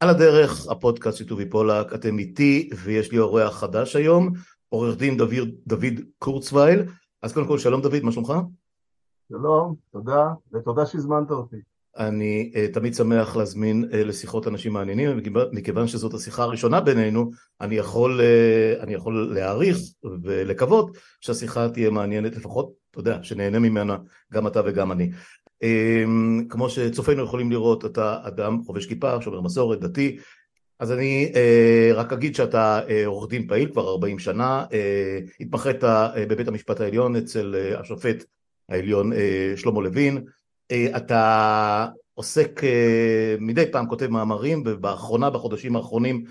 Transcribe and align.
על 0.00 0.08
הדרך, 0.08 0.66
הפודקאסט 0.70 1.18
של 1.18 1.28
טובי 1.28 1.46
פולק, 1.50 1.94
אתם 1.94 2.18
איתי 2.18 2.70
ויש 2.84 3.12
לי 3.12 3.18
אורח 3.18 3.58
חדש 3.58 3.96
היום, 3.96 4.32
עורך 4.68 4.96
דין 4.96 5.16
דוד, 5.16 5.48
דוד 5.66 6.00
קורצווייל. 6.18 6.82
אז 7.22 7.32
קודם 7.32 7.46
כל, 7.46 7.58
שלום 7.58 7.82
דוד, 7.82 8.02
מה 8.02 8.12
שלומך? 8.12 8.32
שלום, 9.28 9.74
תודה, 9.92 10.28
ותודה 10.52 10.86
שהזמנת 10.86 11.30
אותי. 11.30 11.56
אני 11.96 12.52
uh, 12.54 12.74
תמיד 12.74 12.94
שמח 12.94 13.36
להזמין 13.36 13.84
uh, 13.84 13.96
לשיחות 13.96 14.48
אנשים 14.48 14.72
מעניינים, 14.72 15.20
מכיוון 15.52 15.88
שזאת 15.88 16.14
השיחה 16.14 16.42
הראשונה 16.42 16.80
בינינו, 16.80 17.30
אני 17.60 17.74
יכול, 17.74 18.20
uh, 18.20 18.82
אני 18.82 18.94
יכול 18.94 19.32
להעריך 19.34 19.78
ולקוות 20.22 20.96
שהשיחה 21.20 21.68
תהיה 21.68 21.90
מעניינת 21.90 22.36
לפחות, 22.36 22.72
אתה 22.90 23.00
יודע, 23.00 23.18
שנהנה 23.22 23.58
ממנה 23.58 23.96
גם 24.32 24.46
אתה 24.46 24.60
וגם 24.64 24.92
אני. 24.92 25.10
אמ, 25.62 26.44
כמו 26.48 26.70
שצופינו 26.70 27.24
יכולים 27.24 27.50
לראות, 27.50 27.84
אתה 27.84 28.18
אדם 28.22 28.62
חובש 28.66 28.86
כיפה, 28.86 29.22
שומר 29.22 29.40
מסורת, 29.40 29.80
דתי, 29.80 30.18
אז 30.78 30.92
אני 30.92 31.32
אה, 31.34 31.90
רק 31.94 32.12
אגיד 32.12 32.34
שאתה 32.34 32.80
אה, 32.88 33.06
עורך 33.06 33.30
דין 33.30 33.46
פעיל 33.46 33.70
כבר 33.72 33.88
40 33.88 34.18
שנה, 34.18 34.64
אה, 34.72 35.18
התמחית 35.40 35.76
בבית 36.28 36.48
המשפט 36.48 36.80
העליון 36.80 37.16
אצל 37.16 37.54
השופט 37.78 38.24
העליון 38.68 39.12
שלמה 39.56 39.80
לוין, 39.80 40.24
אתה 40.96 41.86
עוסק 42.14 42.60
מדי 43.40 43.64
פעם 43.72 43.86
כותב 43.86 44.06
מאמרים 44.06 44.62
ובאחרונה 44.66 45.30
בחודשים 45.30 45.76
האחרונים 45.76 46.24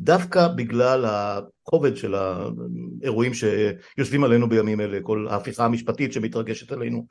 דווקא 0.00 0.48
בגלל 0.48 1.04
הכובד 1.04 1.96
של 1.96 2.14
האירועים 2.14 3.32
שיושבים 3.34 4.24
עלינו 4.24 4.48
בימים 4.48 4.80
אלה, 4.80 4.98
כל 5.02 5.26
ההפיכה 5.30 5.64
המשפטית 5.64 6.12
שמתרגשת 6.12 6.72
עלינו 6.72 7.06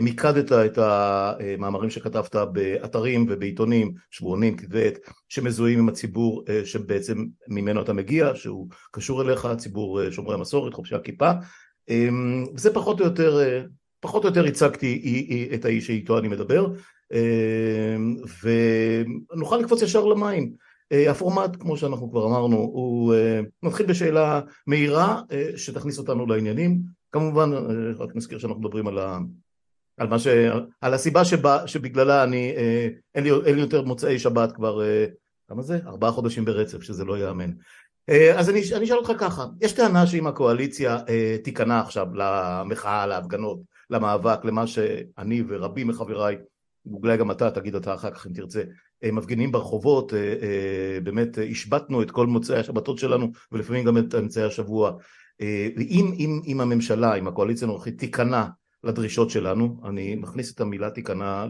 מיקדת 0.00 0.52
את 0.52 0.78
המאמרים 0.78 1.90
שכתבת 1.90 2.36
באתרים 2.52 3.26
ובעיתונים, 3.28 3.92
שבועונים, 4.10 4.56
כתבי 4.56 4.86
עת, 4.86 4.98
שמזוהים 5.28 5.78
עם 5.78 5.88
הציבור 5.88 6.44
אה, 6.48 6.60
שבעצם 6.64 7.24
ממנו 7.48 7.82
אתה 7.82 7.92
מגיע, 7.92 8.30
שהוא 8.34 8.68
קשור 8.90 9.22
אליך, 9.22 9.48
ציבור 9.56 10.02
אה, 10.02 10.12
שומרי 10.12 10.34
המסורת, 10.34 10.74
חובשי 10.74 10.94
הכיפה, 10.94 11.30
וזה 12.54 12.74
פחות 12.74 13.00
או 13.00 13.04
יותר, 13.04 13.38
פחות 14.00 14.24
או 14.24 14.28
יותר 14.28 14.44
הצגתי 14.44 15.48
את 15.54 15.64
האיש 15.64 15.86
שאיתו 15.86 16.18
אני 16.18 16.28
מדבר, 16.28 16.66
ונוכל 19.32 19.56
לקפוץ 19.56 19.82
ישר 19.82 20.04
למים. 20.04 20.52
הפורמט, 21.10 21.56
כמו 21.60 21.76
שאנחנו 21.76 22.10
כבר 22.10 22.26
אמרנו, 22.26 22.56
הוא 22.56 23.14
מתחיל 23.62 23.86
בשאלה 23.86 24.40
מהירה 24.66 25.22
שתכניס 25.56 25.98
אותנו 25.98 26.26
לעניינים. 26.26 26.80
כמובן, 27.12 27.50
רק 27.98 28.16
נזכיר 28.16 28.38
שאנחנו 28.38 28.60
מדברים 28.60 28.86
על 28.86 28.98
על, 30.00 30.08
מה 30.08 30.18
ש... 30.18 30.26
על 30.80 30.94
הסיבה 30.94 31.24
שבה, 31.24 31.66
שבגללה 31.66 32.24
אני, 32.24 32.54
אה, 32.56 32.88
אין, 33.14 33.24
לי, 33.24 33.30
אין 33.46 33.54
לי 33.54 33.60
יותר 33.60 33.82
מוצאי 33.82 34.18
שבת 34.18 34.52
כבר, 34.52 34.82
אה, 34.82 35.06
כמה 35.48 35.62
זה? 35.62 35.78
ארבעה 35.86 36.12
חודשים 36.12 36.44
ברצף, 36.44 36.82
שזה 36.82 37.04
לא 37.04 37.18
ייאמן. 37.18 37.50
אה, 38.08 38.38
אז 38.38 38.50
אני, 38.50 38.60
אני 38.76 38.84
אשאל 38.84 38.96
אותך 38.96 39.12
ככה, 39.18 39.46
יש 39.60 39.72
טענה 39.72 40.06
שאם 40.06 40.26
הקואליציה 40.26 40.98
אה, 41.08 41.36
תיכנע 41.44 41.80
עכשיו 41.80 42.06
למחאה, 42.14 43.06
להפגנות, 43.06 43.60
למאבק, 43.90 44.44
למה 44.44 44.66
שאני 44.66 45.42
ורבים 45.48 45.88
מחבריי, 45.88 46.36
אולי 46.92 47.16
גם 47.16 47.30
אתה, 47.30 47.50
תגיד 47.50 47.74
אתה 47.74 47.94
אחר 47.94 48.10
כך 48.10 48.26
אם 48.26 48.32
תרצה, 48.32 48.62
אה, 49.04 49.12
מפגינים 49.12 49.52
ברחובות, 49.52 50.14
אה, 50.14 50.18
אה, 50.18 51.00
באמת 51.02 51.38
השבתנו 51.50 52.02
את 52.02 52.10
כל 52.10 52.26
מוצאי 52.26 52.58
השבתות 52.58 52.98
שלנו 52.98 53.30
ולפעמים 53.52 53.84
גם 53.84 53.98
את 53.98 54.14
אמצעי 54.14 54.44
השבוע. 54.44 54.92
אם, 55.78 56.14
אם, 56.18 56.40
אם 56.46 56.60
הממשלה, 56.60 57.14
אם 57.14 57.28
הקואליציה 57.28 57.68
הנוכחית 57.68 57.98
תיכנע 57.98 58.44
לדרישות 58.84 59.30
שלנו, 59.30 59.80
אני 59.84 60.14
מכניס 60.14 60.54
את 60.54 60.60
המילה 60.60 60.90
תיכנע 60.90 61.46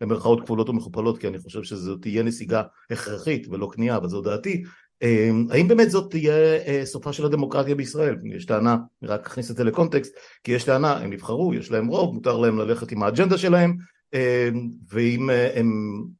למרכאות 0.00 0.40
כפולות 0.40 0.68
ומכופלות 0.68 1.18
כי 1.18 1.28
אני 1.28 1.38
חושב 1.38 1.62
שזו 1.62 1.96
תהיה 1.96 2.22
נסיגה 2.22 2.62
הכרחית 2.90 3.46
ולא 3.50 3.68
כניעה, 3.72 3.96
אבל 3.96 4.08
זו 4.08 4.22
דעתי, 4.22 4.64
אמ, 5.02 5.46
האם 5.50 5.68
באמת 5.68 5.90
זאת 5.90 6.10
תהיה 6.10 6.34
אה, 6.66 6.82
סופה 6.84 7.12
של 7.12 7.26
הדמוקרטיה 7.26 7.74
בישראל? 7.74 8.16
יש 8.24 8.44
טענה, 8.44 8.76
אני 9.02 9.10
רק 9.10 9.26
אכניס 9.26 9.50
את 9.50 9.56
זה 9.56 9.64
לקונטקסט, 9.64 10.14
כי 10.44 10.52
יש 10.52 10.64
טענה, 10.64 10.96
הם 10.96 11.12
נבחרו, 11.12 11.54
יש 11.54 11.70
להם 11.70 11.86
רוב, 11.86 12.14
מותר 12.14 12.38
להם 12.38 12.58
ללכת 12.58 12.92
עם 12.92 13.02
האג'נדה 13.02 13.38
שלהם, 13.38 13.76
אמ, 14.14 14.70
ואם 14.90 15.30
אה, 15.30 15.58
הם 15.58 15.68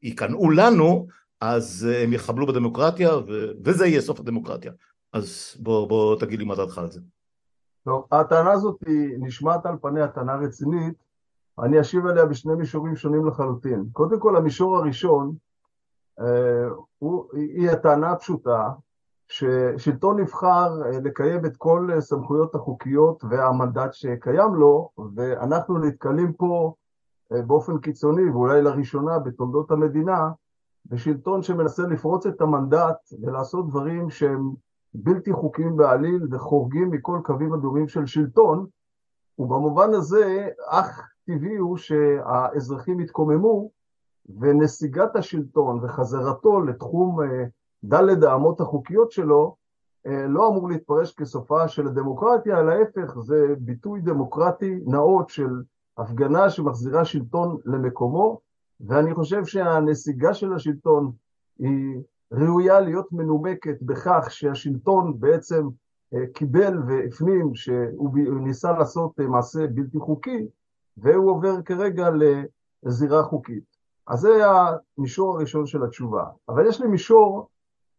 ייכנעו 0.03 0.51
לנו, 0.51 1.07
אז 1.41 1.89
אה, 1.91 2.03
הם 2.03 2.13
יחבלו 2.13 2.47
בדמוקרטיה, 2.47 3.11
וזה 3.65 3.87
יהיה 3.87 4.01
סוף 4.01 4.21
הדמוקרטיה. 4.21 4.73
אז 5.13 5.57
בוא, 5.61 5.89
בוא 5.89 6.21
תגיד 6.21 6.39
לי 6.39 6.45
מה 6.45 6.55
דעתך 6.55 6.79
על 6.79 6.91
זה. 6.91 7.01
טוב, 7.85 8.07
הטענה 8.13 8.53
הזאת 8.53 8.77
היא 8.87 9.17
נשמעת 9.19 9.67
על 9.67 9.77
פניה 9.83 10.09
טענה 10.09 10.37
רצינית, 10.37 10.95
אני 11.59 11.81
אשיב 11.81 12.07
עליה 12.07 12.27
בשני 12.27 12.55
מישורים 12.55 12.97
שונים 12.97 13.27
לחלוטין. 13.27 13.85
קודם 13.93 14.21
כל, 14.21 14.37
המישור 14.37 14.77
הראשון 14.77 15.35
אה, 16.21 16.69
הוא, 16.99 17.25
היא 17.33 17.71
הטענה 17.71 18.11
הפשוטה 18.11 18.71
ששלטון 19.29 20.21
נבחר 20.21 20.83
אה, 20.85 21.01
לקיים 21.05 21.47
את 21.47 21.57
כל 21.57 21.89
סמכויות 22.01 22.55
החוקיות 22.55 23.25
והמנדט 23.31 23.93
שקיים 23.93 24.55
לו, 24.55 24.91
ואנחנו 25.15 25.79
נתקלים 25.79 26.33
פה 26.33 26.75
אה, 27.33 27.43
באופן 27.43 27.79
קיצוני, 27.79 28.31
ואולי 28.31 28.63
לראשונה 28.63 29.19
בתולדות 29.19 29.71
המדינה, 29.71 30.31
בשלטון 30.87 31.43
שמנסה 31.43 31.83
לפרוץ 31.83 32.27
את 32.27 32.41
המנדט 32.41 32.97
ולעשות 33.23 33.69
דברים 33.69 34.11
שהם 34.11 34.53
בלתי 34.95 35.33
חוקיים 35.33 35.77
בעליל 35.77 36.27
וחורגים 36.31 36.91
מכל 36.91 37.21
קווים 37.25 37.55
אדומים 37.55 37.89
של 37.89 38.07
שלטון, 38.07 38.67
ובמובן 39.39 39.95
הזה 39.95 40.49
אך 40.69 41.11
טבעי 41.27 41.57
הוא 41.57 41.77
שהאזרחים 41.77 43.01
יתקוממו 43.01 43.71
ונסיגת 44.41 45.17
השלטון 45.17 45.85
וחזרתו 45.85 46.61
לתחום 46.61 47.23
אה, 47.23 47.45
דלת 47.85 48.23
האמות 48.23 48.61
החוקיות 48.61 49.11
שלו 49.11 49.57
אה, 50.07 50.27
לא 50.27 50.49
אמור 50.49 50.69
להתפרש 50.69 51.15
כסופה 51.15 51.69
של 51.69 51.87
הדמוקרטיה, 51.87 52.61
אלא 52.61 52.73
ההפך, 52.73 53.19
זה 53.21 53.55
ביטוי 53.59 54.01
דמוקרטי 54.01 54.81
נאות 54.87 55.29
של 55.29 55.51
הפגנה 55.99 56.51
שמחזירה 56.51 57.05
שלטון 57.05 57.59
למקומו, 57.65 58.41
ואני 58.81 59.15
חושב 59.15 59.45
שהנסיגה 59.45 60.35
של 60.35 60.53
השלטון 60.53 61.13
היא 61.59 62.03
ראויה 62.37 62.81
להיות 62.81 63.13
מנומקת 63.13 63.83
בכך 63.83 64.27
שהשלטון 64.31 65.21
בעצם 65.21 65.69
אה, 66.15 66.27
קיבל 66.35 66.79
והפנים 66.89 67.55
שהוא 67.55 68.41
ניסה 68.41 68.73
לעשות 68.73 69.21
אה, 69.21 69.27
מעשה 69.27 69.67
בלתי 69.67 69.99
חוקי 69.99 70.47
והוא 70.97 71.31
עובר 71.31 71.63
כרגע 71.63 72.09
לזירה 72.83 73.23
חוקית. 73.23 73.65
אז 74.07 74.21
זה 74.21 74.45
המישור 74.47 75.37
הראשון 75.37 75.67
של 75.67 75.83
התשובה. 75.85 76.25
אבל 76.49 76.67
יש 76.67 76.81
לי 76.81 76.89
מישור 76.89 77.49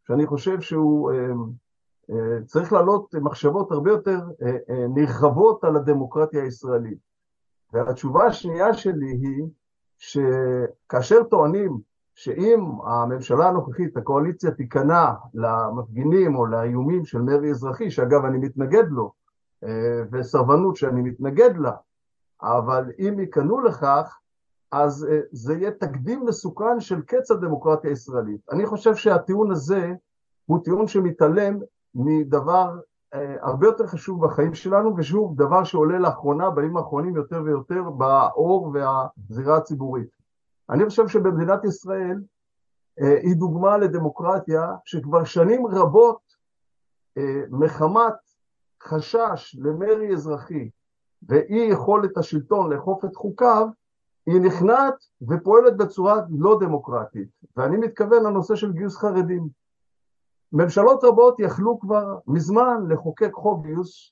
שאני 0.07 0.27
חושב 0.27 0.61
שהוא 0.61 1.11
אה, 1.11 2.43
צריך 2.45 2.73
להעלות 2.73 3.15
מחשבות 3.15 3.71
הרבה 3.71 3.91
יותר 3.91 4.19
נרחבות 4.89 5.63
על 5.63 5.75
הדמוקרטיה 5.75 6.43
הישראלית. 6.43 6.97
והתשובה 7.73 8.25
השנייה 8.25 8.73
שלי 8.73 9.11
היא 9.11 9.47
שכאשר 9.97 11.23
טוענים 11.23 11.77
שאם 12.15 12.59
הממשלה 12.85 13.47
הנוכחית, 13.47 13.97
הקואליציה 13.97 14.51
תיכנע 14.51 15.11
למפגינים 15.33 16.35
או 16.35 16.45
לאיומים 16.45 17.05
של 17.05 17.21
מרי 17.21 17.51
אזרחי, 17.51 17.91
שאגב 17.91 18.25
אני 18.25 18.37
מתנגד 18.37 18.83
לו, 18.89 19.11
אה, 19.63 20.01
וסרבנות 20.11 20.75
שאני 20.75 21.01
מתנגד 21.01 21.57
לה, 21.57 21.71
אבל 22.41 22.91
אם 22.99 23.19
ייכנעו 23.19 23.61
לכך, 23.61 24.19
אז 24.71 25.07
אה, 25.11 25.19
זה 25.31 25.53
יהיה 25.53 25.71
תקדים 25.71 26.25
מסוכן 26.25 26.79
של 26.79 27.01
קץ 27.01 27.31
הדמוקרטיה 27.31 27.89
הישראלית. 27.89 28.41
אני 28.51 28.65
חושב 28.65 28.95
שהטיעון 28.95 29.51
הזה 29.51 29.93
הוא 30.45 30.63
טיעון 30.63 30.87
שמתעלם 30.87 31.59
מדבר 31.95 32.79
אה, 33.13 33.35
הרבה 33.41 33.67
יותר 33.67 33.87
חשוב 33.87 34.25
בחיים 34.25 34.53
שלנו, 34.53 34.93
ושוב, 34.97 35.37
דבר 35.37 35.63
שעולה 35.63 35.99
לאחרונה, 35.99 36.49
בימים 36.49 36.77
האחרונים 36.77 37.15
יותר 37.15 37.41
ויותר, 37.45 37.89
באור 37.89 38.73
והזירה 38.73 39.57
הציבורית. 39.57 40.15
אני 40.69 40.85
חושב 40.85 41.07
שבמדינת 41.07 41.63
ישראל 41.63 42.21
אה, 43.01 43.17
היא 43.21 43.35
דוגמה 43.35 43.77
לדמוקרטיה 43.77 44.75
שכבר 44.85 45.23
שנים 45.23 45.67
רבות 45.67 46.19
אה, 47.17 47.41
מחמת 47.49 48.13
חשש 48.83 49.55
למרי 49.59 50.13
אזרחי 50.13 50.69
ואי 51.29 51.67
יכולת 51.71 52.17
השלטון 52.17 52.73
לאכוף 52.73 53.05
את 53.05 53.15
חוקיו, 53.15 53.67
היא 54.25 54.41
נכנעת 54.41 54.93
ופועלת 55.29 55.77
בצורה 55.77 56.21
לא 56.29 56.57
דמוקרטית. 56.59 57.29
ואני 57.57 57.77
מתכוון 57.77 58.23
לנושא 58.23 58.55
של 58.55 58.71
גיוס 58.71 58.97
חרדים. 58.97 59.47
ממשלות 60.53 61.03
רבות 61.03 61.39
יכלו 61.39 61.79
כבר 61.79 62.17
מזמן 62.27 62.85
לחוקק 62.89 63.31
חוק 63.33 63.65
גיוס 63.65 64.11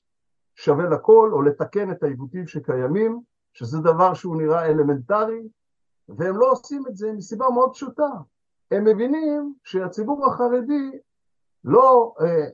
שווה 0.54 0.84
לכל, 0.84 1.30
או 1.32 1.42
לתקן 1.42 1.90
את 1.90 2.02
העיוותים 2.02 2.46
שקיימים, 2.46 3.20
שזה 3.52 3.78
דבר 3.78 4.14
שהוא 4.14 4.36
נראה 4.36 4.66
אלמנטרי, 4.66 5.48
והם 6.08 6.36
לא 6.36 6.50
עושים 6.50 6.84
את 6.88 6.96
זה 6.96 7.12
מסיבה 7.12 7.46
מאוד 7.50 7.72
פשוטה. 7.72 8.08
הם 8.70 8.84
מבינים 8.84 9.54
שהציבור 9.64 10.26
החרדי 10.26 10.90
לא 11.64 12.14
אה, 12.20 12.46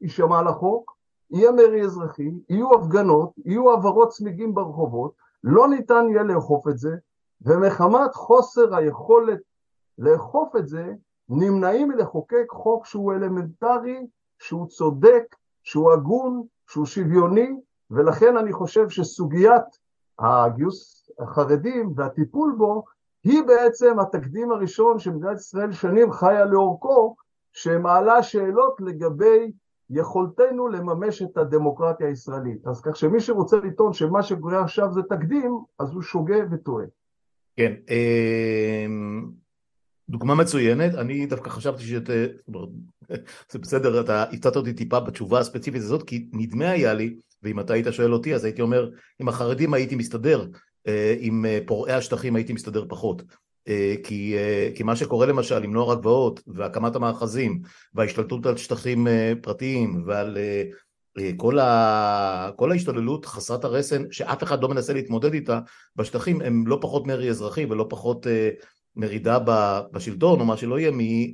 יישמע 0.00 0.42
לחוק, 0.42 0.96
יהיה 1.30 1.52
מרי 1.52 1.82
אזרחי, 1.82 2.30
יהיו 2.48 2.74
הפגנות, 2.74 3.32
יהיו 3.44 3.70
העברות 3.70 4.08
צמיגים 4.08 4.54
ברחובות, 4.54 5.12
לא 5.44 5.68
ניתן 5.68 6.06
יהיה 6.10 6.22
לאכוף 6.22 6.68
את 6.68 6.78
זה, 6.78 6.96
ומחמת 7.42 8.14
חוסר 8.14 8.74
היכולת 8.74 9.40
לאכוף 9.98 10.56
את 10.56 10.68
זה, 10.68 10.92
נמנעים 11.28 11.88
מלחוקק 11.88 12.46
חוק 12.50 12.86
שהוא 12.86 13.12
אלמנטרי, 13.12 14.06
שהוא 14.38 14.66
צודק, 14.66 15.36
שהוא 15.62 15.92
הגון, 15.92 16.42
שהוא 16.66 16.86
שוויוני, 16.86 17.60
ולכן 17.90 18.36
אני 18.36 18.52
חושב 18.52 18.88
שסוגיית 18.88 19.79
הגיוס 20.20 21.10
החרדים 21.18 21.92
והטיפול 21.96 22.54
בו 22.58 22.84
היא 23.24 23.42
בעצם 23.42 23.98
התקדים 23.98 24.52
הראשון 24.52 24.98
שמדינת 24.98 25.38
ישראל 25.38 25.72
שנים 25.72 26.12
חיה 26.12 26.44
לאורכו, 26.44 27.16
שמעלה 27.52 28.22
שאלות 28.22 28.76
לגבי 28.80 29.52
יכולתנו 29.90 30.68
לממש 30.68 31.22
את 31.22 31.36
הדמוקרטיה 31.36 32.06
הישראלית. 32.06 32.66
אז 32.66 32.80
כך 32.80 32.96
שמי 32.96 33.20
שרוצה 33.20 33.56
לטעון 33.56 33.92
שמה 33.92 34.22
שקורה 34.22 34.60
עכשיו 34.60 34.92
זה 34.92 35.00
תקדים, 35.02 35.58
אז 35.78 35.92
הוא 35.92 36.02
שוגה 36.02 36.36
וטועה. 36.50 36.84
כן, 37.56 37.72
אמ, 37.90 39.30
דוגמה 40.08 40.34
מצוינת, 40.34 40.94
אני 40.94 41.26
דווקא 41.26 41.50
חשבתי 41.50 41.82
שאת... 41.82 42.10
זה 43.52 43.58
בסדר, 43.58 44.00
אתה 44.00 44.22
הפתעת 44.22 44.56
אותי 44.56 44.72
טיפה 44.72 45.00
בתשובה 45.00 45.38
הספציפית 45.38 45.82
הזאת, 45.82 46.02
כי 46.02 46.28
נדמה 46.32 46.70
היה 46.70 46.94
לי, 46.94 47.16
ואם 47.42 47.60
אתה 47.60 47.72
היית 47.74 47.86
שואל 47.90 48.12
אותי, 48.12 48.34
אז 48.34 48.44
הייתי 48.44 48.62
אומר, 48.62 48.90
עם 49.18 49.28
החרדים 49.28 49.74
הייתי 49.74 49.96
מסתדר, 49.96 50.46
אה, 50.86 51.14
עם 51.18 51.46
אה, 51.46 51.58
פורעי 51.66 51.92
השטחים 51.92 52.36
הייתי 52.36 52.52
מסתדר 52.52 52.84
פחות. 52.88 53.22
אה, 53.68 53.94
כי, 54.04 54.34
כי 54.74 54.82
מה 54.82 54.96
שקורה 54.96 55.26
למשל 55.26 55.62
עם 55.62 55.72
נוער 55.72 55.92
הגבעות 55.92 56.40
והקמת 56.46 56.96
המאחזים 56.96 57.60
וההשתלטות 57.94 58.46
על 58.46 58.56
שטחים 58.56 59.06
פרטיים 59.42 60.02
ועל 60.06 60.38
כל, 61.36 61.58
ה... 61.58 62.50
כל 62.56 62.72
ההשתוללות 62.72 63.26
חסרת 63.26 63.64
הרסן 63.64 64.02
שאף 64.10 64.42
אחד 64.42 64.62
לא 64.62 64.68
מנסה 64.68 64.92
להתמודד 64.92 65.34
איתה 65.34 65.60
בשטחים 65.96 66.40
הם 66.40 66.66
לא 66.66 66.78
פחות 66.80 67.06
מרי 67.06 67.30
אזרחי 67.30 67.64
ולא 67.64 67.86
פחות 67.90 68.26
מרידה 68.96 69.38
בשלטון 69.92 70.40
או 70.40 70.44
מה 70.44 70.56
שלא 70.56 70.78
יהיה 70.78 70.90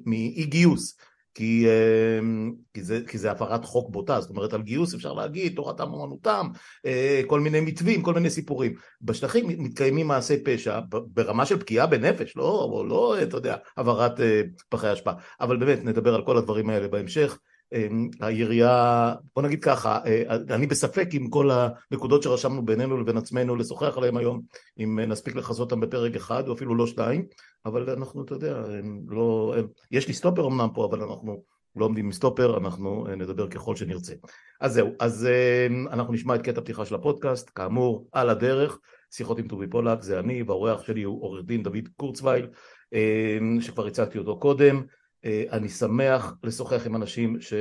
מאי 0.07 0.45
גיוס 0.45 0.97
כי, 1.37 1.67
אמ, 1.69 2.53
כי, 2.75 2.83
זה, 2.83 3.01
כי 3.09 3.19
זה 3.19 3.31
הפרת 3.31 3.65
חוק 3.65 3.91
בוטה, 3.91 4.21
זאת 4.21 4.31
אומרת 4.31 4.55
על 4.55 4.63
גיוס 4.63 4.95
אפשר 4.95 5.13
להגיד 5.13 5.57
תורתם 5.57 5.93
אומנותם, 5.93 6.47
אה, 6.87 7.21
כל 7.27 7.41
מיני 7.41 7.61
מתווים, 7.61 8.03
כל 8.03 8.15
מיני 8.15 8.31
סיפורים. 8.31 8.75
בשטחים 9.03 9.49
מתקיימים 9.49 10.07
מעשי 10.07 10.45
פשע 10.45 10.81
ברמה 10.89 11.47
של 11.47 11.61
פגיעה 11.61 11.87
בנפש, 11.87 12.37
לא, 12.37 12.85
לא 12.89 13.23
אתה 13.23 13.37
יודע, 13.37 13.57
העברת 13.77 14.21
אה, 14.21 14.43
פחי 14.69 14.93
אשפה, 14.93 15.11
אבל 15.41 15.57
באמת 15.57 15.85
נדבר 15.85 16.15
על 16.15 16.25
כל 16.25 16.37
הדברים 16.37 16.71
האלה 16.71 16.89
בהמשך. 16.89 17.39
אמ, 17.73 18.09
היריעה, 18.21 19.15
בוא 19.35 19.43
נגיד 19.43 19.63
ככה, 19.63 19.99
אה, 20.07 20.37
אני 20.51 20.67
בספק 20.67 21.09
עם 21.13 21.31
כל 21.31 21.51
הנקודות 21.51 22.23
שרשמנו 22.23 22.65
בינינו 22.65 23.01
לבין 23.01 23.17
עצמנו 23.17 23.57
לשוחח 23.57 23.97
עליהן 23.97 24.17
היום, 24.17 24.41
אם 24.79 25.01
נספיק 25.01 25.37
לכסות 25.37 25.73
אותן 25.73 25.81
בפרק 25.81 26.17
אחד 26.17 26.49
או 26.49 26.53
אפילו 26.53 26.75
לא 26.75 26.87
שתיים, 26.87 27.27
אבל 27.67 27.91
אנחנו, 27.91 28.25
אתה 28.25 28.35
יודע, 28.35 28.63
לא, 29.09 29.55
יש 29.91 30.09
לי 30.09 30.15
סטופר 30.15 30.47
אמנם 30.47 30.69
פה, 30.75 30.85
אבל 30.85 31.03
אנחנו 31.03 31.43
לא 31.77 31.85
עומדים 31.85 32.05
עם 32.05 32.13
סטופר, 32.13 32.59
אנחנו 32.59 33.07
אה, 33.09 33.15
נדבר 33.15 33.49
ככל 33.49 33.77
שנרצה. 33.77 34.15
אז 34.61 34.73
זהו, 34.73 34.89
אז 35.01 35.29
אמ, 35.69 35.89
אנחנו 35.89 36.13
נשמע 36.13 36.35
את 36.35 36.43
קטע 36.43 36.61
פתיחה 36.61 36.85
של 36.85 36.95
הפודקאסט, 36.95 37.51
כאמור, 37.55 38.09
על 38.13 38.31
הדרך, 38.31 38.79
שיחות 39.11 39.39
עם 39.39 39.49
טובי 39.49 39.67
פולק, 39.67 40.03
זה 40.03 40.19
אני, 40.19 40.43
והאורח 40.43 40.87
שלי 40.87 41.03
הוא 41.03 41.23
עורך 41.23 41.45
דין 41.45 41.63
דוד 41.63 41.89
קורצווייל, 41.97 42.49
אמ, 42.93 43.61
שכבר 43.61 43.87
הצגתי 43.87 44.19
אותו 44.19 44.39
קודם. 44.39 44.83
אה, 45.25 45.45
אני 45.53 45.69
שמח 45.69 46.35
לשוחח 46.43 46.87
עם 46.87 46.97
אנשים 46.97 47.41
שלא 47.41 47.59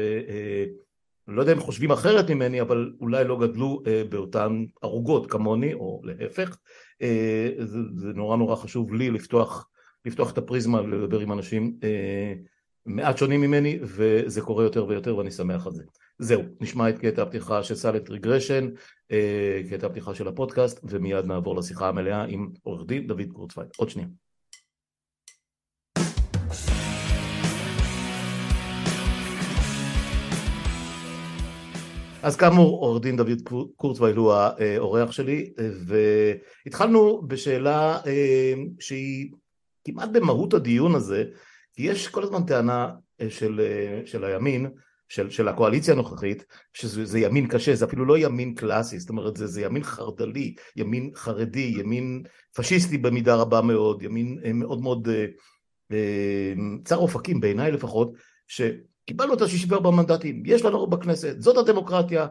אה, 1.29 1.41
יודע 1.41 1.53
אם 1.53 1.59
חושבים 1.59 1.91
אחרת 1.91 2.29
ממני, 2.29 2.61
אבל 2.61 2.93
אולי 3.01 3.23
לא 3.23 3.39
גדלו 3.39 3.81
אה, 3.87 4.03
באותן 4.09 4.65
ערוגות 4.81 5.31
כמוני, 5.31 5.73
או 5.73 6.01
להפך. 6.03 6.57
זה, 7.59 7.79
זה 7.95 8.07
נורא 8.13 8.37
נורא 8.37 8.55
חשוב 8.55 8.93
לי 8.93 9.11
לפתוח, 9.11 9.69
לפתוח 10.05 10.31
את 10.31 10.37
הפריזמה 10.37 10.81
ולדבר 10.81 11.19
עם 11.19 11.31
אנשים 11.31 11.77
מעט 12.85 13.17
שונים 13.17 13.41
ממני, 13.41 13.79
וזה 13.81 14.41
קורה 14.41 14.63
יותר 14.63 14.87
ויותר 14.87 15.17
ואני 15.17 15.31
שמח 15.31 15.65
על 15.65 15.71
זה. 15.71 15.83
זהו, 16.19 16.41
נשמע 16.61 16.89
את 16.89 16.99
קטע 16.99 17.21
הפתיחה 17.21 17.63
של 17.63 17.75
סלט 17.75 18.09
רגרשן, 18.09 18.69
קטע 19.69 19.87
הפתיחה 19.87 20.15
של 20.15 20.27
הפודקאסט, 20.27 20.79
ומיד 20.83 21.25
נעבור 21.25 21.55
לשיחה 21.55 21.89
המלאה 21.89 22.23
עם 22.23 22.49
עורך 22.63 22.87
דין 22.87 23.07
דוד 23.07 23.31
קורצווייל. 23.33 23.69
עוד 23.77 23.89
שנייה. 23.89 24.07
אז 32.25 32.35
כאמור 32.35 32.79
עורך 32.79 33.01
דין 33.01 33.17
דוד 33.17 33.41
קורצווייל 33.75 34.15
הוא 34.17 34.33
האורח 34.33 35.11
שלי 35.11 35.53
והתחלנו 36.65 37.21
בשאלה 37.27 37.99
אה, 38.07 38.53
שהיא 38.79 39.31
כמעט 39.83 40.09
במהות 40.13 40.53
הדיון 40.53 40.95
הזה 40.95 41.23
כי 41.73 41.83
יש 41.83 42.07
כל 42.07 42.23
הזמן 42.23 42.45
טענה 42.45 42.89
אה, 43.21 43.29
של, 43.29 43.61
אה, 43.61 44.01
של 44.05 44.25
הימין 44.25 44.65
של, 45.07 45.29
של 45.29 45.47
הקואליציה 45.47 45.93
הנוכחית 45.93 46.45
שזה 46.73 47.19
ימין 47.19 47.47
קשה 47.47 47.75
זה 47.75 47.85
אפילו 47.85 48.05
לא 48.05 48.17
ימין 48.17 48.55
קלאסי 48.55 48.99
זאת 48.99 49.09
אומרת 49.09 49.37
זה, 49.37 49.47
זה 49.47 49.61
ימין 49.61 49.83
חרד"לי 49.83 50.55
ימין 50.75 51.11
חרדי 51.15 51.73
ימין 51.79 52.23
פשיסטי 52.55 52.97
במידה 52.97 53.35
רבה 53.35 53.61
מאוד 53.61 54.03
ימין 54.03 54.39
מאוד 54.53 54.81
מאוד 54.81 55.07
צר 56.85 56.97
אופקים 56.97 57.39
בעיניי 57.39 57.71
לפחות 57.71 58.11
ש 58.47 58.61
קיבלנו 59.05 59.33
את 59.33 59.41
ה-64 59.41 59.89
מנדטים, 59.89 60.43
יש 60.45 60.65
לנו 60.65 60.87
בכנסת, 60.87 61.35
זאת 61.39 61.57
הדמוקרטיה, 61.57 62.27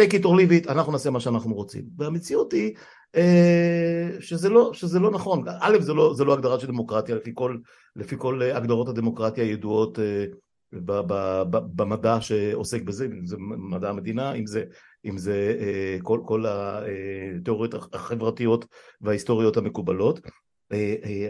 take 0.00 0.12
it 0.12 0.22
or 0.22 0.26
leave 0.26 0.66
it, 0.66 0.72
אנחנו 0.72 0.92
נעשה 0.92 1.10
מה 1.10 1.20
שאנחנו 1.20 1.54
רוצים. 1.54 1.84
והמציאות 1.98 2.52
היא 2.52 2.74
אה, 3.16 4.08
שזה, 4.20 4.48
לא, 4.48 4.70
שזה 4.74 4.98
לא 4.98 5.10
נכון. 5.10 5.44
א', 5.60 5.78
זה 5.80 5.94
לא, 5.94 6.14
זה 6.14 6.24
לא 6.24 6.34
הגדרה 6.34 6.60
של 6.60 6.66
דמוקרטיה 6.66 7.14
לפי 7.14 7.30
כל, 7.34 7.56
לפי 7.96 8.14
כל 8.18 8.42
הגדרות 8.42 8.88
הדמוקרטיה 8.88 9.44
הידועות 9.44 9.98
אה, 9.98 10.24
ב, 10.72 10.92
ב, 11.00 11.42
ב, 11.50 11.58
במדע 11.74 12.20
שעוסק 12.20 12.82
בזה, 12.82 13.04
אם 13.04 13.26
זה 13.26 13.36
מדע 13.38 13.88
המדינה, 13.88 14.32
אם 14.32 14.46
זה, 14.46 14.64
אם 15.04 15.18
זה 15.18 15.56
אה, 15.60 15.96
כל, 16.02 16.20
כל 16.26 16.44
התיאוריות 16.46 17.74
החברתיות 17.94 18.66
וההיסטוריות 19.00 19.56
המקובלות. 19.56 20.20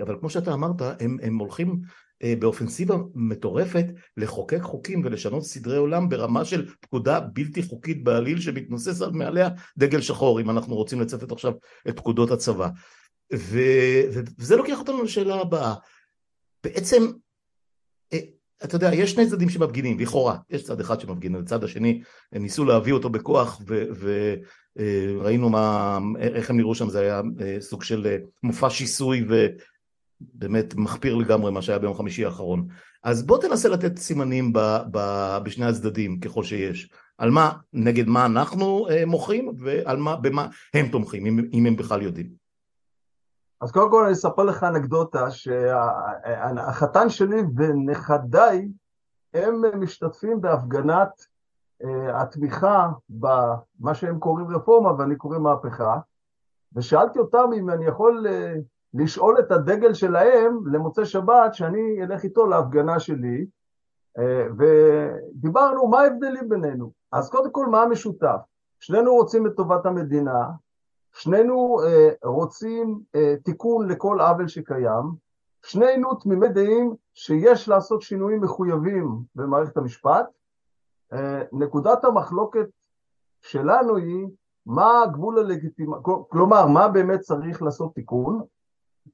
אבל 0.03 0.17
כמו 0.21 0.31
שאתה 0.31 0.53
אמרת, 0.53 0.83
הם, 1.01 1.17
הם 1.23 1.39
הולכים 1.39 1.81
באופנסיבה 2.39 2.97
מטורפת 3.15 3.87
לחוקק 4.17 4.63
חוקים 4.63 5.03
ולשנות 5.05 5.45
סדרי 5.45 5.77
עולם 5.77 6.09
ברמה 6.09 6.45
של 6.45 6.69
פקודה 6.81 7.21
בלתי 7.21 7.63
חוקית 7.63 8.05
בעליל 8.05 8.41
שמתנוסס 8.41 9.03
על 9.03 9.11
מעליה 9.11 9.49
דגל 9.79 10.01
שחור 10.01 10.41
אם 10.41 10.51
אנחנו 10.51 10.77
רוצים 10.77 11.01
לצפת 11.01 11.33
עכשיו 11.33 11.53
את 11.89 11.97
פקודות 11.97 12.31
הצבא. 12.31 12.69
ו... 13.35 13.59
וזה 14.39 14.57
לוקח 14.57 14.79
אותנו 14.79 15.03
לשאלה 15.03 15.35
הבאה. 15.35 15.75
בעצם 16.65 17.07
אה, 18.13 18.19
אתה 18.65 18.77
יודע 18.77 18.95
יש 18.95 19.11
שני 19.11 19.27
צדדים 19.27 19.49
שמפגינים 19.49 20.01
לכאורה. 20.01 20.37
יש 20.51 20.65
צד 20.65 20.81
אחד 20.81 21.01
שמפגין 21.01 21.35
הצד 21.35 21.65
השני 21.65 22.03
הם 22.33 22.43
ניסו 22.43 22.65
להביא 22.65 22.93
אותו 22.93 23.11
בכוח 23.11 23.61
וראינו 24.77 25.47
אה, 25.47 25.51
מה 25.51 25.99
איך 26.19 26.51
הם 26.51 26.57
נראו 26.57 26.75
שם 26.75 26.91
זה 26.91 27.01
היה 27.01 27.23
סוג 27.61 27.83
של 27.83 28.17
מופע 28.43 28.71
שיסוי 28.71 29.25
ו... 29.29 29.47
באמת 30.21 30.75
מחפיר 30.75 31.15
לגמרי 31.15 31.53
מה 31.53 31.63
שהיה 31.63 31.79
ביום 31.79 31.95
חמישי 31.95 32.25
האחרון. 32.25 32.69
אז 33.05 33.27
בוא 33.27 33.39
תנסה 33.39 33.69
לתת 33.69 33.99
סימנים 33.99 34.53
ב, 34.53 34.59
ב, 34.91 34.99
בשני 35.43 35.67
הצדדים 35.67 36.21
ככל 36.21 36.45
שיש. 36.45 36.91
על 37.19 37.31
מה, 37.31 37.53
נגד 37.73 38.09
מה 38.09 38.27
אנחנו 38.27 38.89
אה, 38.91 39.07
מוחים 39.07 39.55
ועל 39.59 39.97
מה, 39.97 40.17
במה 40.17 40.49
הם 40.75 40.89
תומכים, 40.89 41.27
אם, 41.27 41.39
אם 41.53 41.67
הם 41.67 41.77
בכלל 41.77 42.03
יודעים. 42.03 42.49
אז 43.61 43.73
קודם 43.73 43.91
כל 43.91 44.05
אני 44.05 44.13
אספר 44.13 44.45
לך 44.45 44.65
אנקדוטה 44.65 45.31
שהחתן 45.31 47.09
שלי 47.09 47.41
ונכדיי 47.57 48.69
הם 49.35 49.63
משתתפים 49.81 50.41
בהפגנת 50.41 51.09
uh, 51.83 51.87
התמיכה 52.15 52.89
במה 53.09 53.95
שהם 53.95 54.19
קוראים 54.19 54.57
רפורמה 54.57 54.93
ואני 54.99 55.17
קורא 55.17 55.39
מהפכה 55.39 55.99
ושאלתי 56.73 57.19
אותם 57.19 57.51
אם 57.59 57.71
אני 57.71 57.87
יכול 57.87 58.27
uh, 58.27 58.31
לשאול 58.99 59.39
את 59.39 59.51
הדגל 59.53 59.95
שלהם 59.95 60.67
למוצאי 60.67 61.07
שבת 61.07 61.55
שאני 61.55 62.03
אלך 62.03 62.25
איתו 62.25 62.47
להפגנה 62.47 63.01
שלי 63.01 63.47
אה, 64.19 64.47
ודיברנו 64.59 65.87
מה 65.87 66.01
ההבדלים 66.01 66.49
בינינו. 66.49 66.91
אז 67.13 67.31
קודם 67.31 67.51
כל 67.53 67.67
מה 67.67 67.83
המשותף? 67.83 68.37
שנינו 68.81 69.15
רוצים 69.15 69.47
את 69.47 69.53
טובת 69.57 69.87
המדינה, 69.87 70.49
שנינו 71.13 71.81
אה, 71.85 72.11
רוצים 72.25 73.01
אה, 73.15 73.35
תיקון 73.45 73.89
לכל 73.89 74.21
עוול 74.21 74.49
שקיים, 74.49 75.29
שנינו 75.63 76.15
תמימי 76.15 76.49
דעים 76.49 76.95
שיש 77.15 77.69
לעשות 77.69 78.03
שינויים 78.03 78.41
מחויבים 78.41 79.19
במערכת 79.35 79.77
המשפט. 79.77 80.27
נקודת 81.53 82.05
המחלוקת 82.05 82.67
שלנו 83.41 83.97
היא 83.97 84.27
מה 84.67 85.03
הגבול 85.03 85.39
הלגיטימי, 85.39 85.97
כלומר 86.29 86.67
מה 86.67 86.89
באמת 86.89 87.21
צריך 87.21 87.63
לעשות 87.63 87.95
תיקון, 87.95 88.43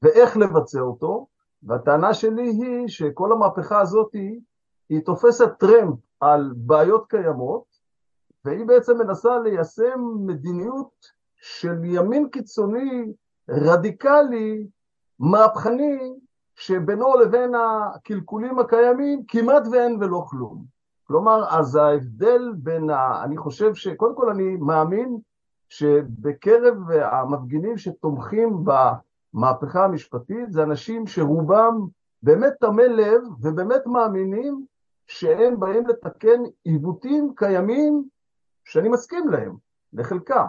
ואיך 0.03 0.37
לבצע 0.37 0.81
אותו, 0.81 1.27
והטענה 1.63 2.15
שלי 2.15 2.43
היא 2.43 2.89
שכל 2.89 3.33
המהפכה 3.33 3.81
הזאת 3.81 4.13
היא, 4.13 4.41
היא 4.89 5.01
תופסת 5.05 5.49
טרמפ 5.59 5.99
על 6.21 6.53
בעיות 6.57 7.07
קיימות, 7.09 7.65
והיא 8.45 8.67
בעצם 8.67 8.99
מנסה 8.99 9.39
ליישם 9.39 10.01
מדיניות 10.17 11.07
של 11.37 11.85
ימין 11.85 12.29
קיצוני, 12.29 13.13
רדיקלי, 13.49 14.67
מהפכני, 15.19 16.15
שבינו 16.57 17.17
לבין 17.17 17.55
הקלקולים 17.55 18.59
הקיימים 18.59 19.23
כמעט 19.29 19.63
ואין 19.73 19.99
ולא 20.01 20.25
כלום. 20.29 20.65
כלומר, 21.07 21.45
אז 21.51 21.77
ההבדל 21.77 22.53
בין 22.57 22.91
ה... 22.91 23.25
אני 23.25 23.37
חושב 23.37 23.75
שקודם 23.75 24.15
כל 24.15 24.31
אני 24.31 24.57
מאמין 24.57 25.19
שבקרב 25.69 26.91
המפגינים 26.91 27.79
שתומכים 27.79 28.65
במהפכה 29.35 29.85
המשפטית 29.85 30.53
זה 30.53 30.63
אנשים 30.63 31.07
שרובם 31.07 31.87
באמת 32.23 32.53
תמי 32.61 32.89
לב 32.89 33.23
ובאמת 33.41 33.87
מאמינים 33.87 34.65
שהם 35.07 35.61
באים 35.61 35.87
לתקן 35.87 36.43
עיוותים 36.65 37.33
קיימים 37.37 38.05
שאני 38.65 38.89
מסכים 38.89 39.29
להם, 39.29 39.57
לחלקם. 39.93 40.47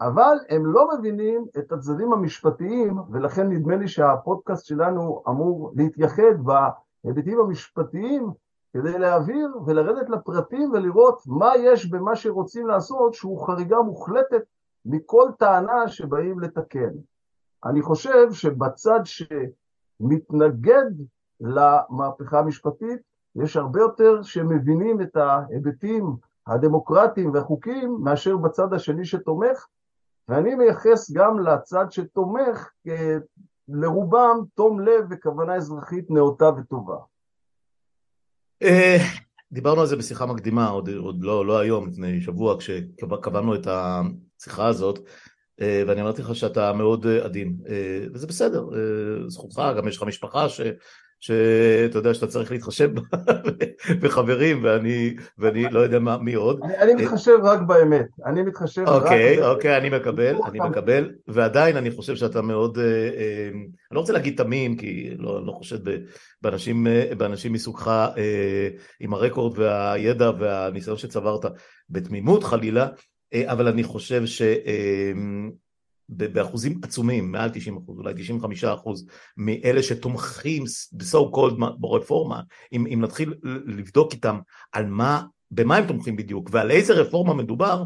אבל 0.00 0.36
הם 0.48 0.66
לא 0.66 0.88
מבינים 0.94 1.46
את 1.58 1.72
הצדדים 1.72 2.12
המשפטיים, 2.12 2.98
ולכן 3.10 3.48
נדמה 3.48 3.76
לי 3.76 3.88
שהפודקאסט 3.88 4.66
שלנו 4.66 5.22
אמור 5.28 5.72
להתייחד 5.76 6.34
בהיבטים 7.04 7.40
המשפטיים 7.40 8.30
כדי 8.72 8.98
להעביר 8.98 9.48
ולרדת 9.66 10.10
לפרטים 10.10 10.70
ולראות 10.72 11.22
מה 11.26 11.52
יש 11.58 11.86
במה 11.86 12.16
שרוצים 12.16 12.66
לעשות 12.66 13.14
שהוא 13.14 13.46
חריגה 13.46 13.78
מוחלטת 13.78 14.42
מכל 14.84 15.30
טענה 15.38 15.88
שבאים 15.88 16.40
לתקן. 16.40 16.90
אני 17.66 17.82
חושב 17.82 18.32
שבצד 18.32 19.00
שמתנגד 19.04 20.90
למהפכה 21.40 22.38
המשפטית, 22.38 23.00
יש 23.36 23.56
הרבה 23.56 23.80
יותר 23.80 24.22
שמבינים 24.22 25.00
את 25.00 25.16
ההיבטים 25.16 26.16
הדמוקרטיים 26.46 27.30
והחוקיים 27.32 27.96
מאשר 28.00 28.36
בצד 28.36 28.72
השני 28.72 29.04
שתומך, 29.04 29.66
ואני 30.28 30.54
מייחס 30.54 31.10
גם 31.10 31.40
לצד 31.40 31.86
שתומך 31.90 32.70
אה, 32.88 33.16
לרובם 33.68 34.36
תום 34.54 34.80
לב 34.80 35.04
וכוונה 35.10 35.54
אזרחית 35.54 36.10
נאותה 36.10 36.50
וטובה. 36.56 36.96
אה, 38.62 38.96
דיברנו 39.52 39.80
על 39.80 39.86
זה 39.86 39.96
בשיחה 39.96 40.26
מקדימה, 40.26 40.68
עוד, 40.68 40.88
עוד 40.88 41.22
לא, 41.22 41.46
לא 41.46 41.58
היום, 41.58 41.88
לפני 41.88 42.20
שבוע, 42.20 42.56
כשקבענו 42.58 43.54
את 43.54 43.66
השיחה 43.66 44.66
הזאת, 44.66 44.98
ואני 45.60 46.00
אמרתי 46.02 46.22
לך 46.22 46.34
שאתה 46.34 46.72
מאוד 46.72 47.06
עדין, 47.06 47.56
וזה 48.14 48.26
בסדר, 48.26 48.64
זכותך, 49.26 49.62
גם 49.76 49.88
יש 49.88 49.96
לך 49.96 50.02
משפחה 50.02 50.48
ש, 50.48 50.60
שאתה 51.24 51.98
יודע 51.98 52.14
שאתה 52.14 52.26
צריך 52.26 52.52
להתחשב 52.52 52.90
בחברים, 54.00 54.60
ואני, 54.64 55.14
ואני 55.38 55.70
לא 55.70 55.80
יודע 55.80 55.98
מה, 55.98 56.18
מי 56.18 56.34
עוד. 56.34 56.60
אני, 56.64 56.78
אני 56.78 56.94
מתחשב 56.94 57.38
רק 57.42 57.60
באמת, 57.60 58.06
אני 58.26 58.42
מתחשב 58.42 58.82
רק... 58.82 59.02
אוקיי, 59.02 59.42
אוקיי, 59.42 59.76
אני 59.76 59.90
מקבל, 59.90 60.36
אני 60.46 60.58
מקבל, 60.68 61.10
ועדיין 61.28 61.76
אני 61.76 61.90
חושב 61.90 62.16
שאתה 62.16 62.42
מאוד, 62.42 62.78
אה, 62.78 62.84
אה, 62.84 63.48
אני 63.52 63.96
לא 63.96 64.00
רוצה 64.00 64.12
להגיד 64.12 64.36
תמים, 64.36 64.76
כי 64.76 65.14
לא, 65.18 65.38
אני 65.38 65.46
לא 65.46 65.52
חושד 65.52 65.78
באנשים, 66.42 66.86
אה, 66.86 67.12
באנשים 67.18 67.52
מסוגך 67.52 68.10
עם 69.00 69.14
הרקורד 69.14 69.58
והידע 69.58 70.30
והניסיון 70.38 70.96
שצברת. 70.96 71.44
בתמימות 71.90 72.44
חלילה, 72.44 72.88
אבל 73.34 73.68
אני 73.68 73.84
חושב 73.84 74.26
ש... 74.26 74.42
באחוזים 76.08 76.80
עצומים, 76.82 77.32
מעל 77.32 77.50
90 77.52 77.76
אחוז, 77.76 77.98
אולי 77.98 78.14
95 78.16 78.64
אחוז, 78.64 79.06
מאלה 79.36 79.82
שתומכים 79.82 80.64
בסו 80.92 81.30
קולד 81.30 81.54
ברפורמה, 81.78 82.40
אם, 82.72 82.86
אם 82.86 83.00
נתחיל 83.00 83.34
לבדוק 83.66 84.12
איתם 84.12 84.38
על 84.72 84.86
מה, 84.86 85.22
במה 85.50 85.76
הם 85.76 85.86
תומכים 85.86 86.16
בדיוק 86.16 86.48
ועל 86.52 86.70
איזה 86.70 86.92
רפורמה 86.92 87.34
מדובר, 87.34 87.84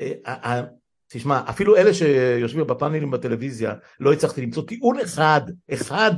אה, 0.00 0.62
תשמע, 1.08 1.42
אפילו 1.50 1.76
אלה 1.76 1.94
שיושבים 1.94 2.66
בפאנלים 2.66 3.10
בטלוויזיה, 3.10 3.74
לא 4.00 4.12
הצלחתי 4.12 4.42
למצוא 4.42 4.62
טיעון 4.62 5.00
אחד, 5.00 5.40
אחד, 5.72 6.12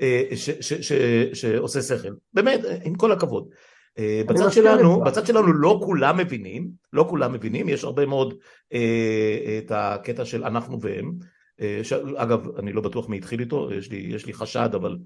אה, 0.00 0.22
ש, 0.34 0.50
ש, 0.50 0.72
ש, 0.72 0.92
שעושה 1.32 1.82
שכל, 1.82 2.14
באמת, 2.34 2.60
עם 2.84 2.94
כל 2.94 3.12
הכבוד. 3.12 3.48
אה, 3.98 4.22
בצד 4.26 4.52
שלנו, 4.52 5.04
בצד 5.04 5.26
שלנו 5.26 5.52
לא 5.52 5.80
כולם 5.84 6.16
מבינים, 6.16 6.70
לא 6.92 7.06
כולם 7.08 7.32
מבינים, 7.32 7.68
יש 7.68 7.84
הרבה 7.84 8.06
מאוד 8.06 8.34
אה, 8.72 9.58
את 9.58 9.72
הקטע 9.74 10.24
של 10.24 10.44
אנחנו 10.44 10.80
והם, 10.80 11.12
אה. 11.60 11.80
אגב, 12.16 12.58
אני 12.58 12.72
לא 12.72 12.80
בטוח 12.80 13.08
מי 13.08 13.16
התחיל 13.16 13.40
איתו, 13.40 13.72
יש 13.72 13.90
לי, 13.90 13.96
יש 13.96 14.26
לי 14.26 14.32
חשד, 14.32 14.70
אבל 14.74 14.98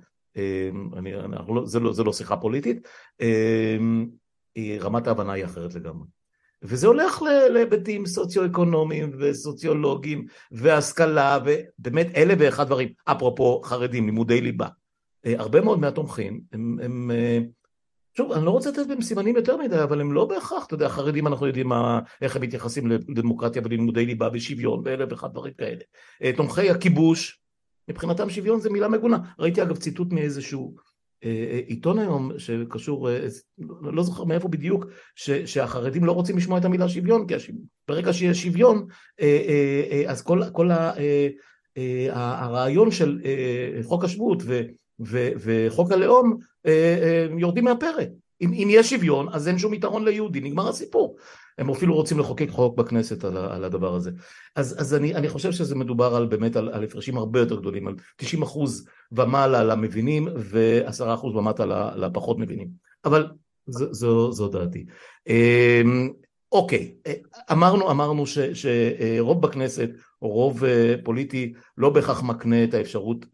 אני, 0.96 1.12
לא, 1.48 1.66
זה, 1.66 1.80
לא, 1.80 1.92
זה 1.92 2.04
לא 2.04 2.12
שיחה 2.12 2.36
פוליטית, 2.36 2.88
רמת 4.80 5.06
ההבנה 5.06 5.32
היא 5.32 5.44
אחרת 5.44 5.74
לגמרי. 5.74 6.06
וזה 6.62 6.86
הולך 6.86 7.22
להיבטים 7.50 8.06
סוציו-אקונומיים 8.06 9.10
וסוציולוגיים 9.18 10.24
והשכלה 10.52 11.38
ובאמת 11.44 12.06
אלף 12.16 12.38
ואחד 12.40 12.66
דברים, 12.66 12.88
אפרופו 13.04 13.60
חרדים, 13.64 14.06
לימודי 14.06 14.40
ליבה. 14.40 14.68
הרבה 15.24 15.60
מאוד 15.60 15.78
מהתומכים 15.78 16.40
הם, 16.52 16.78
הם, 16.82 17.10
הם 17.10 17.48
שוב, 18.18 18.32
אני 18.32 18.44
לא 18.44 18.50
רוצה 18.50 18.70
לתת 18.70 18.86
בהם 18.88 19.02
סימנים 19.02 19.36
יותר 19.36 19.56
מדי, 19.56 19.82
אבל 19.82 20.00
הם 20.00 20.12
לא 20.12 20.24
בהכרח, 20.24 20.66
אתה 20.66 20.74
יודע, 20.74 20.88
חרדים 20.88 21.26
אנחנו 21.26 21.46
יודעים 21.46 21.68
מה, 21.68 22.00
איך 22.22 22.36
הם 22.36 22.42
מתייחסים 22.42 22.86
לדמוקרטיה 22.86 23.62
וללימודי 23.64 24.06
ליבה 24.06 24.28
ושוויון 24.32 24.82
ואלף 24.84 25.08
ואחד 25.10 25.32
דברים 25.32 25.52
כאלה. 25.58 25.80
אה, 26.22 26.32
תומכי 26.36 26.70
הכיבוש, 26.70 27.40
מבחינתם 27.88 28.30
שוויון 28.30 28.60
זה 28.60 28.70
מילה 28.70 28.88
מגונה. 28.88 29.18
ראיתי 29.38 29.62
אגב 29.62 29.76
ציטוט 29.76 30.12
מאיזשהו 30.12 30.74
אה, 31.24 31.28
אה, 31.50 31.60
עיתון 31.66 31.98
היום 31.98 32.30
שקשור, 32.38 33.08
לא 33.82 34.02
זוכר 34.02 34.24
מאיפה 34.24 34.48
בדיוק, 34.48 34.84
ש, 35.16 35.30
שהחרדים 35.30 36.04
לא 36.04 36.12
רוצים 36.12 36.36
לשמוע 36.36 36.58
את 36.58 36.64
המילה 36.64 36.88
שוויון, 36.88 37.26
כי 37.26 37.34
השיו... 37.34 37.54
ברגע 37.88 38.12
שיש 38.12 38.42
שוויון, 38.42 38.86
אז 40.06 40.22
כל, 40.22 40.42
כל 40.52 40.70
ה, 40.70 40.92
הרעיון 42.12 42.90
של 42.90 43.20
חוק 43.82 44.04
השבות 44.04 44.42
ו... 44.46 44.62
ו- 45.00 45.30
וחוק 45.36 45.92
הלאום 45.92 46.38
אה, 46.66 46.72
אה, 47.02 47.26
יורדים 47.38 47.64
מהפרק. 47.64 48.08
אם, 48.40 48.52
אם 48.52 48.68
יש 48.70 48.90
שוויון, 48.90 49.28
אז 49.32 49.48
אין 49.48 49.58
שום 49.58 49.74
יתרון 49.74 50.04
ליהודי, 50.04 50.40
נגמר 50.40 50.68
הסיפור. 50.68 51.16
הם 51.58 51.70
אפילו 51.70 51.94
רוצים 51.94 52.18
לחוקק 52.18 52.50
חוק 52.50 52.76
בכנסת 52.76 53.24
על, 53.24 53.36
על 53.36 53.64
הדבר 53.64 53.94
הזה. 53.94 54.10
אז, 54.56 54.80
אז 54.80 54.94
אני, 54.94 55.14
אני 55.14 55.28
חושב 55.28 55.52
שזה 55.52 55.74
מדובר 55.74 56.14
על 56.14 56.26
באמת 56.26 56.56
על, 56.56 56.68
על 56.68 56.84
הפרשים 56.84 57.16
הרבה 57.16 57.40
יותר 57.40 57.60
גדולים, 57.60 57.86
על 57.86 57.94
90 58.16 58.42
אחוז 58.42 58.86
ומעלה 59.12 59.64
למבינים 59.64 60.28
ו-10 60.36 61.14
אחוז 61.14 61.36
ומטה 61.36 61.64
לפחות 61.96 62.38
מבינים. 62.38 62.68
אבל 63.04 63.26
זו, 63.66 63.94
זו, 63.94 64.32
זו 64.32 64.48
דעתי. 64.48 64.86
אמ, 65.28 66.10
אוקיי, 66.52 66.94
אמרנו, 67.52 67.90
אמרנו 67.90 68.26
ש, 68.26 68.38
שרוב 68.38 69.42
בכנסת, 69.42 69.90
או 70.22 70.28
רוב 70.28 70.64
אה, 70.64 70.94
פוליטי, 71.04 71.52
לא 71.78 71.90
בהכרח 71.90 72.22
מקנה 72.22 72.64
את 72.64 72.74
האפשרות 72.74 73.26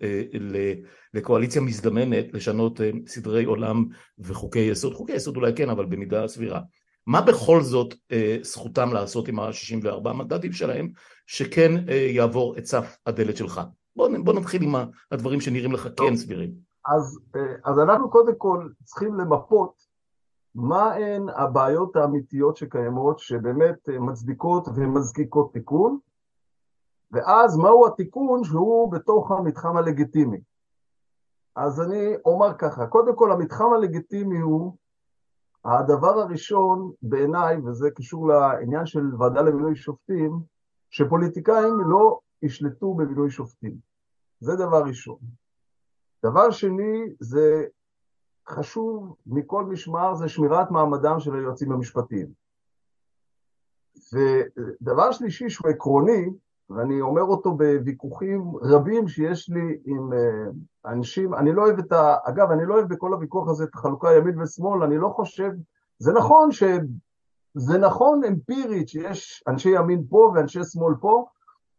לקואליציה 1.15 1.63
מזדמנת 1.63 2.35
לשנות 2.35 2.81
אה, 2.81 2.91
סדרי 3.07 3.45
עולם 3.45 3.85
וחוקי 4.19 4.59
יסוד. 4.59 4.95
חוקי 4.95 5.13
יסוד 5.13 5.37
אולי 5.37 5.53
כן, 5.57 5.71
אבל 5.71 5.87
במידה 5.87 6.29
סבירה. 6.29 6.61
מה 7.07 7.21
בכל 7.21 7.61
זאת 7.61 7.95
אה, 8.13 8.37
זכותם 8.43 8.93
לעשות 8.93 9.29
עם 9.29 9.39
ה-64 9.41 10.13
מנדטים 10.13 10.53
שלהם, 10.53 10.89
שכן 11.27 11.89
אה, 11.89 11.95
יעבור 11.95 12.59
את 12.59 12.67
סף 12.67 12.97
הדלת 13.07 13.37
שלך? 13.37 13.61
בוא, 13.97 14.09
בוא 14.25 14.33
נתחיל 14.33 14.63
עם 14.63 14.75
הדברים 15.13 15.41
שנראים 15.41 15.73
לך 15.73 15.89
כן 15.97 16.17
סבירים. 16.17 16.51
אז, 16.87 17.19
אז 17.65 17.79
אנחנו 17.79 18.11
קודם 18.11 18.35
כל 18.39 18.69
צריכים 18.85 19.15
למפות 19.15 19.73
מה 20.55 20.95
הן 20.95 21.27
הבעיות 21.37 21.97
האמיתיות 21.97 22.57
שקיימות, 22.57 23.19
שבאמת 23.19 23.89
מצדיקות 24.01 24.69
ומזקיקות 24.75 25.53
תיקון, 25.53 25.99
ואז 27.15 27.57
מהו 27.57 27.87
התיקון 27.87 28.45
שהוא 28.45 28.93
בתוך 28.93 29.31
המתחם 29.31 29.77
הלגיטימי. 29.77 30.41
אז 31.57 31.81
אני 31.81 32.15
אומר 32.25 32.55
ככה, 32.59 32.87
קודם 32.87 33.17
כל 33.17 33.33
המתחם 33.33 33.73
הלגיטימי 33.75 34.39
הוא 34.39 34.77
הדבר 35.65 36.21
הראשון 36.21 36.93
בעיניי, 37.03 37.59
וזה 37.59 37.91
קשור 37.91 38.29
לעניין 38.29 38.87
של 38.87 39.15
ועדה 39.19 39.43
למינוי 39.43 39.77
שופטים, 39.77 40.41
שפוליטיקאים 40.91 41.75
לא 41.87 42.19
ישלטו 42.43 42.95
במינוי 42.95 43.31
שופטים. 43.31 43.75
זה 44.41 44.57
דבר 44.57 44.83
ראשון. 44.83 45.19
דבר 46.23 46.51
שני, 46.51 47.15
זה 47.21 47.65
חשוב 48.49 49.17
מכל 49.27 49.65
משמר, 49.65 50.15
זה 50.15 50.29
שמירת 50.29 50.71
מעמדם 50.71 51.21
של 51.21 51.35
היועצים 51.35 51.73
המשפטיים. 51.73 52.27
ודבר 54.13 55.13
שלישי 55.13 55.51
שהוא 55.51 55.71
עקרוני, 55.71 56.31
ואני 56.71 57.01
אומר 57.01 57.23
אותו 57.23 57.55
בוויכוחים 57.55 58.53
רבים 58.63 59.09
שיש 59.09 59.51
לי 59.51 59.79
עם 59.85 60.13
אה, 60.13 60.47
אנשים, 60.93 61.35
אני 61.35 61.53
לא 61.53 61.63
אוהב 61.63 61.79
את 61.79 61.93
ה... 61.93 62.17
אגב, 62.25 62.51
אני 62.51 62.67
לא 62.67 62.75
אוהב 62.75 62.89
בכל 62.89 63.13
הוויכוח 63.13 63.49
הזה 63.49 63.65
את 63.65 63.75
החלוקה 63.75 64.09
ימין 64.13 64.41
ושמאל, 64.41 64.83
אני 64.83 64.99
לא 64.99 65.09
חושב... 65.09 65.51
זה 65.99 66.13
נכון 66.13 66.53
ש... 66.53 66.63
זה 67.55 67.79
נכון 67.79 68.25
אמפירית 68.25 68.89
שיש 68.89 69.45
אנשי 69.49 69.71
ימין 69.71 70.05
פה 70.09 70.33
ואנשי 70.35 70.65
שמאל 70.65 70.95
פה, 71.01 71.27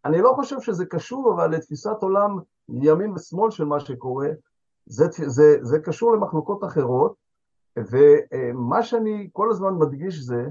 אני 0.05 0.21
לא 0.21 0.31
חושב 0.35 0.61
שזה 0.61 0.85
קשור 0.85 1.33
אבל 1.33 1.51
לתפיסת 1.51 2.01
עולם 2.01 2.39
ימין 2.69 3.11
ושמאל 3.11 3.51
של 3.51 3.65
מה 3.65 3.79
שקורה, 3.79 4.27
זה, 4.85 5.05
זה, 5.25 5.57
זה 5.61 5.79
קשור 5.79 6.13
למחלוקות 6.13 6.63
אחרות, 6.63 7.15
ומה 7.77 8.83
שאני 8.83 9.29
כל 9.33 9.51
הזמן 9.51 9.73
מדגיש 9.73 10.19
זה 10.19 10.45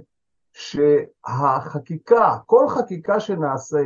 שהחקיקה, 0.53 2.37
כל 2.47 2.69
חקיקה 2.69 3.21
שנעשה, 3.21 3.83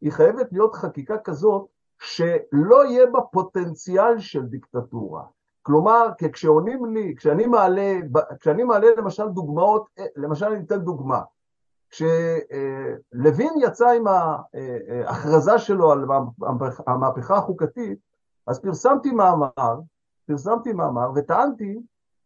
היא 0.00 0.12
חייבת 0.12 0.52
להיות 0.52 0.74
חקיקה 0.74 1.18
כזאת 1.18 1.66
שלא 1.98 2.84
יהיה 2.84 3.06
בה 3.06 3.20
פוטנציאל 3.20 4.18
של 4.18 4.42
דיקטטורה. 4.42 5.22
כלומר, 5.62 6.08
כשעונים 6.32 6.84
לי, 6.94 7.14
כשאני 7.16 7.46
מעלה, 7.46 7.98
כשאני 8.40 8.64
מעלה 8.64 8.86
למשל 8.96 9.28
דוגמאות, 9.28 9.86
למשל 10.16 10.46
אני 10.46 10.64
אתן 10.64 10.78
דוגמה, 10.78 11.20
כשלוין 11.90 13.54
יצא 13.56 13.88
עם 13.88 14.04
ההכרזה 14.06 15.58
שלו 15.58 15.92
על 15.92 16.04
המהפכה 16.86 17.36
החוקתית, 17.36 17.98
אז 18.46 18.60
פרסמתי 18.60 19.12
מאמר, 19.12 19.80
פרסמתי 20.26 20.72
מאמר 20.72 21.10
וטענתי 21.14 21.78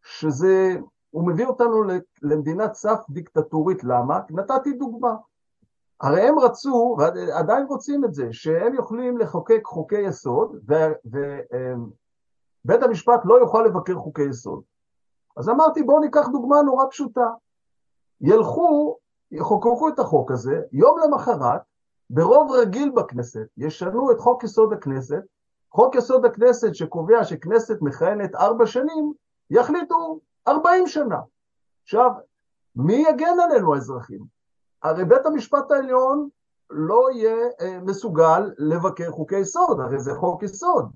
שזה, 0.03 0.75
הוא 1.09 1.27
מביא 1.27 1.45
אותנו 1.45 1.83
למדינת 2.21 2.73
סף 2.73 2.99
דיקטטורית, 3.09 3.83
למה? 3.83 4.19
נתתי 4.29 4.73
דוגמה. 4.73 5.15
הרי 6.01 6.21
הם 6.21 6.39
רצו, 6.39 6.95
ועדיין 6.99 7.65
רוצים 7.65 8.05
את 8.05 8.13
זה, 8.13 8.27
שהם 8.31 8.75
יכולים 8.75 9.17
לחוקק 9.17 9.61
חוקי 9.65 10.01
יסוד, 10.01 10.59
ובית 11.05 12.83
המשפט 12.83 13.21
לא 13.23 13.39
יוכל 13.39 13.63
לבקר 13.67 13.95
חוקי 13.95 14.29
יסוד. 14.29 14.61
אז 15.37 15.49
אמרתי, 15.49 15.83
בואו 15.83 15.99
ניקח 15.99 16.27
דוגמה 16.27 16.61
נורא 16.61 16.85
פשוטה. 16.89 17.29
ילכו, 18.21 18.97
יחוקקו 19.31 19.89
את 19.89 19.99
החוק 19.99 20.31
הזה, 20.31 20.61
יום 20.71 20.97
למחרת, 20.99 21.61
ברוב 22.09 22.51
רגיל 22.51 22.91
בכנסת, 22.95 23.47
ישנו 23.57 24.11
את 24.11 24.19
חוק 24.19 24.43
יסוד 24.43 24.73
הכנסת, 24.73 25.23
חוק 25.71 25.95
יסוד 25.95 26.25
הכנסת 26.25 26.75
שקובע 26.75 27.23
שכנסת 27.23 27.77
מכהנת 27.81 28.35
ארבע 28.35 28.65
שנים, 28.65 29.13
יחליטו 29.49 30.19
ארבעים 30.47 30.87
שנה. 30.87 31.19
עכשיו, 31.83 32.11
מי 32.75 33.03
יגן 33.09 33.39
עלינו 33.43 33.73
האזרחים? 33.73 34.21
הרי 34.83 35.05
בית 35.05 35.25
המשפט 35.25 35.71
העליון 35.71 36.29
לא 36.69 37.07
יהיה 37.13 37.35
אה, 37.61 37.79
מסוגל 37.79 38.51
לבקר 38.57 39.11
חוקי 39.11 39.39
יסוד, 39.39 39.79
הרי 39.79 39.99
זה 39.99 40.15
חוק 40.15 40.43
יסוד. 40.43 40.91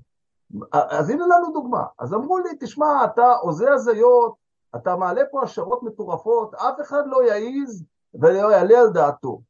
אז 0.71 1.09
הנה 1.09 1.23
לנו 1.27 1.53
דוגמה. 1.53 1.83
אז 1.99 2.13
אמרו 2.13 2.39
לי, 2.39 2.49
תשמע, 2.59 3.05
אתה 3.05 3.33
הוזה 3.41 3.71
הזיות, 3.73 4.35
אתה 4.75 4.95
מעלה 4.95 5.21
פה 5.31 5.43
השערות 5.43 5.83
מטורפות, 5.83 6.53
אף 6.53 6.81
אחד 6.81 7.03
לא 7.05 7.23
יעז 7.23 7.83
ולא 8.13 8.51
יעלה 8.51 8.79
על 8.79 8.89
דעתו. 8.89 9.41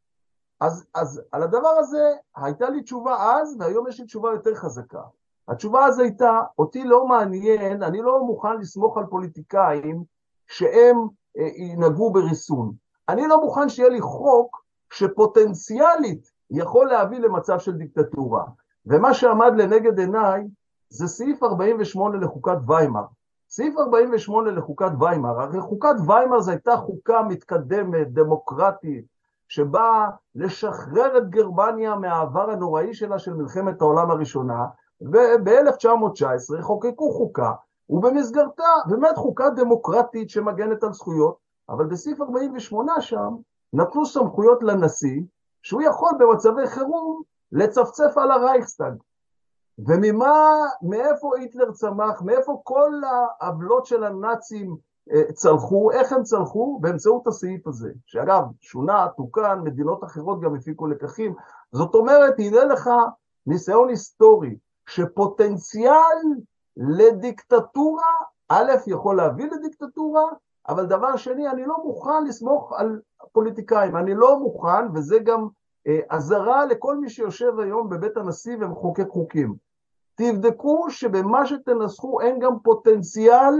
אז, 0.60 0.86
אז 0.94 1.22
על 1.32 1.44
הדבר 1.44 1.76
הזה 1.80 2.12
הייתה 2.36 2.70
לי 2.70 2.82
תשובה 2.82 3.34
אז, 3.34 3.56
והיום 3.60 3.88
יש 3.88 4.00
לי 4.00 4.06
תשובה 4.06 4.32
יותר 4.32 4.56
חזקה. 4.56 5.02
התשובה 5.48 5.86
הזו 5.86 6.02
הייתה, 6.02 6.42
אותי 6.60 6.84
לא 6.84 7.08
מעניין, 7.08 7.84
אני 7.84 8.02
לא 8.02 8.24
מוכן 8.24 8.58
לסמוך 8.60 8.98
על 8.98 9.06
פוליטיקאים 9.10 10.04
שהם 10.48 10.98
אה, 11.38 11.48
ינהגו 11.56 12.12
בריסון. 12.12 12.85
אני 13.10 13.28
לא 13.28 13.42
מוכן 13.42 13.70
שיהיה 13.70 13.90
לי 13.90 14.02
חוק 14.02 14.66
שפוטנציאלית 14.94 16.32
יכול 16.52 16.88
להביא 16.88 17.20
למצב 17.20 17.60
של 17.60 17.72
דיקטטורה. 17.72 18.44
ומה 18.86 19.14
שעמד 19.14 19.52
לנגד 19.56 20.00
עיניי 20.00 20.44
זה 20.90 21.08
סעיף 21.08 21.44
48 21.44 22.18
לחוקת 22.18 22.58
ויימאר. 22.68 23.06
סעיף 23.50 23.78
48 23.78 24.52
לחוקת 24.52 24.92
ויימאר, 25.00 25.42
הרי 25.42 25.62
חוקת 25.62 25.96
ויימאר 26.08 26.40
זו 26.40 26.52
הייתה 26.52 26.78
חוקה 26.78 27.24
מתקדמת, 27.24 28.14
דמוקרטית, 28.14 29.06
שבאה 29.48 30.10
לשחרר 30.36 31.18
את 31.18 31.30
גרמניה 31.30 31.96
מהעבר 31.96 32.52
הנוראי 32.52 32.94
שלה 32.94 33.20
של 33.20 33.34
מלחמת 33.34 33.82
העולם 33.82 34.12
הראשונה, 34.12 34.66
וב-1919 35.02 36.62
חוקקו 36.62 37.12
חוקה, 37.12 37.52
ובמסגרתה 37.90 38.64
באמת 38.88 39.16
חוקה 39.16 39.50
דמוקרטית 39.50 40.30
שמגנת 40.30 40.84
על 40.84 40.94
זכויות, 40.94 41.38
אבל 41.70 41.86
בסעיף 41.86 42.22
48 42.22 43.02
שם 43.02 43.36
נתנו 43.74 44.06
סמכויות 44.06 44.64
לנשיא, 44.64 45.22
שהוא 45.64 45.82
יכול 45.82 46.12
במצבי 46.20 46.68
חירום 46.68 47.22
לצפצף 47.52 48.18
על 48.18 48.32
הרייכסטאג. 48.32 48.94
וממה, 49.80 50.56
מאיפה 50.82 51.38
היטלר 51.38 51.72
צמח, 51.72 52.22
מאיפה 52.22 52.62
כל 52.64 52.92
העוולות 53.40 53.86
של 53.86 54.04
הנאצים 54.04 54.76
אה, 55.12 55.34
צלחו, 55.34 55.92
איך 55.92 56.14
הם 56.14 56.24
צלחו? 56.24 56.80
באמצעות 56.82 57.28
הסעיף 57.28 57.68
הזה, 57.68 57.92
שאגב, 58.06 58.44
שונה, 58.62 59.08
תוקן, 59.18 59.60
מדינות 59.64 60.04
אחרות 60.04 60.42
גם 60.42 60.56
הפיקו 60.56 60.88
לקחים. 60.88 61.36
זאת 61.72 61.96
אומרת, 61.96 62.34
הנה 62.40 62.64
לך 62.64 62.90
ניסיון 63.48 63.90
היסטורי, 63.90 64.58
שפוטנציאל 64.90 66.18
לדיקטטורה, 66.78 68.12
א', 68.50 68.72
יכול 68.88 69.18
להביא 69.18 69.46
לדיקטטורה, 69.52 70.24
אבל 70.70 70.86
דבר 70.86 71.18
שני, 71.18 71.50
אני 71.50 71.66
לא 71.66 71.76
מוכן 71.84 72.24
לסמוך 72.28 72.74
על 72.74 73.00
פוליטיקאים, 73.32 73.98
אני 73.98 74.14
לא 74.16 74.40
מוכן, 74.40 74.92
וזה 74.94 75.20
גם 75.20 75.48
אה, 75.88 76.00
אזהרה 76.10 76.66
לכל 76.66 76.98
מי 76.98 77.10
שיושב 77.10 77.60
היום 77.60 77.90
בבית 77.90 78.18
הנשיא 78.18 78.58
ומחוקק 78.60 79.08
חוקים. 79.10 79.56
תבדקו 80.16 80.86
שבמה 80.90 81.46
שתנסחו 81.46 82.22
אין 82.22 82.40
גם 82.40 82.60
פוטנציאל 82.64 83.54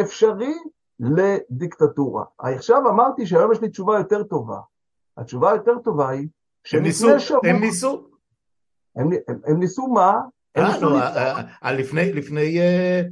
אפשרי 0.00 0.54
לדיקטטורה. 1.00 2.24
עכשיו 2.38 2.90
אמרתי 2.90 3.26
שהיום 3.26 3.52
יש 3.52 3.60
לי 3.60 3.68
תשובה 3.68 3.98
יותר 3.98 4.22
טובה. 4.22 4.60
התשובה 5.16 5.52
היותר 5.52 5.78
טובה 5.78 6.08
היא 6.08 6.28
שלפני 6.64 6.92
שבוע... 7.20 7.40
הם 7.44 7.60
ניסו? 7.60 8.08
הם, 8.96 9.10
הם, 9.28 9.38
הם 9.44 9.58
ניסו 9.58 9.86
מה? 9.86 10.20
אה, 10.56 10.80
לא, 10.80 10.98
אה, 11.64 11.72
לפני, 11.72 12.12
לפני 12.12 12.60
אה, 12.60 13.02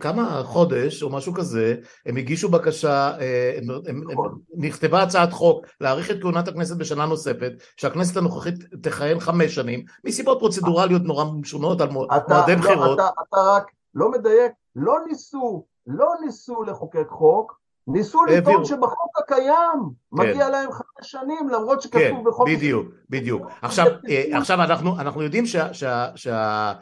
כמה 0.00 0.42
חודש 0.44 1.02
או 1.02 1.10
משהו 1.10 1.34
כזה, 1.34 1.74
הם 2.06 2.16
הגישו 2.16 2.48
בקשה, 2.48 3.10
אה, 3.20 3.58
הם, 3.58 3.64
הם, 3.86 4.02
נכון. 4.12 4.38
נכתבה 4.56 5.02
הצעת 5.02 5.32
חוק 5.32 5.66
להאריך 5.80 6.10
את 6.10 6.20
כהונת 6.20 6.48
הכנסת 6.48 6.76
בשנה 6.76 7.06
נוספת, 7.06 7.52
שהכנסת 7.76 8.16
הנוכחית 8.16 8.54
תכהן 8.82 9.20
חמש 9.20 9.54
שנים, 9.54 9.84
מסיבות 10.04 10.38
פרוצדורליות 10.38 11.02
נורא 11.02 11.24
משונות 11.40 11.80
על 11.80 11.88
מועדי 11.88 12.54
לא, 12.54 12.60
בחירות. 12.60 12.98
אתה, 12.98 13.08
אתה 13.28 13.36
רק 13.36 13.70
לא 13.94 14.10
מדייק, 14.10 14.52
לא 14.76 14.96
ניסו, 15.08 15.64
לא 15.86 16.08
ניסו 16.24 16.62
לחוקק 16.62 17.08
חוק, 17.08 17.64
ניסו 17.86 18.24
לטעון 18.24 18.64
שבחוק 18.64 19.18
הקיים 19.18 19.80
כן. 20.16 20.22
מגיע 20.22 20.48
להם 20.48 20.72
חמש 20.72 20.84
שנים 21.02 21.48
למרות 21.48 21.82
שכתוב 21.82 22.00
כן, 22.02 22.24
בחוק... 22.26 22.48
כן, 22.48 22.54
בדיוק, 22.56 22.86
בדיוק. 23.10 23.46
עכשיו, 23.62 23.86
אה, 24.08 24.38
עכשיו 24.38 24.62
אנחנו, 24.62 25.00
אנחנו 25.00 25.22
יודעים 25.22 25.46
שה... 25.46 25.74
שה, 25.74 26.08
שה 26.14 26.34
אה, 26.34 26.74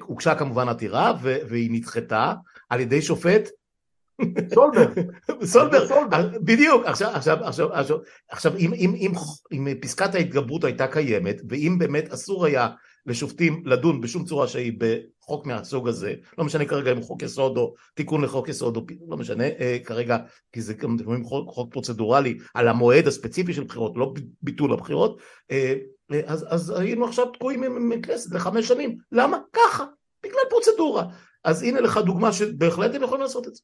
הוגשה 0.00 0.34
כמובן 0.34 0.68
עתירה 0.68 1.12
והיא 1.22 1.70
נדחתה 1.72 2.34
על 2.68 2.80
ידי 2.80 3.02
שופט. 3.02 3.48
סולברג. 4.54 5.00
סולברג, 5.52 5.90
בדיוק, 6.40 6.84
עכשיו, 6.84 7.10
עכשיו, 7.14 7.44
עכשיו, 7.44 7.72
עכשיו, 7.72 7.98
עכשיו 8.30 8.56
אם, 8.56 8.72
אם, 8.74 8.94
אם, 8.94 9.12
אם 9.52 9.68
פסקת 9.80 10.14
ההתגברות 10.14 10.64
הייתה 10.64 10.86
קיימת, 10.86 11.42
ואם 11.48 11.76
באמת 11.78 12.12
אסור 12.12 12.46
היה 12.46 12.68
לשופטים 13.06 13.62
לדון 13.66 14.00
בשום 14.00 14.24
צורה 14.24 14.48
שהיא 14.48 14.72
בחוק 14.78 15.46
מהסוג 15.46 15.88
הזה, 15.88 16.14
לא 16.38 16.44
משנה 16.44 16.64
כרגע 16.64 16.92
אם 16.92 17.02
חוק 17.02 17.22
יסוד 17.22 17.56
או 17.56 17.74
תיקון 17.94 18.24
לחוק 18.24 18.48
יסוד, 18.48 18.76
או 18.76 18.82
לא 19.08 19.16
משנה 19.16 19.44
אה, 19.44 19.78
כרגע, 19.84 20.18
כי 20.52 20.60
זה 20.60 20.74
גם 20.74 20.96
חוק, 21.24 21.48
חוק 21.50 21.72
פרוצדורלי 21.72 22.38
על 22.54 22.68
המועד 22.68 23.06
הספציפי 23.06 23.52
של 23.52 23.64
בחירות, 23.64 23.92
לא 23.96 24.14
ביטול 24.42 24.72
הבחירות, 24.72 25.20
אה, 25.50 25.74
אז, 26.26 26.46
אז 26.48 26.70
היינו 26.70 27.04
עכשיו 27.04 27.30
תקועים 27.32 27.62
עם 27.62 28.02
כנסת 28.02 28.34
לחמש 28.34 28.68
שנים, 28.68 28.98
למה? 29.12 29.38
ככה, 29.52 29.84
בגלל 30.22 30.40
פרוצדורה. 30.50 31.04
אז 31.44 31.62
הנה 31.62 31.80
לך 31.80 31.96
דוגמה 31.96 32.32
שבהחלט 32.32 32.94
הם 32.94 33.02
יכולים 33.02 33.22
לעשות 33.22 33.48
את 33.48 33.54
זה. 33.54 33.62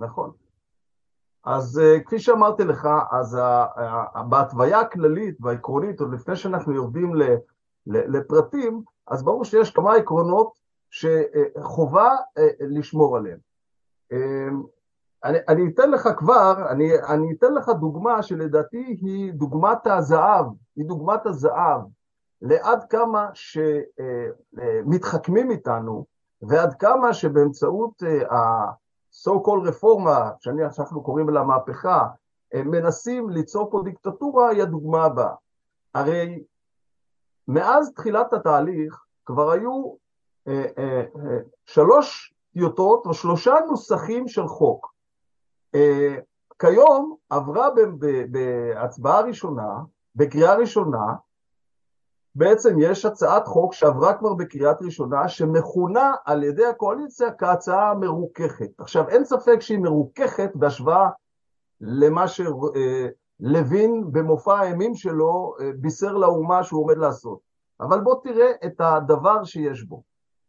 נכון. 0.00 0.32
אז 1.44 1.78
אה, 1.78 2.00
כפי 2.06 2.18
שאמרתי 2.18 2.64
לך, 2.64 2.88
אז 3.12 3.38
בהתוויה 4.28 4.80
הכללית 4.80 5.36
והעקרונית, 5.40 6.00
עוד 6.00 6.12
לפני 6.14 6.36
שאנחנו 6.36 6.74
יורדים 6.74 7.12
לפרטים, 7.86 8.82
אז 9.06 9.24
ברור 9.24 9.44
שיש 9.44 9.70
כמה 9.70 9.94
עקרונות 9.94 10.52
שחובה 10.90 12.10
אה, 12.38 12.48
לשמור 12.60 13.16
עליהם. 13.16 13.38
אני, 15.24 15.38
אני 15.48 15.70
אתן 15.74 15.90
לך 15.90 16.08
כבר, 16.16 16.70
אני, 16.70 16.90
אני 17.08 17.32
אתן 17.32 17.54
לך 17.54 17.68
דוגמה 17.68 18.22
שלדעתי 18.22 18.98
היא 19.00 19.32
דוגמת 19.32 19.86
הזהב, 19.86 20.46
היא 20.76 20.84
דוגמת 20.86 21.26
הזהב 21.26 21.80
לעד 22.42 22.84
כמה 22.84 23.28
שמתחכמים 24.84 25.50
אה, 25.50 25.52
איתנו 25.52 26.06
ועד 26.42 26.74
כמה 26.74 27.14
שבאמצעות 27.14 28.02
ה-so 28.30 29.30
called 29.30 29.68
רפורמה, 29.68 30.30
שאנחנו 30.40 31.02
קוראים 31.02 31.28
לה 31.28 31.42
מהפכה, 31.42 32.06
מנסים 32.54 33.30
ליצור 33.30 33.70
פה 33.70 33.82
דיקטטורה, 33.84 34.48
היא 34.48 34.62
הדוגמה 34.62 35.04
הבאה. 35.04 35.34
הרי 35.94 36.44
מאז 37.48 37.92
תחילת 37.94 38.32
התהליך 38.32 39.04
כבר 39.26 39.50
היו 39.50 39.94
אה, 40.48 40.64
אה, 40.78 41.00
אה, 41.00 41.38
שלוש 41.64 42.34
טיוטות 42.52 43.06
או 43.06 43.14
שלושה 43.14 43.54
נוסחים 43.68 44.28
של 44.28 44.46
חוק. 44.46 44.89
אה, 45.74 46.16
כיום 46.58 47.16
עברה 47.30 47.68
בהצבעה 48.30 49.20
ראשונה, 49.20 49.68
בקריאה 50.16 50.54
ראשונה, 50.54 51.14
בעצם 52.34 52.76
יש 52.78 53.04
הצעת 53.04 53.46
חוק 53.46 53.74
שעברה 53.74 54.14
כבר 54.14 54.34
בקריאת 54.34 54.82
ראשונה, 54.82 55.28
שמכונה 55.28 56.14
על 56.24 56.44
ידי 56.44 56.66
הקואליציה 56.66 57.32
כהצעה 57.32 57.94
מרוככת. 57.94 58.80
עכשיו, 58.80 59.08
אין 59.08 59.24
ספק 59.24 59.60
שהיא 59.60 59.78
מרוככת 59.78 60.50
בהשוואה 60.54 61.08
למה 61.80 62.28
ש... 62.28 62.40
אה, 62.76 63.06
במופע 64.12 64.58
האימים 64.58 64.94
שלו 64.94 65.54
בישר 65.76 66.12
לאומה 66.12 66.64
שהוא 66.64 66.82
עומד 66.82 66.96
לעשות. 66.98 67.38
אבל 67.80 68.00
בוא 68.00 68.14
תראה 68.22 68.50
את 68.66 68.80
הדבר 68.80 69.44
שיש 69.44 69.84
בו. 69.84 70.02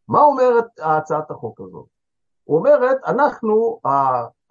מה 0.07 0.21
אומרת 0.21 0.65
הצעת 0.81 1.31
החוק 1.31 1.61
הזאת? 1.61 1.85
אומרת, 2.47 2.97
אנחנו, 3.05 3.79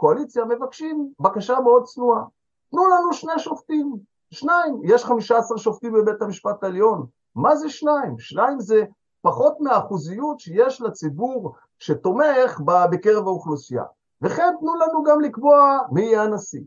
הקואליציה, 0.00 0.44
מבקשים 0.44 1.12
בקשה 1.20 1.60
מאוד 1.60 1.84
צנועה. 1.84 2.24
תנו 2.70 2.88
לנו 2.88 3.12
שני 3.12 3.38
שופטים, 3.38 3.96
שניים. 4.30 4.80
יש 4.84 5.04
15 5.04 5.58
שופטים 5.58 5.92
בבית 5.92 6.22
המשפט 6.22 6.64
העליון. 6.64 7.06
מה 7.34 7.56
זה 7.56 7.68
שניים? 7.68 8.18
שניים 8.18 8.60
זה 8.60 8.84
פחות 9.22 9.60
מהאחוזיות 9.60 10.40
שיש 10.40 10.80
לציבור 10.80 11.54
שתומך 11.78 12.60
בקרב 12.90 13.26
האוכלוסייה. 13.26 13.84
וכן 14.22 14.54
תנו 14.60 14.74
לנו 14.74 15.04
גם 15.04 15.20
לקבוע 15.20 15.78
מי 15.92 16.02
יהיה 16.02 16.22
הנשיא. 16.22 16.62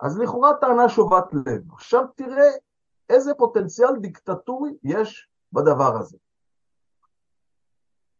אז 0.00 0.18
לכאורה 0.18 0.54
טענה 0.60 0.88
שובת 0.88 1.34
לב. 1.34 1.72
עכשיו 1.72 2.04
תראה 2.14 2.50
איזה 3.08 3.34
פוטנציאל 3.34 3.96
דיקטטורי 3.96 4.70
יש 4.82 5.28
בדבר 5.52 5.96
הזה. 5.98 6.16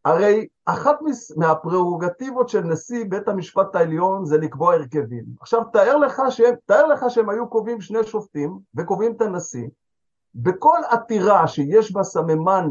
הרי 0.09 0.47
אחת 0.65 0.99
מהפררוגטיבות 1.37 2.49
של 2.49 2.61
נשיא 2.61 3.05
בית 3.09 3.29
המשפט 3.29 3.75
העליון 3.75 4.25
זה 4.25 4.39
לקבוע 4.39 4.75
הרכבים. 4.75 5.25
עכשיו 5.41 5.65
תאר 5.73 5.97
לך 5.97 6.23
שהם, 6.31 6.55
תאר 6.67 6.87
לך 6.87 7.05
שהם 7.09 7.31
היו 7.31 7.49
קובעים 7.49 7.81
שני 7.81 8.05
שופטים 8.05 8.59
וקובעים 8.75 9.13
את 9.13 9.21
הנשיא. 9.21 9.69
בכל 10.35 10.79
עתירה 10.89 11.49
שיש 11.49 11.93
בה 11.93 12.03
סממן 12.03 12.69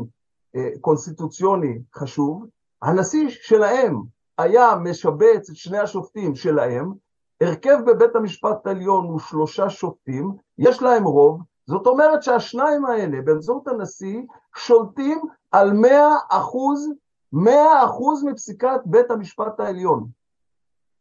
אה, 0.56 0.70
קונסטיטוציוני 0.82 1.80
חשוב, 1.96 2.46
הנשיא 2.82 3.30
שלהם 3.30 4.02
היה 4.38 4.76
משבץ 4.76 5.50
את 5.50 5.56
שני 5.56 5.78
השופטים 5.78 6.36
שלהם, 6.36 6.94
הרכב 7.42 7.78
בבית 7.86 8.16
המשפט 8.16 8.68
העליון 8.68 9.06
הוא 9.06 9.20
שלושה 9.20 9.70
שופטים, 9.70 10.32
יש 10.58 10.82
להם 10.82 11.04
רוב, 11.04 11.42
זאת 11.68 11.88
אומרת 11.88 12.24
שהשניים 12.24 12.86
האלה 12.86 13.22
באמצעות 13.22 13.68
הנשיא 13.68 14.22
שולטים 14.56 15.22
על 15.52 15.74
מאה 15.74 16.16
אחוז, 16.30 16.92
מאה 17.34 17.86
אחוז 17.86 18.24
מפסיקת 18.24 18.80
בית 18.86 19.12
המשפט 19.12 19.60
העליון. 19.60 20.08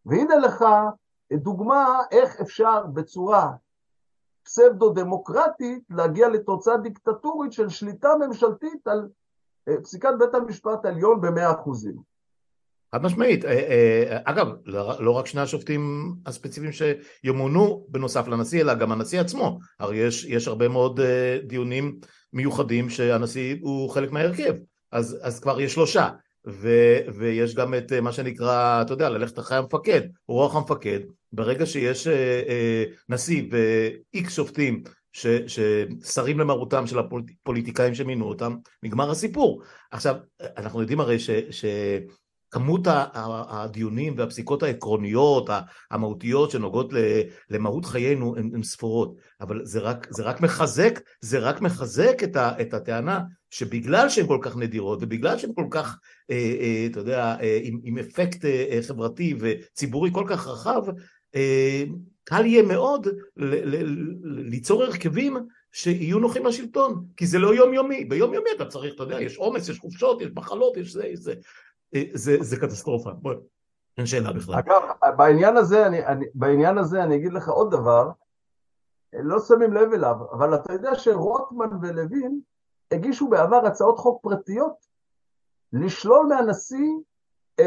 והנה 0.07 0.37
לך 0.37 0.65
דוגמה 1.33 2.01
איך 2.11 2.41
אפשר 2.41 2.87
בצורה 2.87 3.53
פסבדו-דמוקרטית 4.45 5.83
להגיע 5.91 6.29
לתוצאה 6.29 6.77
דיקטטורית 6.77 7.53
של 7.53 7.69
שליטה 7.69 8.09
ממשלתית 8.21 8.87
על 8.87 9.09
אה, 9.69 9.75
פסיקת 9.83 10.11
בית 10.19 10.35
המשפט 10.35 10.85
העליון 10.85 11.21
במאה 11.21 11.53
אחוזים. 11.53 11.95
חד 12.95 13.03
משמעית. 13.03 13.45
אה, 13.45 13.51
אה, 13.51 14.19
אגב, 14.25 14.47
לא, 14.65 15.05
לא 15.05 15.11
רק 15.11 15.27
שני 15.27 15.41
השופטים 15.41 16.15
הספציפיים 16.27 16.73
שימונו 16.73 17.87
בנוסף 17.89 18.29
לנשיא, 18.29 18.61
אלא 18.61 18.75
גם 18.75 18.93
הנשיא 18.93 19.21
עצמו. 19.21 19.59
הרי 19.81 19.97
יש, 19.97 20.25
יש 20.25 20.49
הרבה 20.49 20.69
מאוד 20.69 21.01
דיונים 21.47 22.01
מיוחדים 22.33 22.91
שהנשיא 22.91 23.57
הוא 23.61 23.91
חלק 23.91 24.13
מההרכב, 24.13 24.55
אז, 24.97 25.19
אז 25.23 25.41
כבר 25.41 25.61
יש 25.61 25.75
שלושה. 25.75 26.09
ו, 26.49 26.69
ויש 27.15 27.55
גם 27.55 27.75
את 27.75 27.93
מה 27.93 28.13
שנקרא, 28.13 28.83
אתה 28.83 28.93
יודע, 28.93 29.09
ללכת 29.09 29.39
אחרי 29.39 29.59
המפקד, 29.59 30.01
רוח 30.29 30.57
המפקד. 30.57 31.01
ברגע 31.33 31.67
שיש 31.67 32.09
נשיא 33.09 33.43
ואיקס 33.51 34.35
שופטים 34.35 34.83
ש, 35.13 35.27
ששרים 35.47 36.41
למרותם 36.41 36.87
של 36.87 36.99
הפוליטיקאים 36.99 37.95
שמינו 37.95 38.25
אותם, 38.25 38.57
נגמר 38.83 39.11
הסיפור. 39.11 39.63
עכשיו, 39.91 40.15
אנחנו 40.57 40.81
יודעים 40.81 41.01
הרי 41.01 41.19
ש... 41.19 41.31
ש 41.51 41.65
כמות 42.57 42.81
הדיונים 42.85 44.15
והפסיקות 44.17 44.63
העקרוניות, 44.63 45.51
המהותיות 45.91 46.51
שנוגעות 46.51 46.93
למהות 47.51 47.85
חיינו 47.85 48.37
הן 48.37 48.63
ספורות, 48.63 49.17
אבל 49.41 49.65
זה 49.65 49.81
רק, 49.81 50.07
זה 50.11 50.23
רק 50.23 50.41
מחזק, 50.41 51.01
זה 51.21 51.39
רק 51.39 51.61
מחזק 51.61 52.23
את, 52.23 52.37
ה, 52.37 52.61
את 52.61 52.75
הטענה 52.75 53.21
שבגלל 53.51 54.09
שהן 54.09 54.27
כל 54.27 54.39
כך 54.43 54.57
נדירות 54.57 54.99
ובגלל 55.03 55.39
שהן 55.39 55.51
כל 55.55 55.67
כך, 55.71 55.99
אה, 56.31 56.57
אה, 56.61 56.87
אתה 56.91 57.01
יודע, 57.01 57.37
אה, 57.41 57.61
עם, 57.63 57.81
עם 57.83 57.99
אפקט 57.99 58.45
חברתי 58.87 59.35
וציבורי 59.39 60.11
כל 60.13 60.25
כך 60.29 60.47
רחב, 60.47 60.83
קל 62.25 62.47
יהיה 62.47 62.63
מאוד 62.63 63.09
ליצור 64.25 64.83
הרכבים 64.83 65.37
שיהיו 65.73 66.19
נוחים 66.19 66.47
לשלטון, 66.47 67.05
כי 67.17 67.27
זה 67.27 67.39
לא 67.39 67.55
יומיומי, 67.55 68.05
ביומיומי 68.05 68.51
אתה 68.57 68.65
צריך, 68.65 68.95
אתה 68.95 69.03
יודע, 69.03 69.21
יש 69.21 69.37
עומס, 69.37 69.69
יש 69.69 69.79
חופשות, 69.79 70.23
יש 70.23 70.29
מחלות, 70.35 70.77
יש 70.77 70.93
זה, 70.93 71.07
יש 71.07 71.19
זה. 71.19 71.35
אה, 71.95 72.03
זה, 72.15 72.37
זה 72.41 72.57
קטסטרופה, 72.57 73.11
בוא, 73.11 73.33
אין 73.99 74.07
שאלה 74.07 74.33
בכלל. 74.33 74.55
אגב, 74.55 74.83
בעניין 75.17 75.57
הזה, 75.57 75.87
אני, 75.87 76.07
אני, 76.07 76.27
בעניין 76.35 76.79
הזה 76.79 77.03
אני 77.03 77.17
אגיד 77.17 77.33
לך 77.33 77.49
עוד 77.49 77.71
דבר, 77.71 78.11
לא 79.13 79.41
שמים 79.41 79.73
לב 79.73 79.93
אליו, 79.93 80.17
אבל 80.33 80.55
אתה 80.55 80.73
יודע 80.73 80.95
שרוטמן 80.95 81.69
ולוין 81.83 82.41
הגישו 82.91 83.29
בעבר 83.29 83.67
הצעות 83.67 83.99
חוק 83.99 84.23
פרטיות 84.23 84.87
לשלול 85.73 86.27
מהנשיא 86.27 86.93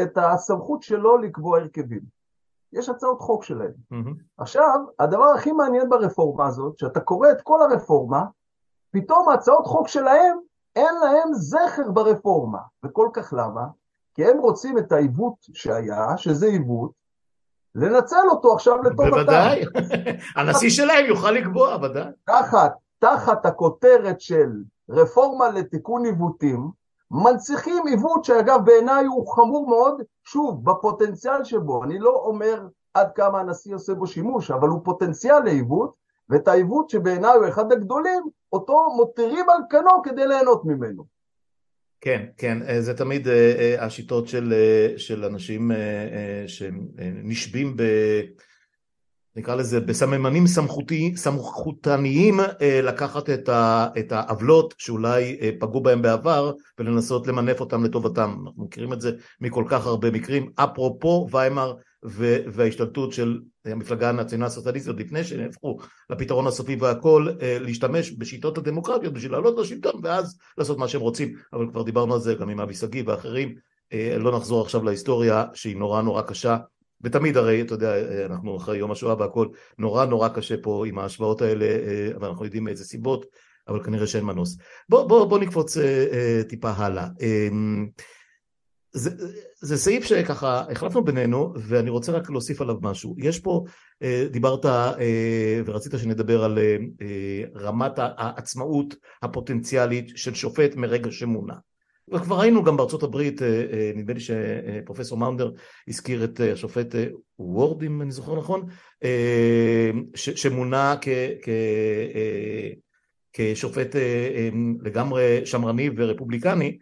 את 0.02 0.18
הסמכות 0.18 0.82
שלו 0.82 1.18
לקבוע 1.18 1.58
הרכבים. 1.58 2.00
יש 2.72 2.88
הצעות 2.88 3.20
חוק 3.20 3.44
שלהם. 3.44 3.72
Mm-hmm. 3.92 4.22
עכשיו, 4.38 4.80
הדבר 4.98 5.24
הכי 5.24 5.52
מעניין 5.52 5.88
ברפורמה 5.88 6.46
הזאת, 6.46 6.78
שאתה 6.78 7.00
קורא 7.00 7.30
את 7.30 7.40
כל 7.42 7.62
הרפורמה, 7.62 8.24
פתאום 8.90 9.28
הצעות 9.28 9.66
חוק 9.66 9.88
שלהם, 9.88 10.38
אין 10.76 10.94
להם 11.02 11.32
זכר 11.32 11.90
ברפורמה. 11.90 12.58
וכל 12.84 13.08
כך 13.12 13.34
למה? 13.36 13.66
כי 14.20 14.26
הם 14.26 14.38
רוצים 14.38 14.78
את 14.78 14.92
העיוות 14.92 15.34
שהיה, 15.40 16.16
שזה 16.16 16.46
עיוות, 16.46 16.90
לנצל 17.74 18.28
אותו 18.30 18.54
עכשיו 18.54 18.82
לטובתם. 18.82 19.10
בוודאי, 19.10 19.64
הנשיא 20.36 20.70
שלהם 20.70 21.06
יוכל 21.06 21.30
לקבוע, 21.30 21.76
ודאי. 21.82 22.12
תחת, 22.24 22.72
תחת 22.98 23.46
הכותרת 23.46 24.20
של 24.20 24.50
רפורמה 24.90 25.48
לתיקון 25.48 26.04
עיוותים, 26.04 26.70
מנציחים 27.10 27.86
עיוות 27.86 28.24
שאגב 28.24 28.64
בעיניי 28.64 29.04
הוא 29.04 29.32
חמור 29.34 29.68
מאוד, 29.68 30.02
שוב, 30.24 30.64
בפוטנציאל 30.64 31.44
שבו, 31.44 31.84
אני 31.84 31.98
לא 31.98 32.22
אומר 32.24 32.66
עד 32.94 33.12
כמה 33.14 33.40
הנשיא 33.40 33.74
עושה 33.74 33.94
בו 33.94 34.06
שימוש, 34.06 34.50
אבל 34.50 34.68
הוא 34.68 34.80
פוטנציאל 34.84 35.44
לעיוות, 35.44 35.94
ואת 36.28 36.48
העיוות 36.48 36.90
שבעיניי 36.90 37.36
הוא 37.36 37.48
אחד 37.48 37.72
הגדולים, 37.72 38.22
אותו 38.52 38.86
מותירים 38.96 39.50
על 39.50 39.62
כנו 39.70 40.02
כדי 40.02 40.26
ליהנות 40.26 40.64
ממנו. 40.64 41.19
כן, 42.00 42.26
כן, 42.36 42.58
אה, 42.68 42.80
זה 42.80 42.94
תמיד 42.94 43.28
אה, 43.28 43.34
אה, 43.58 43.84
השיטות 43.84 44.28
של, 44.28 44.54
של 44.96 45.24
אנשים 45.24 45.70
שנשבים 46.46 47.76
ב... 47.76 47.82
נקרא 49.36 49.54
לזה 49.54 49.80
בסממנים 49.80 50.46
סמכותי, 50.46 51.12
סמכותניים 51.16 52.40
לקחת 52.82 53.30
את, 53.30 53.48
ה, 53.48 53.88
את 53.98 54.12
העוולות 54.12 54.74
שאולי 54.78 55.38
פגעו 55.60 55.82
בהם 55.82 56.02
בעבר 56.02 56.52
ולנסות 56.78 57.26
למנף 57.26 57.60
אותם 57.60 57.84
לטובתם. 57.84 58.34
אנחנו 58.46 58.64
מכירים 58.64 58.92
את 58.92 59.00
זה 59.00 59.12
מכל 59.40 59.64
כך 59.68 59.86
הרבה 59.86 60.10
מקרים. 60.10 60.50
אפרופו 60.56 61.28
ויימאר 61.30 61.74
וההשתלטות 62.52 63.12
של 63.12 63.40
המפלגה 63.64 64.08
הנציונל 64.08 64.44
הסוציאליסטית 64.44 64.96
לפני 64.96 65.24
שנהפכו 65.24 65.78
לפתרון 66.10 66.46
הסופי 66.46 66.76
והכל 66.76 67.28
אה, 67.42 67.58
להשתמש 67.60 68.10
בשיטות 68.10 68.58
הדמוקרטיות 68.58 69.12
בשביל 69.12 69.32
לעלות 69.32 69.58
לשלטון 69.58 70.00
ואז 70.02 70.38
לעשות 70.58 70.78
מה 70.78 70.88
שהם 70.88 71.00
רוצים. 71.00 71.34
אבל 71.52 71.70
כבר 71.70 71.82
דיברנו 71.82 72.14
על 72.14 72.20
זה 72.20 72.34
גם 72.34 72.48
עם 72.48 72.60
אבי 72.60 72.74
שגיא 72.74 73.02
ואחרים. 73.06 73.54
אה, 73.92 74.16
לא 74.18 74.36
נחזור 74.36 74.62
עכשיו 74.62 74.84
להיסטוריה 74.84 75.44
שהיא 75.54 75.76
נורא 75.76 76.02
נורא 76.02 76.22
קשה. 76.22 76.56
ותמיד 77.02 77.36
הרי 77.36 77.62
אתה 77.62 77.74
יודע 77.74 77.94
אה, 77.94 78.26
אנחנו 78.26 78.56
אחרי 78.56 78.78
יום 78.78 78.90
השואה 78.90 79.14
והכל 79.18 79.48
נורא 79.78 80.04
נורא 80.04 80.28
קשה 80.28 80.54
פה 80.62 80.86
עם 80.86 80.98
ההשוואות 80.98 81.42
האלה 81.42 81.66
ואנחנו 82.20 82.44
יודעים 82.44 82.64
מאיזה 82.64 82.84
סיבות 82.84 83.26
אבל 83.68 83.84
כנראה 83.84 84.06
שאין 84.06 84.24
מנוס. 84.24 84.56
בוא, 84.88 85.08
בוא, 85.08 85.24
בוא 85.24 85.38
נקפוץ 85.38 85.76
טיפה 86.48 86.70
הלאה 86.70 87.06
זה, 88.92 89.10
זה 89.60 89.76
סעיף 89.76 90.04
שככה 90.04 90.64
החלפנו 90.70 91.04
בינינו 91.04 91.52
ואני 91.56 91.90
רוצה 91.90 92.12
רק 92.12 92.30
להוסיף 92.30 92.60
עליו 92.60 92.76
משהו. 92.82 93.14
יש 93.18 93.38
פה, 93.38 93.64
אה, 94.02 94.26
דיברת 94.30 94.66
אה, 94.66 95.60
ורצית 95.64 95.92
שנדבר 95.98 96.44
על 96.44 96.58
אה, 96.58 97.44
רמת 97.56 97.92
העצמאות 97.96 98.94
הפוטנציאלית 99.22 100.12
של 100.16 100.34
שופט 100.34 100.76
מרגע 100.76 101.10
שמונה. 101.10 101.54
וכבר 102.12 102.38
ראינו 102.40 102.64
גם 102.64 102.76
בארצות 102.76 103.02
הברית, 103.02 103.40
נדמה 103.96 104.12
לי 104.12 104.20
שפרופסור 104.20 105.18
מאונדר 105.18 105.50
הזכיר 105.88 106.24
את 106.24 106.40
השופט 106.40 106.94
וורד, 107.38 107.82
אם 107.82 108.02
אני 108.02 108.10
זוכר 108.10 108.38
נכון, 108.38 108.66
שמונה 110.14 110.94
כ... 111.00 111.08
כ 111.42 111.48
כשופט 113.32 113.96
אה, 113.96 114.30
אה, 114.34 114.48
לגמרי 114.82 115.46
שמרני 115.46 115.90
ורפובליקני 115.96 116.78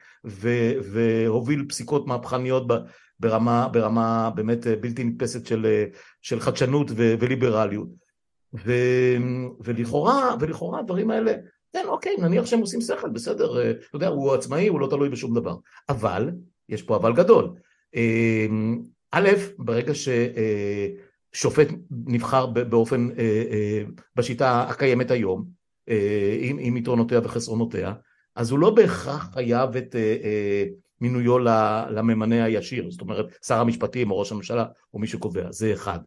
והוביל 0.82 1.64
פסיקות 1.68 2.06
מהפכניות 2.06 2.66
ברמה, 3.20 3.68
ברמה 3.72 4.30
באמת 4.34 4.66
בלתי 4.66 5.04
נתפסת 5.04 5.46
של, 5.46 5.84
של 6.22 6.40
חדשנות 6.40 6.90
וליברליות. 6.96 7.88
ולכאורה, 9.64 10.34
ולכאורה 10.40 10.78
הדברים 10.80 11.10
האלה 11.10 11.32
כן 11.72 11.84
אוקיי 11.88 12.16
נניח 12.18 12.46
שהם 12.46 12.60
עושים 12.60 12.80
שכל 12.80 13.08
בסדר 13.08 13.60
אה, 13.60 13.70
אתה 13.70 13.96
יודע 13.96 14.08
הוא 14.08 14.34
עצמאי 14.34 14.68
הוא 14.68 14.80
לא 14.80 14.86
תלוי 14.86 15.08
בשום 15.08 15.34
דבר. 15.34 15.56
אבל 15.88 16.30
יש 16.68 16.82
פה 16.82 16.96
אבל 16.96 17.12
גדול. 17.12 17.50
א' 19.12 19.28
ברגע 19.58 19.94
ש, 19.94 20.08
שופט 21.32 21.68
נבחר 21.90 22.46
באופן, 22.46 23.08
בשיטה 24.16 24.62
הקיימת 24.62 25.10
היום, 25.10 25.57
עם, 26.40 26.56
עם 26.60 26.76
יתרונותיה 26.76 27.20
וחסרונותיה, 27.24 27.92
אז 28.36 28.50
הוא 28.50 28.58
לא 28.58 28.70
בהכרח 28.70 29.30
חייב 29.32 29.76
את 29.76 29.96
מינויו 31.00 31.38
לממנה 31.90 32.44
הישיר, 32.44 32.90
זאת 32.90 33.00
אומרת 33.00 33.26
שר 33.46 33.60
המשפטים 33.60 34.10
או 34.10 34.18
ראש 34.18 34.32
הממשלה 34.32 34.64
או 34.94 34.98
מי 34.98 35.06
שקובע, 35.06 35.52
זה 35.52 35.72
אחד. 35.72 35.98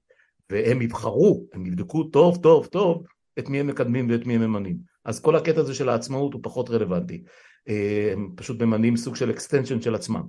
והם 0.49 0.81
יבחרו, 0.81 1.45
הם 1.53 1.65
יבדקו 1.65 2.03
טוב 2.03 2.37
טוב 2.37 2.65
טוב 2.65 3.03
את 3.39 3.49
מי 3.49 3.59
הם 3.59 3.67
מקדמים 3.67 4.09
ואת 4.09 4.25
מי 4.25 4.35
הם 4.35 4.41
ממנים. 4.41 4.77
אז 5.05 5.19
כל 5.19 5.35
הקטע 5.35 5.61
הזה 5.61 5.73
של 5.73 5.89
העצמאות 5.89 6.33
הוא 6.33 6.41
פחות 6.43 6.69
רלוונטי. 6.69 7.23
הם 8.13 8.29
פשוט 8.35 8.61
ממנים 8.61 8.97
סוג 8.97 9.15
של 9.15 9.31
extension 9.31 9.81
של 9.81 9.95
עצמם. 9.95 10.23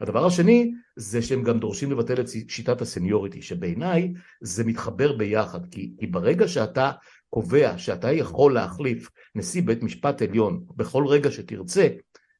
הדבר 0.00 0.26
השני 0.26 0.72
זה 0.96 1.22
שהם 1.22 1.42
גם 1.42 1.58
דורשים 1.58 1.92
לבטל 1.92 2.20
את 2.20 2.26
שיטת 2.48 2.80
הסניוריטי, 2.80 3.42
שבעיניי 3.42 4.12
זה 4.40 4.64
מתחבר 4.64 5.16
ביחד, 5.16 5.66
כי, 5.70 5.92
כי 5.98 6.06
ברגע 6.06 6.48
שאתה 6.48 6.90
קובע 7.30 7.78
שאתה 7.78 8.12
יכול 8.12 8.54
להחליף 8.54 9.10
נשיא 9.34 9.62
בית 9.62 9.82
משפט 9.82 10.22
עליון 10.22 10.64
בכל 10.76 11.06
רגע 11.06 11.30
שתרצה, 11.30 11.88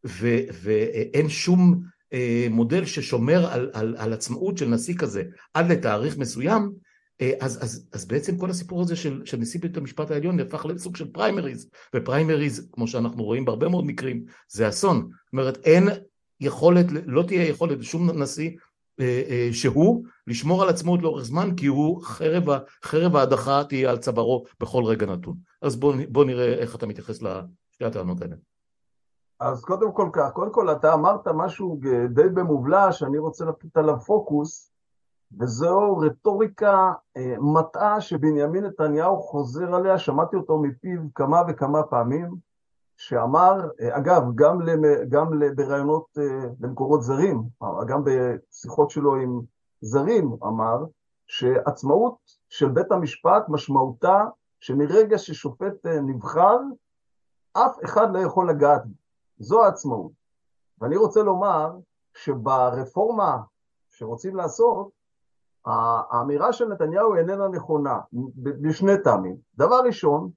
ו, 0.06 0.38
ואין 0.62 1.28
שום 1.28 1.82
אה, 2.12 2.46
מודל 2.50 2.84
ששומר 2.84 3.52
על, 3.52 3.70
על, 3.72 3.94
על 3.98 4.12
עצמאות 4.12 4.58
של 4.58 4.68
נשיא 4.68 4.94
כזה 4.98 5.22
עד 5.54 5.72
לתאריך 5.72 6.18
מסוים, 6.18 6.72
אה, 7.20 7.32
אז, 7.40 7.62
אז, 7.62 7.88
אז 7.92 8.06
בעצם 8.06 8.36
כל 8.36 8.50
הסיפור 8.50 8.80
הזה 8.80 8.96
של, 8.96 9.22
של 9.24 9.36
נשיא 9.36 9.60
בית 9.60 9.76
המשפט 9.76 10.10
העליון 10.10 10.36
נהפך 10.36 10.66
לסוג 10.66 10.96
של 10.96 11.12
פריימריז, 11.12 11.70
ופריימריז, 11.96 12.68
כמו 12.72 12.88
שאנחנו 12.88 13.24
רואים 13.24 13.44
בהרבה 13.44 13.68
מאוד 13.68 13.86
מקרים, 13.86 14.24
זה 14.48 14.68
אסון. 14.68 14.96
זאת 14.96 15.32
אומרת, 15.32 15.58
אין 15.64 15.88
יכולת, 16.40 16.86
לא 17.06 17.22
תהיה 17.22 17.48
יכולת 17.48 17.78
לשום 17.78 18.22
נשיא 18.22 18.50
שהוא 19.52 20.04
לשמור 20.26 20.62
על 20.62 20.68
עצמאות 20.68 21.02
לאורך 21.02 21.24
זמן, 21.24 21.56
כי 21.56 21.66
הוא 21.66 22.02
חרב, 22.02 22.44
חרב 22.84 23.16
ההדחה 23.16 23.64
תהיה 23.68 23.90
על 23.90 23.98
צווארו 23.98 24.44
בכל 24.60 24.84
רגע 24.84 25.06
נתון. 25.06 25.36
אז 25.62 25.76
בוא, 25.76 25.94
בוא 26.08 26.24
נראה 26.24 26.54
איך 26.54 26.74
אתה 26.74 26.86
מתייחס 26.86 27.22
לשתי 27.22 27.84
הטענות 27.84 28.22
האלה. 28.22 28.36
אז 29.40 29.64
קודם 29.64 29.92
כל 29.92 30.08
כך, 30.12 30.30
קודם 30.32 30.52
כל 30.52 30.72
אתה 30.72 30.94
אמרת 30.94 31.28
משהו 31.28 31.80
די 32.14 32.28
במובלע 32.34 32.92
שאני 32.92 33.18
רוצה 33.18 33.44
לתת 33.44 33.76
עליו 33.76 34.00
פוקוס, 34.00 34.72
וזו 35.40 35.96
רטוריקה 35.96 36.92
אה, 37.16 37.34
מטעה 37.40 38.00
שבנימין 38.00 38.64
נתניהו 38.64 39.22
חוזר 39.22 39.74
עליה, 39.74 39.98
שמעתי 39.98 40.36
אותו 40.36 40.58
מפיו 40.58 41.00
כמה 41.14 41.42
וכמה 41.48 41.82
פעמים, 41.82 42.34
שאמר, 42.96 43.68
אה, 43.80 43.96
אגב, 43.96 44.22
גם, 44.34 44.58
גם 45.08 45.30
בראיונות 45.56 46.06
אה, 46.18 46.48
למקורות 46.60 47.02
זרים, 47.02 47.42
גם 47.86 48.02
בשיחות 48.04 48.90
שלו 48.90 49.14
עם 49.14 49.40
זרים, 49.80 50.36
אמר 50.44 50.84
שעצמאות 51.26 52.16
של 52.48 52.68
בית 52.68 52.92
המשפט 52.92 53.44
משמעותה 53.48 54.24
שמרגע 54.60 55.18
ששופט 55.18 55.86
נבחר, 55.86 56.58
אף 57.52 57.76
אחד 57.84 58.12
לא 58.12 58.18
יכול 58.18 58.50
לגעת 58.50 58.86
בו. 58.86 58.94
זו 59.38 59.64
העצמאות. 59.64 60.12
ואני 60.80 60.96
רוצה 60.96 61.22
לומר 61.22 61.76
שברפורמה 62.14 63.38
שרוצים 63.90 64.36
לעשות, 64.36 64.88
האמירה 66.10 66.52
של 66.52 66.68
נתניהו 66.68 67.14
איננה 67.16 67.48
נכונה, 67.48 68.00
בשני 68.36 69.02
טעמים. 69.04 69.36
דבר 69.54 69.80
ראשון, 69.86 70.30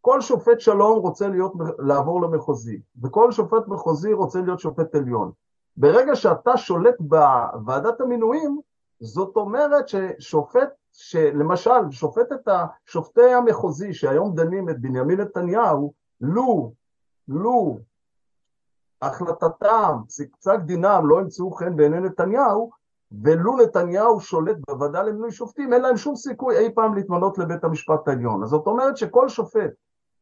כל 0.00 0.20
שופט 0.20 0.60
שלום 0.60 0.98
רוצה 0.98 1.28
להיות, 1.28 1.52
לעבור 1.78 2.22
למחוזי, 2.22 2.80
וכל 3.02 3.32
שופט 3.32 3.68
מחוזי 3.68 4.12
רוצה 4.12 4.40
להיות 4.40 4.60
שופט 4.60 4.94
עליון. 4.94 5.32
ברגע 5.76 6.16
שאתה 6.16 6.56
שולט 6.56 6.96
בוועדת 7.00 8.00
המינויים, 8.00 8.60
זאת 9.00 9.36
אומרת 9.36 9.88
ששופט, 9.88 10.68
שלמשל, 10.92 11.70
את 12.32 12.48
השופטי 12.48 13.32
המחוזי 13.34 13.94
שהיום 13.94 14.34
דנים 14.34 14.68
את 14.68 14.80
בנימין 14.80 15.20
נתניהו, 15.20 15.92
לו, 16.20 16.72
לו 17.28 17.78
החלטתם, 19.02 19.98
פסק 20.38 20.58
דינם 20.60 21.02
לא 21.08 21.20
ימצאו 21.20 21.50
חן 21.50 21.76
בעיני 21.76 22.00
נתניהו, 22.00 22.70
ולו 23.22 23.56
נתניהו 23.56 24.20
שולט 24.20 24.56
בוועדה 24.68 25.02
למינוי 25.02 25.32
שופטים, 25.32 25.72
אין 25.72 25.82
להם 25.82 25.96
שום 25.96 26.16
סיכוי 26.16 26.58
אי 26.58 26.74
פעם 26.74 26.94
להתמנות 26.94 27.38
לבית 27.38 27.64
המשפט 27.64 28.08
העליון. 28.08 28.42
אז 28.42 28.48
זאת 28.48 28.66
אומרת 28.66 28.96
שכל 28.96 29.28
שופט 29.28 29.70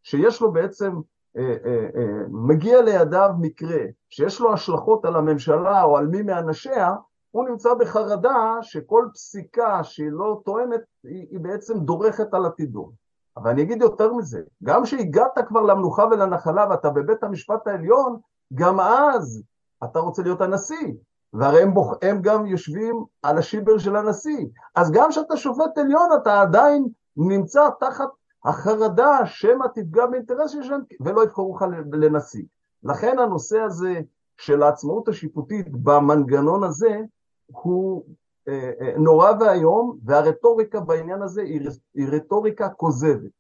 שיש 0.03 0.41
לו 0.41 0.53
בעצם, 0.53 0.93
אה, 1.37 1.57
אה, 1.65 1.87
אה, 1.97 2.23
מגיע 2.29 2.83
לידיו 2.83 3.31
מקרה 3.41 3.81
שיש 4.09 4.41
לו 4.41 4.53
השלכות 4.53 5.05
על 5.05 5.17
הממשלה 5.17 5.83
או 5.83 5.97
על 5.97 6.07
מי 6.07 6.23
מאנשיה, 6.23 6.95
הוא 7.31 7.49
נמצא 7.49 7.75
בחרדה 7.75 8.57
שכל 8.63 9.09
פסיקה 9.15 9.85
שהיא 9.85 10.11
לא 10.11 10.41
תואמת, 10.45 10.81
היא, 11.05 11.27
היא 11.31 11.41
בעצם 11.41 11.79
דורכת 11.79 12.35
על 12.35 12.47
עתידו. 12.47 12.91
אבל 13.37 13.51
אני 13.51 13.63
אגיד 13.63 13.83
יותר 13.83 14.13
מזה, 14.13 14.41
גם 14.63 14.83
כשהגעת 14.83 15.39
כבר 15.49 15.61
למנוחה 15.61 16.05
ולנחלה 16.05 16.67
ואתה 16.71 16.91
בבית 16.91 17.25
המשפט 17.25 17.67
העליון, 17.67 18.19
גם 18.55 18.81
אז 18.81 19.43
אתה 19.85 19.99
רוצה 19.99 20.23
להיות 20.23 20.41
הנשיא, 20.41 20.93
והרי 21.39 21.63
הם, 21.63 21.75
בוח... 21.75 21.95
הם 22.03 22.23
גם 22.23 22.47
יושבים 22.47 23.05
על 23.23 23.39
השיבר 23.39 23.79
של 23.79 23.97
הנשיא. 23.97 24.47
אז 24.75 24.91
גם 24.93 25.11
כשאתה 25.11 25.37
שופט 25.37 25.79
עליון 25.79 26.09
אתה 26.23 26.41
עדיין 26.41 26.87
נמצא 27.17 27.69
תחת 27.81 28.09
החרדה 28.45 29.19
שמא 29.25 29.67
תפגע 29.75 30.07
באינטרס 30.07 30.51
שלהם 30.51 30.81
ולא 31.01 31.25
יבחרו 31.25 31.57
לך 31.57 31.65
לנשיא. 31.93 32.43
לכן 32.83 33.19
הנושא 33.19 33.61
הזה 33.61 34.01
של 34.37 34.63
העצמאות 34.63 35.09
השיפוטית 35.09 35.67
במנגנון 35.73 36.65
הזה 36.65 37.01
הוא 37.47 38.05
אה, 38.49 38.71
אה, 38.81 38.99
נורא 38.99 39.33
ואיום, 39.41 39.99
והרטוריקה 40.05 40.81
בעניין 40.81 41.23
הזה 41.23 41.43
היא, 41.43 41.69
היא 41.95 42.09
רטוריקה 42.09 42.69
כוזבת. 42.69 43.31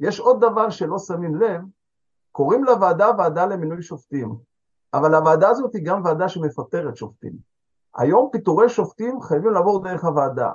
יש 0.00 0.20
עוד 0.20 0.40
דבר 0.40 0.70
שלא 0.70 0.98
שמים 0.98 1.34
לב, 1.34 1.60
קוראים 2.32 2.64
לוועדה 2.64 3.10
ועדה 3.18 3.46
למינוי 3.46 3.82
שופטים. 3.82 4.47
אבל 4.94 5.14
הוועדה 5.14 5.48
הזאת 5.48 5.74
היא 5.74 5.84
גם 5.84 6.04
ועדה 6.04 6.28
שמפטרת 6.28 6.96
שופטים. 6.96 7.32
היום 7.96 8.28
פיטורי 8.32 8.68
שופטים 8.68 9.20
חייבים 9.20 9.50
לעבור 9.52 9.84
דרך 9.84 10.04
הוועדה. 10.04 10.50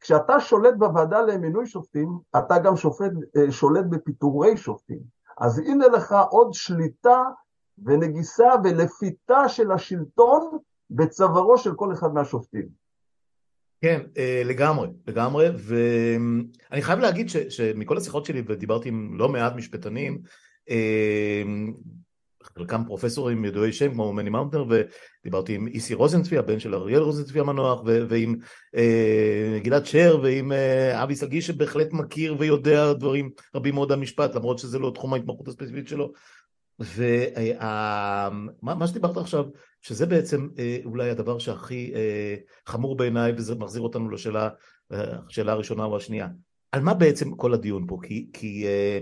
כשאתה 0.00 0.40
שולט 0.40 0.74
בוועדה 0.78 1.22
למינוי 1.22 1.66
שופטים, 1.66 2.18
אתה 2.38 2.58
גם 2.58 2.76
שופט, 2.76 3.10
אה, 3.36 3.52
שולט 3.52 3.84
בפיטורי 3.90 4.56
שופטים. 4.56 4.98
אז 5.38 5.58
הנה 5.58 5.88
לך 5.88 6.14
עוד 6.30 6.52
שליטה 6.52 7.22
ונגיסה 7.84 8.48
ולפיתה 8.64 9.48
של 9.48 9.72
השלטון 9.72 10.58
בצווארו 10.90 11.58
של 11.58 11.74
כל 11.74 11.92
אחד 11.92 12.14
מהשופטים. 12.14 12.68
כן, 13.80 14.00
אה, 14.16 14.42
לגמרי, 14.44 14.88
לגמרי, 15.06 15.48
ואני 15.58 16.82
חייב 16.82 16.98
להגיד 16.98 17.28
ש, 17.28 17.36
שמכל 17.36 17.96
השיחות 17.96 18.24
שלי, 18.24 18.42
ודיברתי 18.46 18.88
עם 18.88 19.18
לא 19.18 19.28
מעט 19.28 19.52
משפטנים, 19.56 20.22
אה, 20.70 21.42
חלקם 22.54 22.82
פרופסורים 22.86 23.44
ידועי 23.44 23.72
שם 23.72 23.92
כמו 23.92 24.12
מני 24.12 24.30
מאונטנר 24.30 24.64
ודיברתי 24.68 25.54
עם 25.54 25.66
איסי 25.66 25.94
רוזנצפי 25.94 26.38
הבן 26.38 26.58
של 26.58 26.74
אריאל 26.74 27.02
רוזנצפי 27.02 27.40
המנוח 27.40 27.82
ו- 27.86 28.04
ועם 28.08 28.36
אה, 28.76 29.58
גלעד 29.62 29.86
שר 29.86 30.20
ועם 30.22 30.52
אה, 30.52 31.02
אבי 31.02 31.16
שגיא 31.16 31.40
שבהחלט 31.40 31.92
מכיר 31.92 32.36
ויודע 32.38 32.92
דברים 32.92 33.30
רבים 33.54 33.74
מאוד 33.74 33.92
על 33.92 33.98
משפט 33.98 34.34
למרות 34.34 34.58
שזה 34.58 34.78
לא 34.78 34.92
תחום 34.94 35.14
ההתמחות 35.14 35.48
הספציפית 35.48 35.88
שלו. 35.88 36.12
ומה 36.80 38.28
אה, 38.80 38.86
שדיברת 38.86 39.16
עכשיו 39.16 39.44
שזה 39.82 40.06
בעצם 40.06 40.48
אה, 40.58 40.78
אולי 40.84 41.10
הדבר 41.10 41.38
שהכי 41.38 41.92
אה, 41.94 42.34
חמור 42.66 42.96
בעיניי 42.96 43.32
וזה 43.36 43.54
מחזיר 43.54 43.82
אותנו 43.82 44.10
לשאלה 44.10 44.48
אה, 44.92 45.18
הראשונה 45.38 45.84
או 45.84 45.96
השנייה. 45.96 46.28
על 46.72 46.82
מה 46.82 46.94
בעצם 46.94 47.34
כל 47.34 47.54
הדיון 47.54 47.84
פה? 47.88 47.98
כי, 48.02 48.26
כי 48.32 48.66
אה, 48.66 49.00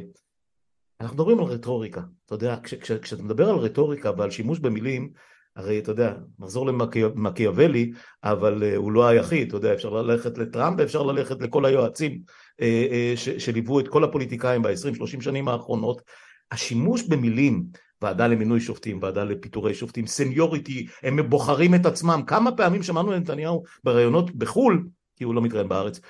אנחנו 1.00 1.14
מדברים 1.14 1.38
על 1.38 1.44
רטוריקה, 1.44 2.00
אתה 2.26 2.34
יודע, 2.34 2.56
כש, 2.62 2.74
כש, 2.74 2.92
כשאתה 2.92 3.22
מדבר 3.22 3.48
על 3.48 3.56
רטוריקה 3.56 4.10
ועל 4.16 4.30
שימוש 4.30 4.58
במילים, 4.58 5.10
הרי 5.56 5.78
אתה 5.78 5.90
יודע, 5.90 6.14
נחזור 6.38 6.66
למקיאוולי, 6.66 7.92
אבל 8.24 8.62
uh, 8.62 8.76
הוא 8.76 8.92
לא 8.92 9.06
היחיד, 9.06 9.48
אתה 9.48 9.56
יודע, 9.56 9.74
אפשר 9.74 9.90
ללכת 9.90 10.38
לטראמפ 10.38 10.76
ואפשר 10.78 11.02
ללכת 11.02 11.42
לכל 11.42 11.64
היועצים 11.64 12.20
uh, 12.22 12.56
uh, 12.58 13.16
ש, 13.16 13.28
שליוו 13.28 13.80
את 13.80 13.88
כל 13.88 14.04
הפוליטיקאים 14.04 14.62
ב-20-30 14.62 15.20
שנים 15.20 15.48
האחרונות. 15.48 16.02
השימוש 16.50 17.02
במילים, 17.02 17.64
ועדה 18.02 18.26
למינוי 18.26 18.60
שופטים, 18.60 18.98
ועדה 19.02 19.24
לפיטורי 19.24 19.74
שופטים, 19.74 20.06
סניוריטי, 20.06 20.86
הם 21.02 21.30
בוחרים 21.30 21.74
את 21.74 21.86
עצמם. 21.86 22.22
כמה 22.26 22.52
פעמים 22.52 22.82
שמענו 22.82 23.12
לנתניהו 23.12 23.62
בראיונות 23.84 24.30
בחו"ל, 24.30 24.88
כי 25.16 25.24
הוא 25.24 25.34
לא 25.34 25.42
מתראיין 25.42 25.68
בארץ, 25.68 26.00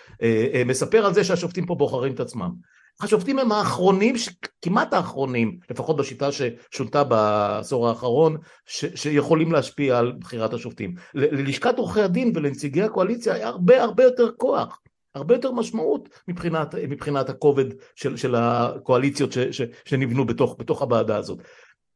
מספר 0.66 1.06
על 1.06 1.14
זה 1.14 1.24
שהשופטים 1.24 1.66
פה 1.66 1.74
בוחרים 1.74 2.14
את 2.14 2.20
עצמם. 2.20 2.50
השופטים 3.00 3.38
הם 3.38 3.52
האחרונים, 3.52 4.14
כמעט 4.62 4.94
האחרונים, 4.94 5.58
לפחות 5.70 5.96
בשיטה 5.96 6.28
ששונתה 6.32 7.04
בעשור 7.04 7.88
האחרון, 7.88 8.36
ש, 8.66 8.84
שיכולים 8.94 9.52
להשפיע 9.52 9.98
על 9.98 10.12
בחירת 10.20 10.52
השופטים. 10.52 10.94
ללשכת 11.14 11.78
עורכי 11.78 12.00
הדין 12.00 12.32
ולנציגי 12.34 12.82
הקואליציה 12.82 13.34
היה 13.34 13.48
הרבה 13.48 13.82
הרבה 13.82 14.04
יותר 14.04 14.30
כוח, 14.36 14.80
הרבה 15.14 15.34
יותר 15.34 15.52
משמעות 15.52 16.08
מבחינת, 16.28 16.74
מבחינת 16.74 17.28
הכובד 17.28 17.64
של, 17.94 18.16
של 18.16 18.34
הקואליציות 18.34 19.32
ש, 19.32 19.38
ש, 19.38 19.62
שנבנו 19.84 20.24
בתוך, 20.26 20.56
בתוך 20.58 20.82
הוועדה 20.82 21.16
הזאת. 21.16 21.38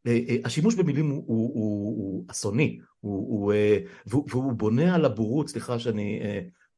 אה, 0.06 0.18
אה, 0.28 0.36
השימוש 0.44 0.74
במילים 0.74 1.10
הוא, 1.10 1.24
הוא, 1.26 1.50
הוא, 1.54 1.96
הוא 1.96 2.24
אסוני, 2.30 2.78
הוא, 3.00 3.14
הוא, 3.28 3.52
אה, 3.52 3.78
והוא, 4.06 4.24
והוא 4.28 4.52
בונה 4.52 4.94
על 4.94 5.04
הבורות, 5.04 5.48
סליחה 5.48 5.78
שאני 5.78 6.20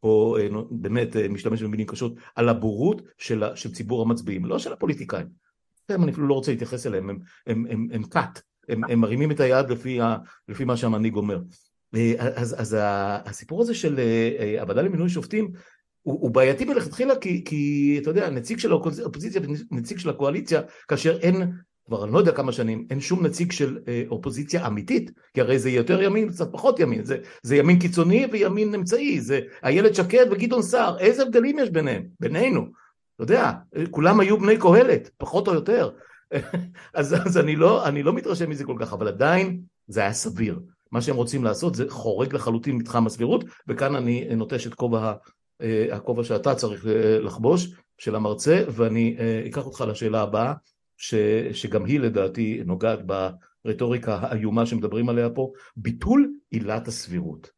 פה 0.02 0.36
באמת 0.70 1.16
משתמש 1.30 1.62
במילים 1.62 1.86
קשות, 1.86 2.14
על 2.34 2.48
הבורות 2.48 3.02
של, 3.18 3.44
של 3.54 3.72
ציבור 3.72 4.02
המצביעים, 4.02 4.44
לא 4.44 4.58
של 4.58 4.72
הפוליטיקאים. 4.72 5.26
אני 5.90 6.12
אפילו 6.12 6.26
לא 6.26 6.34
רוצה 6.34 6.50
להתייחס 6.50 6.86
אליהם, 6.86 7.10
הם, 7.10 7.18
הם, 7.46 7.66
הם, 7.70 7.88
הם 7.92 8.02
cut, 8.02 8.40
הם, 8.68 8.84
הם 8.84 9.00
מרימים 9.00 9.30
את 9.30 9.40
היד 9.40 9.70
לפי, 9.70 10.00
ה, 10.00 10.16
לפי 10.48 10.64
מה 10.64 10.76
שהמנהיג 10.76 11.14
אומר. 11.16 11.40
אז, 12.18 12.60
אז 12.60 12.76
הסיפור 13.24 13.62
הזה 13.62 13.74
של 13.74 14.00
הוועדה 14.60 14.82
למינוי 14.82 15.08
שופטים 15.08 15.52
הוא, 16.02 16.20
הוא 16.20 16.30
בעייתי 16.30 16.64
מלכתחילה 16.64 17.16
כי, 17.16 17.44
כי 17.44 17.98
אתה 18.02 18.10
יודע, 18.10 18.30
נציג 18.30 18.58
של 18.58 18.72
האופוזיציה 18.72 19.40
ונציג 19.70 19.98
של 19.98 20.10
הקואליציה, 20.10 20.60
כאשר 20.88 21.18
אין, 21.18 21.52
כבר 21.92 22.04
אני 22.04 22.12
לא 22.12 22.18
יודע 22.18 22.32
כמה 22.32 22.52
שנים, 22.52 22.86
אין 22.90 23.00
שום 23.00 23.26
נציג 23.26 23.52
של 23.52 23.78
אה, 23.88 24.02
אופוזיציה 24.10 24.66
אמיתית, 24.66 25.10
כי 25.34 25.40
הרי 25.40 25.58
זה 25.58 25.70
יותר 25.70 26.02
ימין, 26.02 26.28
קצת 26.28 26.52
פחות 26.52 26.80
ימין, 26.80 27.04
זה, 27.04 27.16
זה 27.42 27.56
ימין 27.56 27.78
קיצוני 27.78 28.26
וימין 28.32 28.74
אמצעי, 28.74 29.20
זה 29.20 29.40
איילת 29.64 29.94
שקד 29.94 30.26
וגדעון 30.30 30.62
סער, 30.62 30.98
איזה 30.98 31.22
הבדלים 31.22 31.58
יש 31.58 31.70
ביניהם, 31.70 32.02
בינינו, 32.20 32.66
אתה 33.16 33.22
יודע, 33.22 33.52
כולם 33.90 34.20
היו 34.20 34.38
בני 34.38 34.58
קהלת, 34.58 35.10
פחות 35.18 35.48
או 35.48 35.54
יותר, 35.54 35.90
אז, 36.94 37.14
אז 37.26 37.38
אני, 37.38 37.56
לא, 37.56 37.88
אני 37.88 38.02
לא 38.02 38.12
מתרשם 38.12 38.50
מזה 38.50 38.64
כל 38.64 38.76
כך, 38.78 38.92
אבל 38.92 39.08
עדיין 39.08 39.60
זה 39.88 40.00
היה 40.00 40.12
סביר. 40.12 40.60
מה 40.92 41.00
שהם 41.02 41.16
רוצים 41.16 41.44
לעשות 41.44 41.74
זה 41.74 41.84
חורג 41.88 42.34
לחלוטין 42.34 42.76
מתחם 42.76 43.06
הסבירות, 43.06 43.44
וכאן 43.68 43.94
אני 43.94 44.34
נוטש 44.36 44.66
את 44.66 44.74
כובע 44.74 45.12
אה, 45.62 45.86
הכובע 45.92 46.24
שאתה 46.24 46.54
צריך 46.54 46.86
אה, 46.86 47.18
לחבוש, 47.18 47.74
של 47.98 48.14
המרצה, 48.14 48.62
ואני 48.68 49.16
אקח 49.46 49.66
אותך 49.66 49.84
לשאלה 49.88 50.22
הבאה, 50.22 50.52
ש, 51.02 51.14
שגם 51.52 51.84
היא 51.84 52.00
לדעתי 52.00 52.62
נוגעת 52.66 52.98
ברטוריקה 53.64 54.18
האיומה 54.20 54.66
שמדברים 54.66 55.08
עליה 55.08 55.30
פה, 55.30 55.52
ביטול 55.76 56.32
עילת 56.50 56.88
הסבירות. 56.88 57.50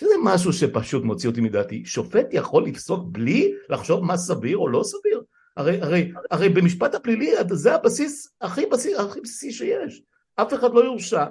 שזה 0.00 0.14
משהו 0.24 0.52
שפשוט 0.52 1.04
מוציא 1.04 1.28
אותי 1.28 1.40
מדעתי. 1.40 1.84
שופט 1.84 2.26
יכול 2.32 2.66
לפסוק 2.66 3.08
בלי 3.12 3.52
לחשוב 3.68 4.04
מה 4.04 4.16
סביר 4.16 4.58
או 4.58 4.68
לא 4.68 4.82
סביר? 4.82 5.22
הרי, 5.56 5.80
הרי, 5.80 6.12
הרי 6.30 6.48
במשפט 6.48 6.94
הפלילי 6.94 7.30
זה 7.50 7.74
הבסיס 7.74 8.34
הכי, 8.40 8.66
בסיס, 8.66 8.98
הכי 8.98 9.20
בסיסי 9.20 9.52
שיש. 9.52 10.02
אף 10.36 10.54
אחד 10.54 10.74
לא 10.74 10.84
יורשע 10.84 11.26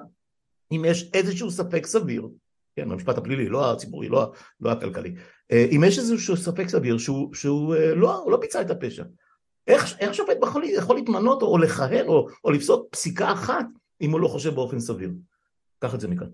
אם 0.72 0.86
יש 0.86 1.10
איזשהו 1.14 1.52
ספק 1.52 1.86
סביר 1.86 2.28
כן, 2.76 2.90
במשפט 2.90 3.18
הפלילי, 3.18 3.50
לא 3.50 3.72
הציבורי, 3.72 4.10
לא, 4.10 4.32
לא 4.62 4.72
הכלכלי. 4.72 5.16
אה, 5.52 5.66
אם 5.72 5.84
יש 5.88 6.00
איזשהו 6.00 6.38
ספק 6.38 6.68
סביר 6.68 6.98
שהוא, 6.98 7.34
שהוא 7.34 7.76
אה, 7.76 7.96
לא, 7.96 8.28
לא 8.32 8.38
ביצע 8.38 8.62
את 8.62 8.72
הפשע, 8.72 9.04
איך, 9.68 10.00
איך 10.00 10.14
שופט 10.14 10.38
יכול, 10.44 10.64
יכול 10.64 10.96
להתמנות 10.96 11.42
או 11.42 11.58
לכהן 11.58 12.08
או, 12.08 12.28
או 12.44 12.52
לפסוק 12.52 12.88
פסיקה 12.92 13.32
אחת 13.32 13.66
אם 14.02 14.12
הוא 14.12 14.20
לא 14.20 14.28
חושב 14.28 14.56
באופן 14.56 14.80
סביר? 14.80 15.12
קח 15.80 15.96
את 15.96 16.00
זה 16.00 16.08
מכאן. 16.08 16.28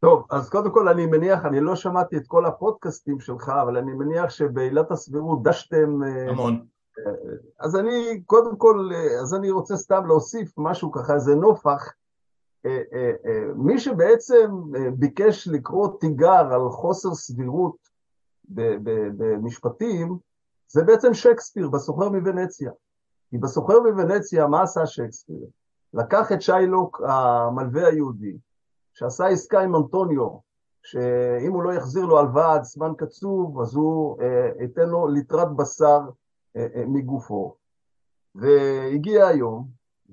טוב, 0.00 0.26
אז 0.30 0.48
קודם 0.48 0.70
כל 0.70 0.88
אני 0.88 1.06
מניח, 1.06 1.44
אני 1.44 1.60
לא 1.60 1.76
שמעתי 1.76 2.16
את 2.16 2.26
כל 2.26 2.46
הפודקאסטים 2.46 3.20
שלך, 3.20 3.52
אבל 3.62 3.76
אני 3.76 3.92
מניח 3.92 4.30
שבעילת 4.30 4.90
הסבירות 4.90 5.42
דשתם... 5.42 6.02
אה, 6.02 6.30
המון. 6.30 6.66
אז 7.60 7.76
אני, 7.76 8.22
קודם 8.26 8.56
כל, 8.56 8.90
אז 9.22 9.34
אני 9.34 9.50
רוצה 9.50 9.76
סתם 9.76 10.06
להוסיף 10.06 10.52
משהו 10.56 10.92
ככה, 10.92 11.14
איזה 11.14 11.34
נופח. 11.34 11.92
אה, 12.66 12.82
אה, 12.92 13.12
אה, 13.26 13.54
מי 13.56 13.78
שבעצם 13.78 14.50
ביקש 14.94 15.48
לקרוא 15.48 15.88
תיגר 16.00 16.54
על 16.54 16.70
חוסר 16.70 17.14
סבירות 17.14 17.76
במשפטים, 19.18 20.18
זה 20.68 20.82
בעצם 20.82 21.14
שייקספיר 21.14 21.68
בסוחר 21.68 22.08
מוונציה. 22.08 22.70
כי 23.30 23.38
בסוחר 23.38 23.80
מוונציה, 23.80 24.46
מה 24.46 24.62
עשה 24.62 24.86
שייקספיר? 24.86 25.46
לקח 25.94 26.32
את 26.32 26.42
שיילוק 26.42 27.00
המלווה 27.06 27.86
היהודי, 27.86 28.36
שעשה 28.94 29.26
עסקה 29.26 29.60
עם 29.60 29.76
אנטוניו, 29.76 30.28
שאם 30.82 31.52
הוא 31.52 31.62
לא 31.62 31.72
יחזיר 31.72 32.04
לו 32.04 32.18
הלוואה 32.18 32.54
עד 32.54 32.62
זמן 32.64 32.92
קצוב, 32.96 33.60
אז 33.60 33.74
הוא 33.74 34.18
ייתן 34.60 34.88
לו 34.88 35.08
ליטרת 35.08 35.56
בשר 35.56 36.00
מגופו. 36.86 37.54
והגיע 38.34 39.26
היום, 39.26 39.66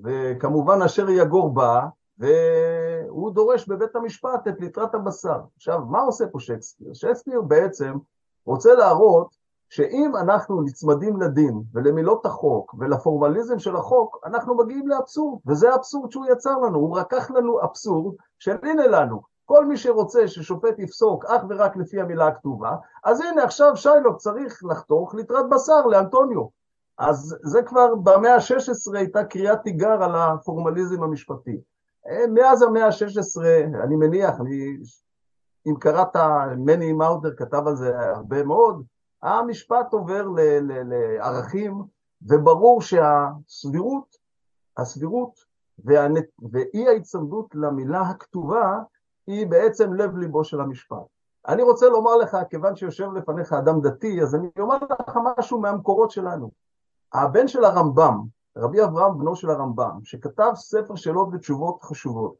וכמובן 0.03 0.81
אשר 0.81 1.09
יגור 1.09 1.53
בא, 1.53 1.85
והוא 2.17 3.31
דורש 3.31 3.67
בבית 3.67 3.95
המשפט 3.95 4.47
את 4.47 4.59
ליטרת 4.59 4.95
הבשר. 4.95 5.39
עכשיו, 5.55 5.79
מה 5.85 6.01
עושה 6.01 6.27
פה 6.31 6.39
שייקספיר? 6.39 6.93
שייקספיר 6.93 7.41
בעצם 7.41 7.93
רוצה 8.45 8.73
להראות 8.73 9.40
שאם 9.71 10.15
אנחנו 10.15 10.61
נצמדים 10.61 11.21
לדין 11.21 11.61
ולמילות 11.73 12.25
החוק 12.25 12.75
ולפורמליזם 12.79 13.59
של 13.59 13.75
החוק, 13.75 14.17
אנחנו 14.25 14.57
מגיעים 14.57 14.87
לאבסורד, 14.87 15.39
וזה 15.47 15.71
האבסורד 15.71 16.11
שהוא 16.11 16.25
יצר 16.31 16.57
לנו, 16.57 16.79
הוא 16.79 16.99
רקח 16.99 17.31
לנו 17.31 17.63
אבסורד 17.63 18.15
של 18.39 18.55
הנה 18.63 18.87
לנו, 18.87 19.21
כל 19.45 19.65
מי 19.65 19.77
שרוצה 19.77 20.27
ששופט 20.27 20.79
יפסוק 20.79 21.25
אך 21.25 21.41
ורק 21.49 21.77
לפי 21.77 22.01
המילה 22.01 22.27
הכתובה, 22.27 22.75
אז 23.03 23.21
הנה 23.21 23.43
עכשיו 23.43 23.77
שיילוק 23.77 24.17
צריך 24.17 24.61
לחתוך 24.69 25.15
ליטרת 25.15 25.49
בשר 25.49 25.85
לאנטוניו. 25.85 26.45
אז 26.97 27.37
זה 27.43 27.63
כבר 27.63 27.95
במאה 27.95 28.35
ה-16 28.35 28.97
הייתה 28.97 29.23
קריאת 29.23 29.59
תיגר 29.63 30.03
על 30.03 30.15
הפורמליזם 30.15 31.03
המשפטי. 31.03 31.61
מאז 32.33 32.61
המאה 32.61 32.85
ה-16, 32.85 33.41
אני 33.83 33.95
מניח, 33.95 34.41
אני, 34.41 34.77
אם 35.67 35.75
קראת, 35.79 36.15
מני 36.57 36.93
מאודר 36.93 37.35
כתב 37.37 37.67
על 37.67 37.75
זה 37.75 37.99
הרבה 37.99 38.43
מאוד, 38.43 38.83
המשפט 39.23 39.93
עובר 39.93 40.27
ל- 40.27 40.39
ל- 40.39 40.93
לערכים, 40.93 41.81
וברור 42.21 42.81
שהסבירות, 42.81 44.15
הסבירות 44.77 45.33
והנ... 45.85 46.13
ואי 46.51 46.87
ההצמדות 46.87 47.55
למילה 47.55 48.01
הכתובה 48.01 48.79
היא 49.27 49.47
בעצם 49.47 49.93
לב 49.93 50.17
ליבו 50.17 50.43
של 50.43 50.61
המשפט. 50.61 51.05
אני 51.47 51.63
רוצה 51.63 51.89
לומר 51.89 52.15
לך, 52.15 52.37
כיוון 52.49 52.75
שיושב 52.75 53.13
לפניך 53.13 53.53
אדם 53.53 53.81
דתי, 53.81 54.21
אז 54.21 54.35
אני 54.35 54.47
אומר 54.59 54.77
לך 55.07 55.17
משהו 55.23 55.59
מהמקורות 55.59 56.11
שלנו. 56.11 56.51
הבן 57.13 57.47
של 57.47 57.63
הרמב"ם, 57.63 58.21
רבי 58.57 58.83
אברהם, 58.83 59.17
בנו 59.17 59.35
של 59.35 59.49
הרמב"ם, 59.49 59.99
שכתב 60.03 60.51
ספר 60.55 60.95
שאלות 60.95 61.27
ותשובות 61.33 61.83
חשובות. 61.83 62.35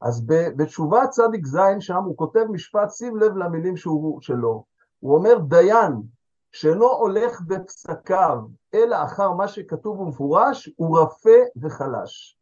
אז 0.00 0.26
בתשובה 0.26 1.06
צדיק 1.06 1.46
ז' 1.46 1.58
שם 1.80 2.02
הוא 2.04 2.16
כותב 2.16 2.44
משפט, 2.50 2.90
שים 2.90 3.16
לב 3.16 3.36
למילים 3.36 3.76
שהוא, 3.76 4.20
שלו. 4.20 4.64
הוא 5.00 5.14
אומר, 5.14 5.38
דיין 5.38 6.02
שאינו 6.56 6.86
הולך 6.92 7.40
בפסקיו, 7.40 8.38
אלא 8.74 9.04
אחר 9.04 9.32
מה 9.32 9.48
שכתוב 9.48 10.00
ומפורש, 10.00 10.70
הוא 10.76 10.98
רפה 10.98 11.38
וחלש. 11.56 12.38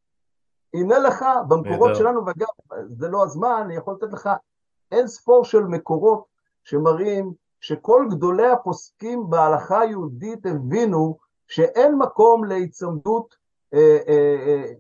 הנה 0.75 0.99
לך 0.99 1.25
במקורות 1.49 1.97
שלנו, 1.97 2.27
ואגב, 2.27 2.47
זה 2.89 3.09
לא 3.09 3.25
הזמן, 3.25 3.63
אני 3.65 3.77
יכול 3.77 3.95
לתת 3.95 4.13
לך 4.13 4.31
אין 4.93 5.07
ספור 5.07 5.45
של 5.45 5.61
מקורות 5.61 6.25
שמראים 6.65 7.33
שכל 7.61 8.07
גדולי 8.11 8.51
הפוסקים 8.51 9.31
בהלכה 9.31 9.81
היהודית 9.81 10.47
הבינו 10.47 11.19
שאין 11.49 11.95
מקום 11.95 12.45
להיצמדות 12.45 13.35
אה, 13.75 13.99
אה, 14.09 14.37
אה, 14.47 14.73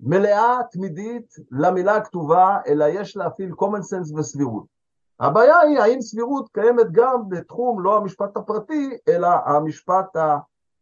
מלאה, 0.00 0.58
תמידית, 0.70 1.34
למילה 1.50 1.96
הכתובה, 1.96 2.58
אלא 2.66 2.84
יש 2.88 3.16
להפעיל 3.16 3.52
common 3.52 3.82
sense 3.82 4.18
וסבירות. 4.18 4.77
הבעיה 5.20 5.58
היא 5.58 5.78
האם 5.78 6.00
סבירות 6.00 6.48
קיימת 6.52 6.86
גם 6.92 7.28
בתחום 7.28 7.80
לא 7.80 7.96
המשפט 7.96 8.36
הפרטי, 8.36 8.90
אלא 9.08 9.28
המשפט 9.46 10.16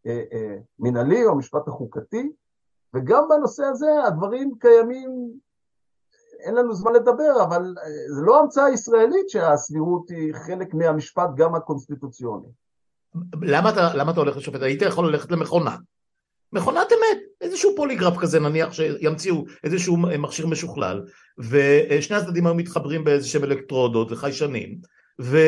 המינהלי 0.05 1.25
או 1.25 1.31
המשפט 1.31 1.68
החוקתי, 1.68 2.33
וגם 2.94 3.29
בנושא 3.29 3.64
הזה 3.64 4.05
הדברים 4.07 4.55
קיימים, 4.59 5.31
אין 6.40 6.55
לנו 6.55 6.75
זמן 6.75 6.92
לדבר, 6.92 7.42
אבל 7.42 7.75
זה 8.16 8.22
לא 8.22 8.40
המצאה 8.40 8.70
ישראלית 8.70 9.31
שהסבירות 9.31 10.11
היא 10.11 10.35
חלק 10.35 10.75
מהמשפט 10.75 11.29
גם 11.37 11.55
הקונסטיטוציוני. 11.55 12.49
למה 13.42 13.70
אתה, 13.70 13.94
למה 13.94 14.12
אתה 14.12 14.20
הולך 14.20 14.37
לשופט? 14.37 14.62
היית 14.62 14.83
יכול 14.83 15.09
ללכת 15.09 15.31
למכונה. 15.31 15.77
מכונת 16.57 16.92
אמת, 16.92 17.19
איזשהו 17.40 17.73
פוליגרף 17.77 18.16
כזה 18.16 18.40
נניח 18.40 18.73
שימציאו 18.73 19.45
איזשהו 19.64 19.97
מכשיר 19.97 20.47
משוכלל 20.47 21.03
ושני 21.38 22.16
הצדדים 22.16 22.47
היו 22.47 22.55
מתחברים 22.55 23.05
באיזה 23.05 23.29
שהם 23.29 23.45
אלקטרודות 23.45 24.12
וחיישנים 24.12 24.79
ו... 25.21 25.38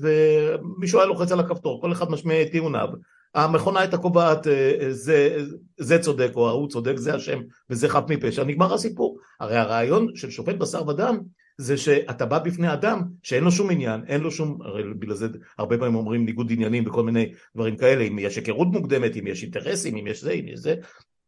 ומישהו 0.00 0.98
היה 0.98 1.08
לוחץ 1.08 1.32
על 1.32 1.40
הכפתור, 1.40 1.80
כל 1.80 1.92
אחד 1.92 2.10
משמיע 2.10 2.42
את 2.42 2.50
טיעוניו 2.50 2.88
המכונה 3.34 3.80
הייתה 3.80 3.96
קובעת 3.96 4.46
אה, 4.46 4.86
זה, 4.90 5.36
זה 5.78 5.98
צודק 5.98 6.30
או 6.34 6.48
ההוא 6.48 6.68
צודק, 6.68 6.96
זה 6.96 7.16
אשם 7.16 7.40
וזה 7.70 7.88
חף 7.88 8.02
מפשע, 8.08 8.44
נגמר 8.44 8.74
הסיפור. 8.74 9.18
הרי 9.40 9.56
הרעיון 9.56 10.08
של 10.14 10.30
שופט 10.30 10.54
בשר 10.54 10.88
ודם 10.88 11.18
זה 11.56 11.76
שאתה 11.76 12.26
בא 12.26 12.38
בפני 12.38 12.72
אדם 12.72 13.02
שאין 13.22 13.44
לו 13.44 13.52
שום 13.52 13.70
עניין, 13.70 14.00
אין 14.06 14.20
לו 14.20 14.30
שום, 14.30 14.58
הרי 14.62 14.94
בגלל 14.94 15.14
זה 15.14 15.28
הרבה 15.58 15.78
פעמים 15.78 15.94
אומרים 15.94 16.24
ניגוד 16.24 16.52
עניינים 16.52 16.86
וכל 16.86 17.02
מיני 17.02 17.32
דברים 17.54 17.76
כאלה, 17.76 18.04
אם 18.04 18.18
יש 18.18 18.36
היכרות 18.36 18.68
מוקדמת, 18.68 19.16
אם 19.16 19.26
יש 19.26 19.42
אינטרסים, 19.42 19.96
אם 19.96 20.06
יש 20.06 20.22
זה, 20.22 20.30
אם 20.30 20.48
יש 20.48 20.58
זה, 20.58 20.74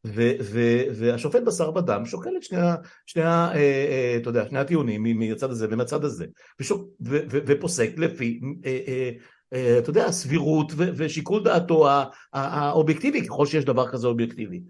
ו, 0.06 0.32
ו, 0.42 0.60
והשופט 0.94 1.42
בשר 1.42 1.76
ודם 1.76 2.06
שוקל 2.06 2.30
את 2.36 2.42
שני, 2.42 2.58
שני, 3.06 3.22
אה, 3.22 3.54
אה, 3.54 4.16
אתה 4.16 4.30
יודע, 4.30 4.48
שני 4.48 4.58
הטיעונים 4.58 5.18
מהצד 5.18 5.50
הזה 5.50 5.66
ומהצד 5.70 6.04
הזה, 6.04 6.26
ושוק, 6.60 6.88
ו, 7.06 7.18
ו, 7.30 7.38
ופוסק 7.46 7.90
לפי, 7.96 8.40
אה, 8.64 8.78
אה, 8.88 9.10
אה, 9.52 9.78
אתה 9.78 9.90
יודע, 9.90 10.10
סבירות 10.10 10.72
ו, 10.76 10.88
ושיקול 10.96 11.44
דעתו 11.44 11.88
האובייקטיבי, 12.32 13.26
ככל 13.26 13.46
שיש 13.46 13.64
דבר 13.64 13.88
כזה 13.88 14.06
אובייקטיבי. 14.06 14.60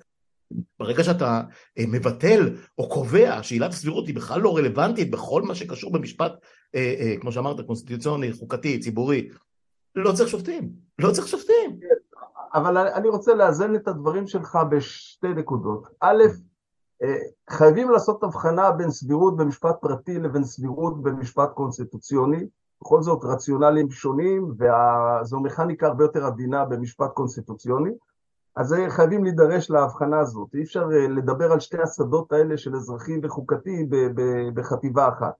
ברגע 0.78 1.04
שאתה 1.04 1.42
אה, 1.78 1.84
מבטל 1.88 2.56
או 2.78 2.88
קובע 2.88 3.42
שעילת 3.42 3.72
הסבירות 3.72 4.06
היא 4.06 4.16
בכלל 4.16 4.40
לא 4.40 4.56
רלוונטית 4.56 5.10
בכל 5.10 5.42
מה 5.42 5.54
שקשור 5.54 5.92
במשפט 5.92 6.32
אה, 6.74 6.94
אה, 7.00 7.14
כמו 7.20 7.32
שאמרת, 7.32 7.66
קונסטיטוציוני, 7.66 8.32
חוקתי, 8.32 8.80
ציבורי, 8.80 9.28
לא 9.94 10.12
צריך 10.12 10.28
שופטים, 10.28 10.70
לא 10.98 11.12
צריך 11.12 11.28
שופטים. 11.28 11.78
אבל 12.54 12.76
אני 12.78 13.08
רוצה 13.08 13.34
לאזן 13.34 13.74
את 13.74 13.88
הדברים 13.88 14.26
שלך 14.26 14.58
בשתי 14.70 15.28
נקודות. 15.28 15.88
א', 16.00 16.22
חייבים 17.50 17.90
לעשות 17.90 18.24
הבחנה 18.24 18.70
בין 18.70 18.90
סבירות 18.90 19.36
במשפט 19.36 19.76
פרטי 19.80 20.18
לבין 20.18 20.44
סבירות 20.44 21.02
במשפט 21.02 21.52
קונסטיטוציוני. 21.54 22.46
בכל 22.82 23.02
זאת 23.02 23.24
רציונלים 23.24 23.90
שונים, 23.90 24.54
וזו 24.58 25.40
מכניקה 25.40 25.86
הרבה 25.86 26.04
יותר 26.04 26.26
עדינה 26.26 26.64
במשפט 26.64 27.10
קונסטיטוציוני. 27.14 27.90
אז 28.56 28.74
חייבים 28.88 29.24
להידרש 29.24 29.70
להבחנה 29.70 30.20
הזאת. 30.20 30.54
אי 30.54 30.62
אפשר 30.62 30.88
אה, 30.92 31.08
לדבר 31.08 31.52
על 31.52 31.60
שתי 31.60 31.82
השדות 31.82 32.32
האלה 32.32 32.58
של 32.58 32.76
אזרחי 32.76 33.20
וחוקתי 33.22 33.88
בחטיבה 34.54 35.08
אחת. 35.08 35.34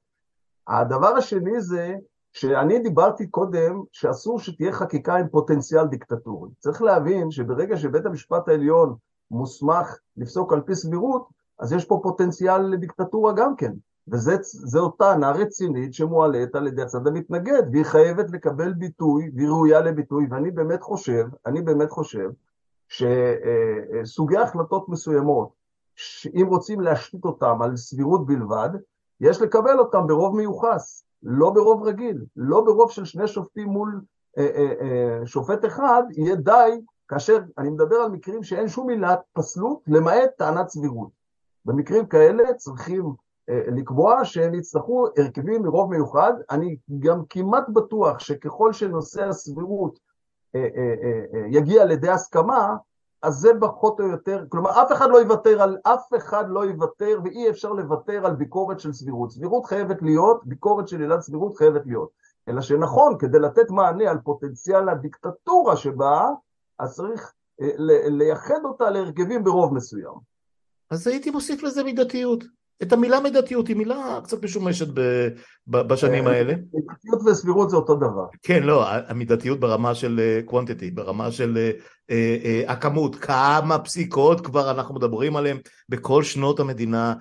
הדבר 0.68 1.08
השני 1.16 1.60
זה 1.60 1.94
שאני 2.32 2.78
דיברתי 2.78 3.26
קודם 3.26 3.82
שאסור 3.92 4.40
שתהיה 4.40 4.72
חקיקה 4.72 5.16
עם 5.16 5.28
פוטנציאל 5.28 5.86
דיקטטורי. 5.86 6.50
צריך 6.58 6.82
להבין 6.82 7.30
שברגע 7.30 7.76
שבית 7.76 8.06
המשפט 8.06 8.48
העליון 8.48 8.94
מוסמך 9.30 9.98
לפסוק 10.16 10.52
על 10.52 10.60
פי 10.60 10.74
סבירות, 10.74 11.28
אז 11.58 11.72
יש 11.72 11.84
פה 11.84 12.00
פוטנציאל 12.02 12.62
לדיקטטורה 12.62 13.32
גם 13.32 13.56
כן. 13.56 13.72
וזו 14.08 14.88
טענה 14.88 15.30
רצינית 15.30 15.94
שמועלית 15.94 16.54
על 16.54 16.66
ידי 16.66 16.82
הצד 16.82 17.06
המתנגד, 17.06 17.62
והיא 17.72 17.84
חייבת 17.84 18.30
לקבל 18.30 18.72
ביטוי, 18.72 19.30
והיא 19.34 19.48
ראויה 19.48 19.80
לביטוי, 19.80 20.26
ואני 20.30 20.50
באמת 20.50 20.82
חושב, 20.82 21.26
אני 21.46 21.62
באמת 21.62 21.90
חושב, 21.90 22.30
שסוגי 22.88 24.36
החלטות 24.36 24.88
מסוימות, 24.88 25.48
שאם 25.94 26.46
רוצים 26.46 26.80
להשתית 26.80 27.24
אותם 27.24 27.62
על 27.62 27.76
סבירות 27.76 28.26
בלבד, 28.26 28.68
יש 29.20 29.42
לקבל 29.42 29.78
אותם 29.78 30.06
ברוב 30.06 30.36
מיוחס, 30.36 31.04
לא 31.22 31.50
ברוב 31.50 31.82
רגיל, 31.82 32.24
לא 32.36 32.60
ברוב 32.60 32.90
של 32.90 33.04
שני 33.04 33.28
שופטים 33.28 33.68
מול 33.68 34.00
אה, 34.38 34.46
אה, 34.54 34.72
אה, 34.80 35.26
שופט 35.26 35.64
אחד, 35.64 36.02
יהיה 36.10 36.36
די 36.36 36.80
כאשר 37.08 37.38
אני 37.58 37.70
מדבר 37.70 37.96
על 37.96 38.10
מקרים 38.10 38.42
שאין 38.42 38.68
שום 38.68 38.90
עילת 38.90 39.20
פסלות 39.32 39.80
למעט 39.86 40.30
טענת 40.38 40.68
סבירות. 40.68 41.10
במקרים 41.64 42.06
כאלה 42.06 42.54
צריכים 42.54 43.14
לקבוע 43.48 44.24
שהם 44.24 44.54
יצטרכו 44.54 45.06
הרכבים 45.18 45.62
מרוב 45.62 45.90
מיוחד. 45.90 46.32
אני 46.50 46.76
גם 46.98 47.22
כמעט 47.30 47.64
בטוח 47.68 48.18
שככל 48.18 48.72
שנושא 48.72 49.24
הסבירות 49.24 49.98
יגיע 51.50 51.84
לידי 51.84 52.10
הסכמה, 52.10 52.76
אז 53.22 53.34
זה 53.34 53.50
פחות 53.60 54.00
או 54.00 54.06
יותר, 54.06 54.44
כלומר 54.48 54.70
אף 54.82 54.92
אחד 54.92 55.10
לא 55.10 55.18
יוותר 55.18 55.62
על, 55.62 55.78
אף 55.82 56.08
אחד 56.16 56.44
לא 56.48 56.64
יוותר 56.64 57.18
ואי 57.24 57.50
אפשר 57.50 57.72
לוותר 57.72 58.26
על 58.26 58.34
ביקורת 58.34 58.80
של 58.80 58.92
סבירות. 58.92 59.30
סבירות 59.30 59.66
חייבת 59.66 60.02
להיות, 60.02 60.40
ביקורת 60.44 60.88
של 60.88 61.00
עילת 61.00 61.20
סבירות 61.20 61.56
חייבת 61.56 61.82
להיות. 61.86 62.10
אלא 62.48 62.60
שנכון, 62.60 63.18
כדי 63.18 63.38
לתת 63.38 63.70
מענה 63.70 64.10
על 64.10 64.18
פוטנציאל 64.24 64.88
הדיקטטורה 64.88 65.76
שבאה, 65.76 66.30
אז 66.78 66.96
צריך 66.96 67.32
לייחד 68.08 68.64
אותה 68.64 68.90
להרכבים 68.90 69.44
ברוב 69.44 69.74
מסוים. 69.74 70.14
אז 70.90 71.06
הייתי 71.06 71.30
מוסיף 71.30 71.62
לזה 71.62 71.84
מידתיות. 71.84 72.44
את 72.82 72.92
המילה 72.92 73.20
מידתיות 73.20 73.68
היא 73.68 73.76
מילה 73.76 74.18
קצת 74.24 74.44
משומשת 74.44 74.86
בשנים 75.68 76.26
אה, 76.26 76.32
האלה. 76.32 76.54
מידתיות 76.54 77.20
וסבירות 77.26 77.70
זה 77.70 77.76
אותו 77.76 77.96
דבר. 77.96 78.26
כן, 78.42 78.62
לא, 78.62 78.86
המידתיות 78.88 79.60
ברמה 79.60 79.94
של 79.94 80.40
quantity, 80.46 80.84
אה, 80.84 80.88
ברמה 80.94 81.30
של 81.30 81.70
אה, 82.10 82.62
הכמות, 82.66 83.16
כמה 83.16 83.78
פסיקות 83.78 84.40
כבר 84.40 84.70
אנחנו 84.70 84.94
מדברים 84.94 85.36
עליהן 85.36 85.58
בכל 85.88 86.22
שנות 86.22 86.60
המדינה, 86.60 87.14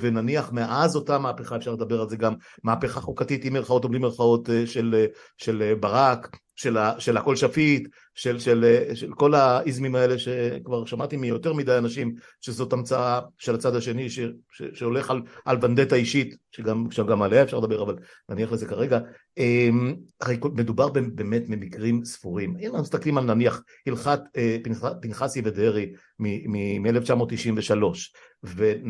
ונניח 0.00 0.52
מאז 0.52 0.96
אותה 0.96 1.18
מהפכה, 1.18 1.56
אפשר 1.56 1.72
לדבר 1.72 2.00
על 2.00 2.08
זה 2.08 2.16
גם, 2.16 2.34
מהפכה 2.64 3.00
חוקתית 3.00 3.44
עם 3.44 3.52
מירכאות 3.52 3.84
או 3.84 3.88
בלי 3.88 3.98
מירכאות 3.98 4.48
של, 4.66 5.06
של 5.36 5.74
ברק, 5.80 6.36
של, 6.58 6.76
ה, 6.76 7.00
של 7.00 7.16
הכל 7.16 7.36
שפיט, 7.36 7.88
של, 8.14 8.38
של, 8.38 8.84
של 8.94 9.12
כל 9.12 9.34
האיזמים 9.34 9.94
האלה 9.94 10.18
שכבר 10.18 10.84
שמעתי 10.84 11.16
מיותר 11.16 11.52
מדי 11.52 11.78
אנשים 11.78 12.14
שזאת 12.40 12.72
המצאה 12.72 13.20
של 13.38 13.54
הצד 13.54 13.76
השני 13.76 14.10
ש, 14.10 14.20
ש, 14.52 14.62
שהולך 14.74 15.10
על, 15.10 15.22
על 15.44 15.58
ונדטה 15.62 15.96
אישית, 15.96 16.36
שגם, 16.50 16.90
שגם 16.90 17.22
עליה 17.22 17.42
אפשר 17.42 17.58
לדבר, 17.58 17.82
אבל 17.82 17.96
נניח 18.28 18.52
לזה 18.52 18.66
כרגע. 18.66 18.98
אמ, 19.38 19.94
הרי 20.20 20.38
מדובר 20.54 20.88
באמת 20.88 21.48
במקרים 21.48 22.04
ספורים. 22.04 22.56
אם 22.60 22.66
אנחנו 22.66 22.82
מסתכלים 22.82 23.18
על 23.18 23.24
נניח 23.24 23.62
הלכת 23.86 24.20
אה, 24.36 24.56
פנחסי 25.00 25.42
ודרעי 25.44 25.92
מ-1993, 26.18 27.72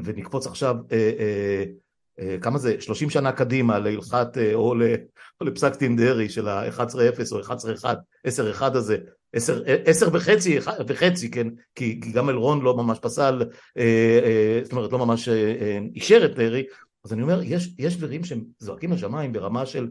ונקפוץ 0.05 0.47
עכשיו 0.47 0.77
אה, 0.93 1.65
אה, 2.21 2.37
כמה 2.43 2.59
זה, 2.59 2.81
30 2.81 3.11
שנה 3.11 3.33
קדימה 3.33 3.79
להלכת 3.79 4.29
או 4.55 4.75
או 5.41 5.47
לפסק 5.47 5.79
דין 5.79 5.97
דרעי 5.97 6.29
של 6.29 6.49
ה-11-0 6.49 7.33
או 7.33 7.41
11-1, 7.41 7.85
10-1 8.61 8.63
הזה, 8.63 8.97
10, 9.33 9.63
10 9.85 10.09
וחצי, 10.13 10.59
וחצי, 10.87 11.31
כן, 11.31 11.47
כי, 11.75 12.01
כי 12.01 12.13
גם 12.13 12.29
אלרון 12.29 12.61
לא 12.61 12.77
ממש 12.77 12.99
פסל, 12.99 13.43
אה, 13.79 14.21
אה, 14.25 14.61
זאת 14.63 14.73
אומרת 14.73 14.93
לא 14.93 14.99
ממש 14.99 15.29
אישר 15.95 16.25
את 16.25 16.35
דרעי, 16.35 16.65
אז 17.05 17.13
אני 17.13 17.23
אומר, 17.23 17.41
יש, 17.43 17.75
יש 17.79 17.97
דברים 17.97 18.25
שהם 18.25 18.45
זועקים 18.59 18.93
לשמיים 18.93 19.33
ברמה 19.33 19.67
של 19.67 19.89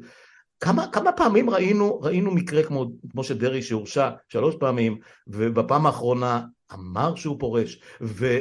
כמה, 0.60 0.88
כמה 0.92 1.12
פעמים 1.12 1.50
ראינו, 1.50 2.00
ראינו 2.00 2.32
מקרה 2.32 2.64
כמו, 2.64 2.86
כמו 3.12 3.24
שדרעי 3.24 3.62
שהורשע 3.62 4.10
שלוש 4.30 4.56
פעמים, 4.60 4.98
ובפעם 5.28 5.86
האחרונה 5.86 6.42
אמר 6.74 7.16
שהוא 7.16 7.40
פורש, 7.40 7.80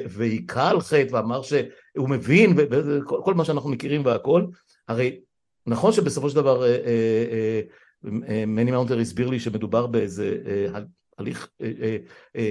והיכה 0.08 0.70
על 0.70 0.80
חטא 0.80 1.06
ואמר 1.10 1.42
שהוא 1.42 2.08
מבין, 2.08 2.54
וכל 2.56 3.34
מה 3.34 3.44
שאנחנו 3.44 3.70
מכירים 3.70 4.04
והכל, 4.04 4.44
הרי 4.88 5.20
נכון 5.66 5.92
שבסופו 5.92 6.30
של 6.30 6.36
דבר 6.36 6.64
אה, 6.64 6.68
אה, 6.68 7.60
אה, 8.28 8.44
מני 8.46 8.70
מאונטר 8.70 8.98
הסביר 8.98 9.28
לי 9.28 9.40
שמדובר 9.40 9.86
באיזה 9.86 10.36
הליך 11.18 11.48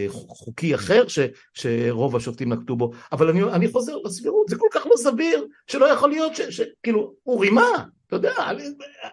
חוקי 0.09 0.75
אחר 0.75 1.07
ש, 1.07 1.19
שרוב 1.53 2.15
השופטים 2.15 2.53
נקטו 2.53 2.75
בו, 2.75 2.91
אבל 3.11 3.29
אני, 3.29 3.43
אני 3.43 3.67
חוזר 3.67 3.97
לסבירות, 4.05 4.49
זה 4.49 4.55
כל 4.57 4.67
כך 4.71 4.85
לא 4.85 4.97
סביר, 4.97 5.45
שלא 5.67 5.85
יכול 5.85 6.09
להיות 6.09 6.33
שכאילו, 6.35 7.13
הוא 7.23 7.41
רימה, 7.41 7.85
אתה 8.07 8.15
יודע, 8.15 8.33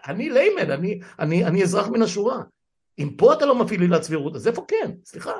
אני, 0.07 0.29
ליימן, 0.29 0.71
אני, 0.71 0.99
אני, 1.19 1.45
אני 1.45 1.63
אזרח 1.63 1.87
מן 1.87 2.01
השורה. 2.01 2.43
אם 2.99 3.09
פה 3.17 3.33
אתה 3.33 3.45
לא 3.45 3.55
מפעיל 3.55 3.81
עילת 3.81 4.03
סבירות, 4.03 4.35
אז 4.35 4.47
איפה 4.47 4.65
כן? 4.67 4.91
סליחה, 5.05 5.33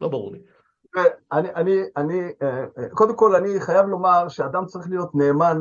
לא 0.00 0.08
ברור 0.08 0.32
לי. 0.32 0.38
אני, 1.32 1.54
אני, 1.54 1.80
אני, 1.96 2.32
קודם 2.90 3.16
כל 3.16 3.34
אני 3.34 3.60
חייב 3.60 3.86
לומר 3.86 4.28
שאדם 4.28 4.66
צריך 4.66 4.88
להיות 4.88 5.14
נאמן 5.14 5.58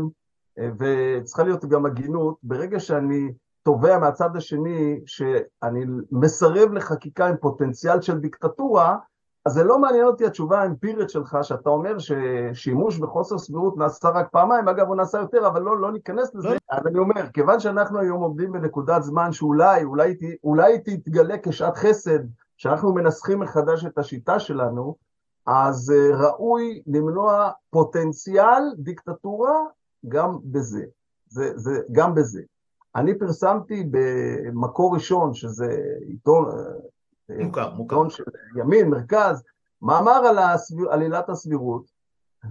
וצריכה 0.57 1.43
להיות 1.43 1.65
גם 1.65 1.85
הגינות, 1.85 2.37
ברגע 2.43 2.79
שאני 2.79 3.31
תובע 3.63 3.99
מהצד 3.99 4.35
השני 4.35 4.99
שאני 5.05 5.85
מסרב 6.11 6.73
לחקיקה 6.73 7.27
עם 7.27 7.37
פוטנציאל 7.37 8.01
של 8.01 8.17
דיקטטורה, 8.19 8.97
אז 9.45 9.53
זה 9.53 9.63
לא 9.63 9.79
מעניין 9.79 10.05
אותי 10.05 10.25
התשובה 10.25 10.61
האמפירית 10.61 11.09
שלך, 11.09 11.37
שאתה 11.41 11.69
אומר 11.69 11.97
ששימוש 11.99 12.97
בחוסר 12.97 13.37
סבירות 13.37 13.77
נעשה 13.77 14.09
רק 14.09 14.27
פעמיים, 14.31 14.67
אגב 14.67 14.87
הוא 14.87 14.95
נעשה 14.95 15.17
יותר, 15.17 15.47
אבל 15.47 15.61
לא, 15.61 15.79
לא 15.79 15.91
ניכנס 15.91 16.35
לזה. 16.35 16.49
לא. 16.49 16.55
אז 16.69 16.87
אני 16.87 16.99
אומר, 16.99 17.29
כיוון 17.33 17.59
שאנחנו 17.59 17.99
היום 17.99 18.21
עומדים 18.21 18.51
בנקודת 18.51 19.03
זמן 19.03 19.31
שאולי, 19.31 19.83
אולי, 19.83 20.17
אולי 20.43 20.79
תתגלה 20.79 21.35
כשעת 21.43 21.77
חסד, 21.77 22.19
שאנחנו 22.57 22.93
מנסחים 22.93 23.39
מחדש 23.39 23.85
את 23.85 23.97
השיטה 23.97 24.39
שלנו, 24.39 24.95
אז 25.47 25.93
אה, 25.95 26.17
ראוי 26.17 26.81
למנוע 26.87 27.49
פוטנציאל 27.69 28.63
דיקטטורה 28.77 29.53
גם 30.07 30.37
בזה, 30.43 30.83
זה, 31.27 31.51
זה, 31.55 31.81
גם 31.91 32.15
בזה. 32.15 32.41
אני 32.95 33.19
פרסמתי 33.19 33.89
במקור 33.91 34.93
ראשון, 34.93 35.33
שזה 35.33 35.77
עיתון, 36.07 36.49
אה, 36.49 36.55
מוכר, 37.29 37.73
מוכר. 37.73 38.09
של 38.09 38.23
ימין, 38.55 38.89
מרכז, 38.89 39.43
מאמר 39.81 40.11
על, 40.11 40.39
הסביר, 40.39 40.91
על 40.91 41.01
עילת 41.01 41.29
הסבירות, 41.29 41.91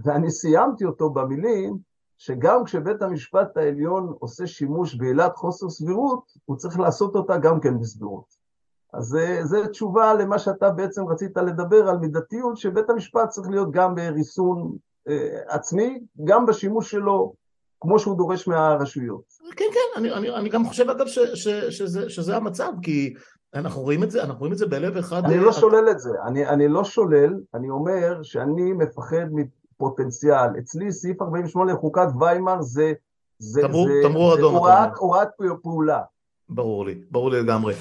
ואני 0.03 0.31
סיימתי 0.31 0.85
אותו 0.85 1.09
במילים 1.09 1.77
שגם 2.17 2.63
כשבית 2.63 3.01
המשפט 3.01 3.57
העליון 3.57 4.13
עושה 4.19 4.47
שימוש 4.47 4.95
בעילת 4.95 5.35
חוסר 5.35 5.69
סבירות, 5.69 6.23
הוא 6.45 6.57
צריך 6.57 6.79
לעשות 6.79 7.15
אותה 7.15 7.37
גם 7.37 7.59
כן 7.59 7.79
בסבירות. 7.79 8.45
אז 8.93 9.17
זו 9.43 9.67
תשובה 9.67 10.13
למה 10.13 10.39
שאתה 10.39 10.69
בעצם 10.69 11.07
רצית 11.07 11.37
לדבר 11.37 11.89
על 11.89 11.97
מידתיות, 11.97 12.57
שבית 12.57 12.89
המשפט 12.89 13.29
צריך 13.29 13.49
להיות 13.49 13.71
גם 13.71 13.95
בריסון 13.95 14.77
אה, 15.07 15.39
עצמי, 15.47 15.99
גם 16.23 16.45
בשימוש 16.45 16.91
שלו 16.91 17.33
כמו 17.79 17.99
שהוא 17.99 18.17
דורש 18.17 18.47
מהרשויות. 18.47 19.23
כן, 19.55 19.65
כן, 19.73 19.99
אני, 19.99 20.13
אני, 20.13 20.29
אני 20.35 20.49
גם 20.49 20.65
חושב 20.65 20.89
אגב 20.89 21.07
ש, 21.07 21.19
ש, 21.19 21.47
שזה, 21.47 22.09
שזה 22.09 22.35
המצב, 22.35 22.71
כי 22.81 23.13
אנחנו 23.55 23.81
רואים 23.81 24.03
את 24.03 24.11
זה, 24.11 24.23
אנחנו 24.23 24.39
רואים 24.39 24.53
את 24.53 24.57
זה 24.57 24.65
בלב 24.65 24.97
אחד. 24.97 25.25
אני 25.25 25.37
לא 25.37 25.51
שולל 25.51 25.89
את 25.91 25.99
זה, 25.99 26.09
אני, 26.27 26.47
אני 26.47 26.67
לא 26.67 26.83
שולל, 26.83 27.33
אני 27.53 27.69
אומר 27.69 28.23
שאני 28.23 28.73
מפחד 28.73 29.25
מפוטנציאל. 29.31 30.59
אצלי 30.59 30.91
סעיף 30.91 31.21
48 31.21 31.73
לחוקת 31.73 32.07
ויימאר 32.19 32.61
זה, 32.61 32.93
זה, 33.39 33.61
תמור, 33.61 33.87
זה, 33.87 33.93
תמור 34.03 34.33
זה 34.33 34.39
אדום, 34.39 34.55
הוראת, 34.55 34.89
הוראת 34.97 35.27
פעולה. 35.61 36.01
ברור 36.49 36.85
לי, 36.85 37.01
ברור 37.11 37.31
לי 37.31 37.41
לגמרי. 37.41 37.73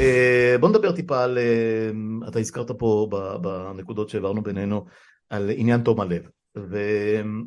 אה, 0.00 0.56
בוא 0.60 0.68
נדבר 0.68 0.92
טיפה 0.92 1.24
על, 1.24 1.38
אה, 1.38 2.28
אתה 2.28 2.38
הזכרת 2.38 2.70
פה 2.70 3.08
בנקודות 3.40 4.08
שהעברנו 4.08 4.42
בינינו, 4.42 4.84
על 5.30 5.50
עניין 5.56 5.80
תום 5.80 6.00
הלב. 6.00 6.22
ו, 6.58 6.78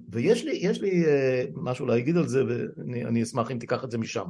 ויש 0.09 0.45
לי, 0.45 0.67
לי 0.81 1.05
אה, 1.05 1.43
משהו 1.55 1.85
להגיד 1.85 2.17
על 2.17 2.27
זה 2.27 2.43
ואני 2.47 3.23
אשמח 3.23 3.51
אם 3.51 3.59
תיקח 3.59 3.83
את 3.83 3.91
זה 3.91 3.97
משם. 3.97 4.25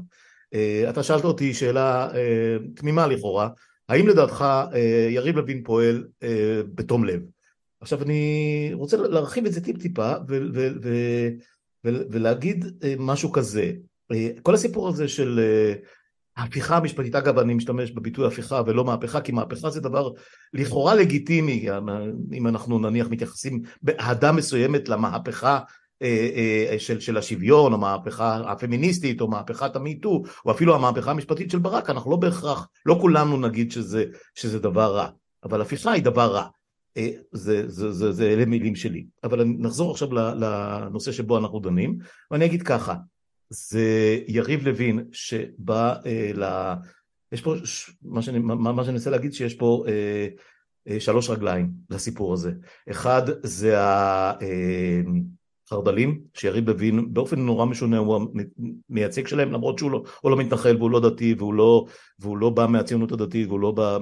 אה, 0.53 0.85
אתה 0.89 1.03
שאלת 1.03 1.23
אותי 1.23 1.53
שאלה 1.53 2.15
אה, 2.15 2.57
תמימה 2.75 3.07
לכאורה, 3.07 3.49
האם 3.89 4.07
לדעתך 4.07 4.45
יריב 5.09 5.37
לוין 5.37 5.63
פועל 5.63 6.07
בתום 6.75 7.05
לב? 7.05 7.21
עכשיו 7.81 8.03
אני 8.03 8.71
רוצה 8.73 8.97
להרחיב 8.97 9.45
את 9.45 9.53
זה 9.53 9.61
טיפ 9.61 9.77
טיפה 9.77 10.13
ו- 10.27 10.47
ו- 10.53 10.69
ו- 10.83 11.29
ולהגיד 11.83 12.65
משהו 12.99 13.31
כזה, 13.31 13.71
כל 14.43 14.53
הסיפור 14.53 14.89
הזה 14.89 15.07
של 15.07 15.39
ההפיכה 16.39 16.77
המשפטית, 16.77 17.15
אגב 17.15 17.39
אני 17.39 17.53
משתמש 17.53 17.91
בביטוי 17.91 18.27
הפיכה 18.27 18.61
ולא 18.65 18.85
מהפכה, 18.85 19.21
כי 19.21 19.31
מהפכה 19.31 19.69
זה 19.69 19.81
דבר 19.81 20.11
לכאורה 20.53 20.95
לגיטימי, 20.95 21.67
אם 22.33 22.47
אנחנו 22.47 22.79
נניח 22.79 23.07
מתייחסים 23.07 23.61
באהדה 23.81 24.31
מסוימת 24.31 24.89
למהפכה 24.89 25.59
אה, 26.01 26.29
אה, 26.71 26.79
של, 26.79 26.99
של 26.99 27.17
השוויון, 27.17 27.73
או 27.73 27.77
מהפכה 27.77 28.51
הפמיניסטית, 28.51 29.21
או 29.21 29.27
מהפכת 29.27 29.75
המיטו, 29.75 30.23
או 30.45 30.51
אפילו 30.51 30.75
המהפכה 30.75 31.11
המשפטית 31.11 31.51
של 31.51 31.59
ברק, 31.59 31.89
אנחנו 31.89 32.11
לא 32.11 32.17
בהכרח, 32.17 32.67
לא 32.85 32.97
כולנו 33.01 33.37
נגיד 33.37 33.71
שזה, 33.71 34.05
שזה 34.35 34.59
דבר 34.59 34.95
רע, 34.95 35.09
אבל 35.43 35.61
הפיכה 35.61 35.91
היא 35.91 36.03
דבר 36.03 36.33
רע. 36.33 36.47
אה, 36.97 37.09
זה, 37.31 37.63
זה, 37.67 37.91
זה, 37.91 38.11
זה 38.11 38.29
אלה 38.29 38.45
מילים 38.45 38.75
שלי. 38.75 39.05
אבל 39.23 39.43
נחזור 39.45 39.91
עכשיו 39.91 40.13
לנושא 40.13 41.11
שבו 41.11 41.37
אנחנו 41.37 41.59
דנים, 41.59 41.97
ואני 42.31 42.45
אגיד 42.45 42.61
ככה, 42.61 42.95
זה 43.49 44.17
יריב 44.27 44.67
לוין 44.67 45.03
שבא 45.11 45.95
אה, 46.05 46.31
ל... 46.35 46.73
יש 47.31 47.41
פה, 47.41 47.55
ש... 47.63 47.91
מה, 48.01 48.21
שאני, 48.21 48.39
מה, 48.39 48.55
מה 48.55 48.83
שאני 48.83 48.93
מנסה 48.93 49.09
להגיד 49.09 49.33
שיש 49.33 49.53
פה 49.53 49.83
אה, 49.87 50.27
אה, 50.87 50.99
שלוש 50.99 51.29
רגליים 51.29 51.71
לסיפור 51.89 52.33
הזה. 52.33 52.51
אחד 52.91 53.21
זה 53.43 53.75
החרד"לים, 53.77 56.09
אה, 56.09 56.15
שיריב 56.33 56.69
לוין 56.69 57.13
באופן 57.13 57.39
נורא 57.39 57.65
משונה 57.65 57.97
הוא 57.97 58.27
המייצג 58.89 59.27
שלהם 59.27 59.51
למרות 59.51 59.79
שהוא 59.79 59.91
לא, 59.91 60.03
לא 60.23 60.37
מתנחל 60.37 60.77
והוא 60.77 60.91
לא 60.91 61.09
דתי 61.09 61.35
והוא 61.37 61.53
לא, 61.53 61.85
והוא 62.19 62.37
לא 62.37 62.49
בא 62.49 62.67
מהציונות 62.67 63.11
הדתית 63.11 63.47
והוא 63.47 63.59
לא 63.59 63.71
בא 63.71 63.97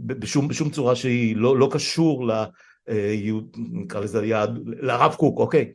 בשום, 0.00 0.48
בשום 0.48 0.70
צורה 0.70 0.96
שהיא 0.96 1.36
לא, 1.36 1.58
לא 1.58 1.68
קשור 1.72 2.26
ל... 2.26 2.44
אה, 2.88 3.16
נקרא 3.56 4.00
לזה 4.00 4.26
יעד, 4.26 4.58
לרב 4.64 5.14
קוק, 5.14 5.38
אוקיי, 5.38 5.72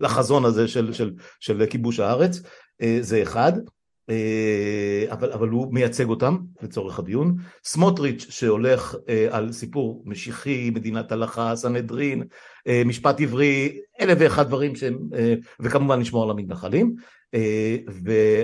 לחזון 0.00 0.44
הזה 0.44 0.68
של, 0.68 0.92
של, 0.92 1.12
של 1.40 1.66
כיבוש 1.66 2.00
הארץ, 2.00 2.40
אה, 2.82 2.98
זה 3.00 3.22
אחד, 3.22 3.52
אה, 4.10 5.04
אבל, 5.10 5.32
אבל 5.32 5.48
הוא 5.48 5.74
מייצג 5.74 6.08
אותם 6.08 6.38
לצורך 6.62 6.98
הדיון. 6.98 7.36
סמוטריץ' 7.64 8.26
שהולך 8.30 8.96
על 9.30 9.52
סיפור 9.52 10.02
משיחי, 10.06 10.70
מדינת 10.70 11.12
הלכה, 11.12 11.56
סנהדרין, 11.56 12.22
משפט 12.84 13.20
עברי, 13.20 13.78
אלף 14.00 14.18
ואחד 14.20 14.46
דברים 14.46 14.76
שהם, 14.76 14.98
וכמובן 15.60 16.00
לשמור 16.00 16.24
על 16.24 16.30
המתנחלים. 16.30 16.94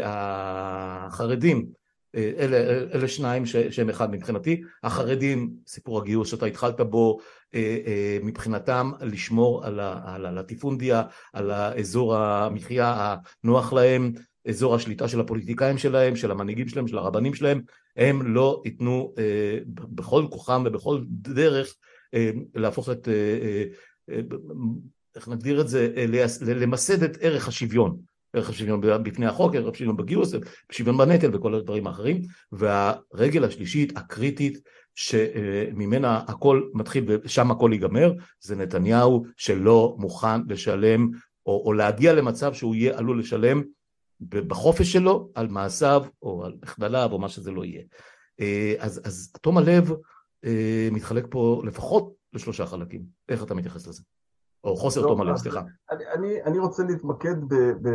והחרדים 0.00 1.66
אלה, 2.14 2.56
אלה 2.94 3.08
שניים 3.08 3.46
ש, 3.46 3.56
שהם 3.56 3.90
אחד 3.90 4.10
מבחינתי, 4.10 4.60
החרדים, 4.82 5.50
סיפור 5.66 6.00
הגיוס 6.00 6.30
שאתה 6.30 6.46
התחלת 6.46 6.80
בו, 6.80 7.18
אה, 7.54 7.78
אה, 7.86 8.18
מבחינתם 8.22 8.90
לשמור 9.00 9.64
על, 9.64 9.80
ה, 9.80 10.14
על 10.14 10.26
הלטיפונדיה, 10.26 11.02
על 11.32 11.50
האזור 11.50 12.16
המחיה 12.16 13.16
הנוח 13.44 13.72
להם, 13.72 14.12
אזור 14.48 14.74
השליטה 14.74 15.08
של 15.08 15.20
הפוליטיקאים 15.20 15.78
שלהם, 15.78 16.16
של 16.16 16.30
המנהיגים 16.30 16.68
שלהם, 16.68 16.88
של 16.88 16.98
הרבנים 16.98 17.34
שלהם, 17.34 17.60
הם 17.96 18.34
לא 18.34 18.62
ייתנו 18.64 19.14
אה, 19.18 19.58
בכל 19.74 20.26
כוחם 20.30 20.62
ובכל 20.66 21.00
דרך 21.08 21.74
להפוך 22.54 22.88
את, 22.90 23.08
איך 25.16 25.28
נגדיר 25.28 25.60
את 25.60 25.68
זה, 25.68 25.88
למסד 26.40 27.02
את 27.02 27.18
ערך 27.20 27.48
השוויון. 27.48 27.96
ערך 28.32 28.48
השוויון 28.48 28.80
בפני 28.80 29.26
החוק, 29.26 29.54
ערך 29.54 29.74
השוויון 29.74 29.96
בגיוס, 29.96 30.34
שוויון 30.72 30.98
בנטל 30.98 31.36
וכל 31.36 31.54
הדברים 31.54 31.86
האחרים. 31.86 32.22
והרגל 32.52 33.44
השלישית 33.44 33.96
הקריטית 33.96 34.58
שממנה 34.94 36.20
הכל 36.28 36.68
מתחיל 36.74 37.04
ושם 37.08 37.50
הכל 37.50 37.70
ייגמר, 37.72 38.12
זה 38.40 38.56
נתניהו 38.56 39.24
שלא 39.36 39.96
מוכן 39.98 40.40
לשלם 40.48 41.08
או, 41.46 41.62
או 41.66 41.72
להגיע 41.72 42.14
למצב 42.14 42.54
שהוא 42.54 42.74
יהיה 42.74 42.98
עלול 42.98 43.20
לשלם 43.20 43.62
בחופש 44.20 44.92
שלו 44.92 45.30
על 45.34 45.48
מעשיו 45.48 46.04
או 46.22 46.44
על 46.44 46.54
מחדליו 46.62 47.08
או 47.12 47.18
מה 47.18 47.28
שזה 47.28 47.50
לא 47.50 47.64
יהיה. 47.64 47.82
אה, 48.40 48.74
אז, 48.78 49.00
אז 49.04 49.32
תום 49.40 49.58
הלב 49.58 49.92
אה, 50.44 50.88
מתחלק 50.92 51.26
פה 51.30 51.62
לפחות 51.66 52.12
לשלושה 52.32 52.66
חלקים. 52.66 53.02
איך 53.28 53.42
אתה 53.42 53.54
מתייחס 53.54 53.86
לזה? 53.86 54.02
או 54.68 54.76
חוסר 54.76 55.02
תום 55.02 55.20
הלב, 55.20 55.36
סליחה. 55.36 55.62
אני, 55.90 56.42
אני, 56.42 56.58
רוצה 56.58 56.82
להתמקד 56.82 57.44
ב, 57.48 57.54
ב, 57.54 57.88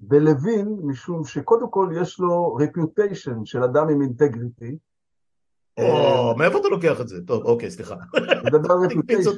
בלוין, 0.00 0.78
משום 0.82 1.24
שקודם 1.24 1.70
כל 1.70 1.88
יש 2.00 2.20
לו 2.20 2.54
רפיוטיישן 2.54 3.44
של 3.44 3.62
אדם 3.62 3.88
עם 3.88 4.02
אינטגריטי. 4.02 4.78
או, 5.78 6.34
מאיפה 6.38 6.58
אתה 6.58 6.68
לוקח 6.68 7.00
את 7.00 7.08
זה? 7.08 7.16
טוב, 7.26 7.42
אוקיי, 7.42 7.70
סליחה. 7.70 7.96
זה 8.52 8.58
דבר 8.58 8.74
רפיוטיישן. 8.84 9.30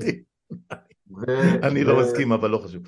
אני 1.62 1.84
לא 1.84 2.00
מסכים, 2.00 2.32
אבל 2.32 2.50
לא 2.50 2.58
חשוב. 2.58 2.82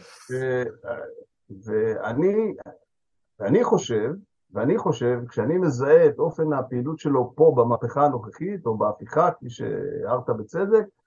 ואני 3.39 3.65
חושב, 3.65 4.11
ואני 4.53 4.79
חושב, 4.79 5.19
כשאני 5.29 5.59
מזהה 5.59 6.07
את 6.07 6.19
אופן 6.19 6.53
הפעילות 6.53 6.99
שלו 6.99 7.33
פה 7.35 7.55
במהפכה 7.57 8.05
הנוכחית, 8.05 8.67
או 8.67 8.79
בהפיכה, 8.79 9.31
כפי 9.31 9.51
שהערת 9.51 10.31
בצדק, 10.31 10.73
אה, 10.73 11.00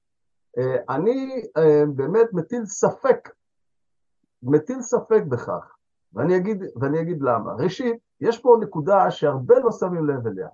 אני 0.90 1.42
אה, 1.58 1.84
באמת 1.96 2.34
מטיל 2.34 2.66
ספק, 2.66 3.30
מטיל 4.44 4.82
ספק 4.82 5.24
בכך, 5.30 5.76
ואני 6.14 6.38
אגיד, 6.38 6.64
ואני 6.76 7.02
אגיד 7.02 7.22
למה. 7.22 7.54
ראשית, 7.54 7.96
יש 8.22 8.40
פה 8.40 8.58
נקודה 8.62 9.12
שהרבה 9.12 9.60
לא 9.60 9.72
שמים 9.72 10.08
לב 10.08 10.28
אליה. 10.28 10.48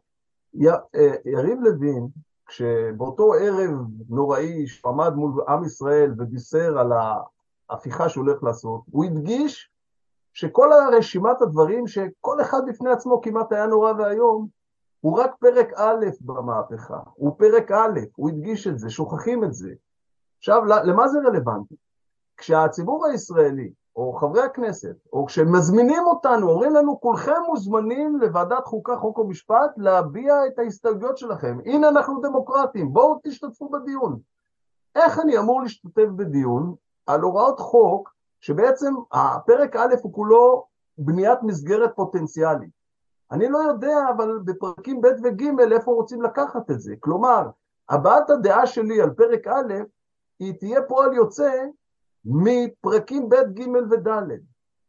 אה, 0.95 1.15
יריב 1.25 1.59
לוין, 1.61 2.07
כשבאותו 2.45 3.33
ערב 3.33 3.71
נוראי 4.09 4.67
שעמד 4.67 5.13
מול 5.13 5.43
עם 5.47 5.63
ישראל 5.63 6.13
ובישר 6.17 6.79
על 6.79 6.91
ההפיכה 7.69 8.09
שהוא 8.09 8.25
הולך 8.25 8.43
לעשות, 8.43 8.81
הוא 8.91 9.05
הדגיש 9.05 9.71
שכל 10.33 10.73
הרשימת 10.73 11.41
הדברים 11.41 11.87
שכל 11.87 12.41
אחד 12.41 12.61
בפני 12.67 12.91
עצמו 12.91 13.21
כמעט 13.21 13.51
היה 13.51 13.65
נורא 13.65 13.93
ואיום, 13.97 14.47
הוא 15.01 15.19
רק 15.19 15.35
פרק 15.39 15.73
א' 15.75 16.05
במהפכה, 16.21 16.99
הוא 17.13 17.35
פרק 17.37 17.71
א', 17.71 17.99
הוא 18.15 18.29
הדגיש 18.29 18.67
את 18.67 18.79
זה, 18.79 18.89
שוכחים 18.89 19.43
את 19.43 19.53
זה. 19.53 19.69
עכשיו, 20.39 20.65
למה 20.65 21.07
זה 21.07 21.19
רלוונטי? 21.19 21.75
כשהציבור 22.37 23.05
הישראלי, 23.05 23.71
או 23.95 24.13
חברי 24.13 24.41
הכנסת, 24.41 24.95
או 25.13 25.25
כשמזמינים 25.25 26.03
אותנו, 26.03 26.49
אומרים 26.49 26.73
לנו, 26.73 26.99
כולכם 27.01 27.41
מוזמנים 27.47 28.17
לוועדת 28.17 28.65
חוקה, 28.65 28.95
חוק 28.95 29.17
ומשפט, 29.17 29.71
להביע 29.77 30.47
את 30.47 30.59
ההסתייגויות 30.59 31.17
שלכם. 31.17 31.57
הנה 31.65 31.89
אנחנו 31.89 32.21
דמוקרטים, 32.21 32.93
בואו 32.93 33.19
תשתתפו 33.23 33.69
בדיון. 33.69 34.19
איך 34.95 35.19
אני 35.19 35.37
אמור 35.37 35.61
להשתתף 35.61 36.07
בדיון 36.15 36.75
על 37.07 37.21
הוראות 37.21 37.59
חוק 37.59 38.13
שבעצם 38.41 38.93
הפרק 39.11 39.75
א' 39.75 39.95
הוא 40.03 40.13
כולו 40.13 40.65
בניית 40.97 41.39
מסגרת 41.43 41.91
פוטנציאלית. 41.95 42.69
אני 43.31 43.49
לא 43.49 43.57
יודע, 43.57 43.97
אבל 44.15 44.39
בפרקים 44.43 45.01
ב' 45.01 45.07
וג' 45.23 45.43
איפה 45.71 45.91
רוצים 45.91 46.21
לקחת 46.21 46.71
את 46.71 46.79
זה. 46.79 46.93
כלומר, 46.99 47.49
הבעת 47.89 48.29
הדעה 48.29 48.67
שלי 48.67 49.01
על 49.01 49.09
פרק 49.09 49.47
א' 49.47 49.73
היא 50.39 50.53
תהיה 50.59 50.81
פועל 50.81 51.13
יוצא 51.13 51.65
מפרקים 52.25 53.29
ב', 53.29 53.35
ג' 53.35 53.91
וד'. 53.91 54.09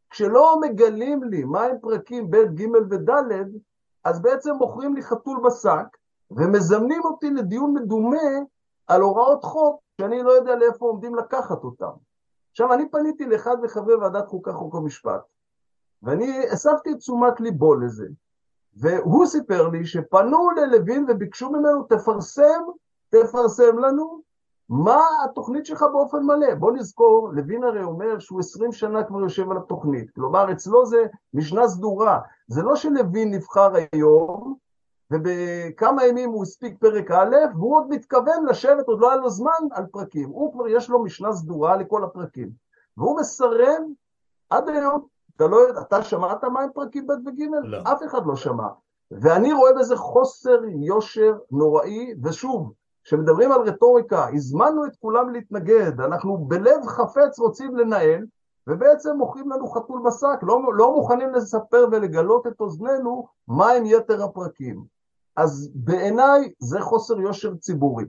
כשלא 0.09 0.59
מגלים 0.61 1.23
לי 1.23 1.43
מהם 1.43 1.75
פרקים 1.81 2.31
ב', 2.31 2.37
ג' 2.37 2.67
וד', 2.91 3.11
אז 4.03 4.21
בעצם 4.21 4.55
מוכרים 4.55 4.95
לי 4.95 5.01
חתול 5.01 5.39
בשק 5.45 5.97
ומזמנים 6.31 7.01
אותי 7.03 7.29
לדיון 7.29 7.73
מדומה 7.73 8.17
על 8.87 9.01
הוראות 9.01 9.43
חוק 9.43 9.81
שאני 10.01 10.23
לא 10.23 10.31
יודע 10.31 10.55
לאיפה 10.55 10.85
עומדים 10.85 11.15
לקחת 11.15 11.63
אותם. 11.63 11.91
עכשיו, 12.51 12.73
אני 12.73 12.89
פניתי 12.89 13.25
לאחד 13.25 13.55
מחברי 13.61 13.95
ועדת 13.95 14.27
חוקה, 14.27 14.53
חוק 14.53 14.73
ומשפט, 14.73 15.21
ואני 16.03 16.47
הסבתי 16.51 16.91
את 16.91 16.97
תשומת 16.97 17.39
ליבו 17.39 17.75
לזה, 17.75 18.07
והוא 18.77 19.25
סיפר 19.25 19.67
לי 19.67 19.85
שפנו 19.85 20.51
ללוין 20.51 21.05
וביקשו 21.09 21.49
ממנו, 21.49 21.83
תפרסם, 21.83 22.63
תפרסם 23.09 23.79
לנו 23.79 24.21
מה 24.71 25.01
התוכנית 25.23 25.65
שלך 25.65 25.85
באופן 25.91 26.23
מלא? 26.23 26.55
בוא 26.55 26.71
נזכור, 26.71 27.29
לוין 27.33 27.63
הרי 27.63 27.83
אומר 27.83 28.19
שהוא 28.19 28.39
עשרים 28.39 28.71
שנה 28.71 29.03
כבר 29.03 29.19
יושב 29.19 29.51
על 29.51 29.57
התוכנית. 29.57 30.11
כלומר, 30.11 30.51
אצלו 30.51 30.85
זה 30.85 31.05
משנה 31.33 31.67
סדורה. 31.67 32.19
זה 32.47 32.61
לא 32.61 32.75
שלוין 32.75 33.33
נבחר 33.33 33.71
היום, 33.93 34.55
ובכמה 35.11 36.05
ימים 36.05 36.29
הוא 36.29 36.43
הספיק 36.43 36.77
פרק 36.79 37.11
א', 37.11 37.35
והוא 37.55 37.75
עוד 37.75 37.87
מתכוון 37.89 38.45
לשבת, 38.45 38.87
עוד 38.87 38.99
לא 38.99 39.11
היה 39.11 39.17
לו 39.17 39.29
זמן 39.29 39.67
על 39.71 39.85
פרקים. 39.85 40.29
הוא 40.29 40.53
כבר 40.53 40.67
יש 40.67 40.89
לו 40.89 41.03
משנה 41.03 41.33
סדורה 41.33 41.75
לכל 41.75 42.03
הפרקים. 42.03 42.49
והוא 42.97 43.19
מסרב 43.19 43.81
עד 44.49 44.69
היום, 44.69 45.05
אתה 45.35 45.47
לא 45.47 45.57
יודע, 45.57 45.81
אתה 45.81 46.03
שמעת 46.03 46.43
מה 46.43 46.61
הם 46.61 46.69
פרקים 46.73 47.07
ב' 47.07 47.11
וג'? 47.11 47.41
לא. 47.63 47.77
אף 47.83 48.03
אחד 48.03 48.25
לא 48.25 48.35
שמע. 48.35 48.67
ואני 49.11 49.53
רואה 49.53 49.73
בזה 49.73 49.95
חוסר 49.95 50.59
יושר 50.65 51.33
נוראי, 51.51 52.13
ושוב, 52.23 52.73
כשמדברים 53.03 53.51
על 53.51 53.61
רטוריקה, 53.61 54.27
הזמנו 54.33 54.85
את 54.85 54.95
כולם 55.01 55.29
להתנגד, 55.29 56.01
אנחנו 56.01 56.37
בלב 56.37 56.85
חפץ 56.85 57.39
רוצים 57.39 57.75
לנהל, 57.75 58.25
ובעצם 58.67 59.15
מוכרים 59.17 59.49
לנו 59.49 59.67
חתול 59.67 60.01
בשק, 60.05 60.43
לא, 60.43 60.61
לא 60.73 60.93
מוכנים 60.93 61.33
לספר 61.33 61.85
ולגלות 61.91 62.47
את 62.47 62.59
אוזנינו 62.59 63.27
מהם 63.47 63.85
יתר 63.85 64.23
הפרקים. 64.23 64.83
אז 65.35 65.71
בעיניי 65.75 66.53
זה 66.59 66.81
חוסר 66.81 67.19
יושר 67.19 67.55
ציבורי. 67.55 68.05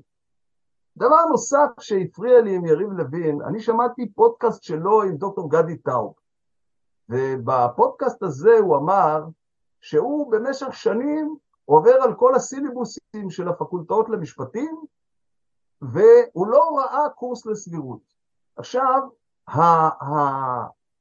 דבר 0.96 1.24
נוסף 1.30 1.68
שהפריע 1.80 2.40
לי 2.40 2.54
עם 2.54 2.66
יריב 2.66 2.92
לוין, 2.92 3.42
אני 3.42 3.60
שמעתי 3.60 4.12
פודקאסט 4.12 4.62
שלו 4.62 5.02
עם 5.02 5.16
דוקטור 5.16 5.50
גדי 5.50 5.76
טאוב, 5.76 6.14
ובפודקאסט 7.08 8.22
הזה 8.22 8.58
הוא 8.58 8.76
אמר 8.76 9.24
שהוא 9.80 10.32
במשך 10.32 10.74
שנים 10.74 11.36
עובר 11.64 11.94
על 12.02 12.14
כל 12.14 12.34
הסילבוסים 12.34 13.30
של 13.30 13.48
הפקולטאות 13.48 14.08
למשפטים, 14.08 14.84
והוא 15.82 16.46
לא 16.46 16.78
ראה 16.78 17.08
קורס 17.08 17.46
לסבירות. 17.46 18.00
עכשיו, 18.56 19.00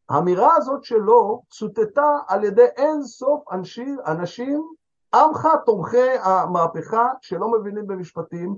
האמירה 0.09 0.55
הזאת 0.55 0.84
שלו 0.84 1.41
צוטטה 1.49 2.18
על 2.28 2.43
ידי 2.43 2.66
אין 2.66 3.03
סוף 3.03 3.43
אנשים, 3.51 3.97
אנשים 4.07 4.68
עמך 5.14 5.47
תומכי 5.66 6.12
המהפכה 6.24 7.07
שלא 7.22 7.51
מבינים 7.51 7.88
במשפטים, 7.88 8.55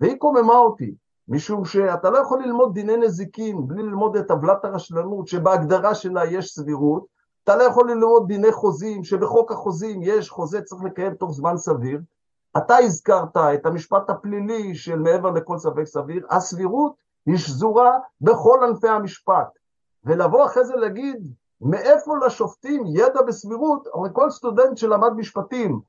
והיא 0.00 0.18
קוממה 0.18 0.54
אותי, 0.54 0.94
משום 1.28 1.64
שאתה 1.64 2.10
לא 2.10 2.18
יכול 2.18 2.42
ללמוד 2.42 2.74
דיני 2.74 2.96
נזיקין 2.96 3.66
בלי 3.66 3.82
ללמוד 3.82 4.16
את 4.16 4.28
טבלת 4.28 4.64
הרשלנות 4.64 5.28
שבהגדרה 5.28 5.94
שלה 5.94 6.24
יש 6.24 6.46
סבירות, 6.46 7.15
אתה 7.46 7.56
לא 7.56 7.62
יכול 7.62 7.90
ללמוד 7.90 8.28
דיני 8.28 8.52
חוזים 8.52 9.04
שבחוק 9.04 9.52
החוזים 9.52 10.00
יש 10.02 10.30
חוזה 10.30 10.62
צריך 10.62 10.82
לקיים 10.84 11.14
תוך 11.14 11.32
זמן 11.32 11.56
סביר, 11.56 12.00
אתה 12.56 12.76
הזכרת 12.76 13.36
את 13.36 13.66
המשפט 13.66 14.10
הפלילי 14.10 14.74
של 14.74 14.98
מעבר 14.98 15.30
לכל 15.30 15.58
ספק 15.58 15.84
סביר, 15.84 16.26
הסבירות 16.30 16.94
היא 17.26 17.36
שזורה 17.36 17.98
בכל 18.20 18.60
ענפי 18.68 18.88
המשפט, 18.88 19.58
ולבוא 20.04 20.46
אחרי 20.46 20.64
זה 20.64 20.76
להגיד 20.76 21.32
מאיפה 21.60 22.16
לשופטים 22.26 22.84
ידע 22.86 23.22
בסבירות, 23.22 23.86
הרי 23.94 24.08
כל 24.12 24.30
סטודנט 24.30 24.76
שלמד 24.76 25.12
משפטים 25.16 25.80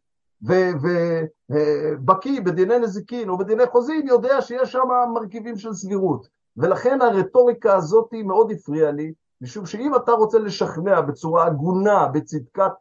ובקיא 1.49 2.41
בדיני 2.41 2.79
נזיקין 2.79 3.29
או 3.29 3.37
בדיני 3.37 3.67
חוזים 3.67 4.07
יודע 4.07 4.41
שיש 4.41 4.71
שם 4.71 4.87
מרכיבים 5.13 5.57
של 5.57 5.73
סבירות. 5.73 6.27
ולכן 6.57 7.01
הרטוריקה 7.01 7.75
הזאת 7.75 8.09
מאוד 8.23 8.51
הפריעה 8.51 8.91
לי, 8.91 9.13
משום 9.41 9.65
שאם 9.65 9.95
אתה 9.95 10.11
רוצה 10.11 10.39
לשכנע 10.39 11.01
בצורה 11.01 11.45
הגונה 11.45 12.07
בצדקת 12.07 12.71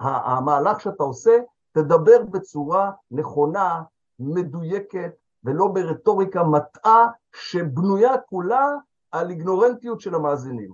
המהלך 0.00 0.80
שאתה 0.80 1.02
עושה, 1.02 1.32
תדבר 1.72 2.22
בצורה 2.30 2.90
נכונה, 3.10 3.82
מדויקת, 4.18 5.10
ולא 5.44 5.66
ברטוריקה 5.66 6.44
מטעה 6.44 7.06
שבנויה 7.36 8.18
כולה 8.18 8.66
על 9.10 9.30
איגנורנטיות 9.30 10.00
של 10.00 10.14
המאזינים. 10.14 10.70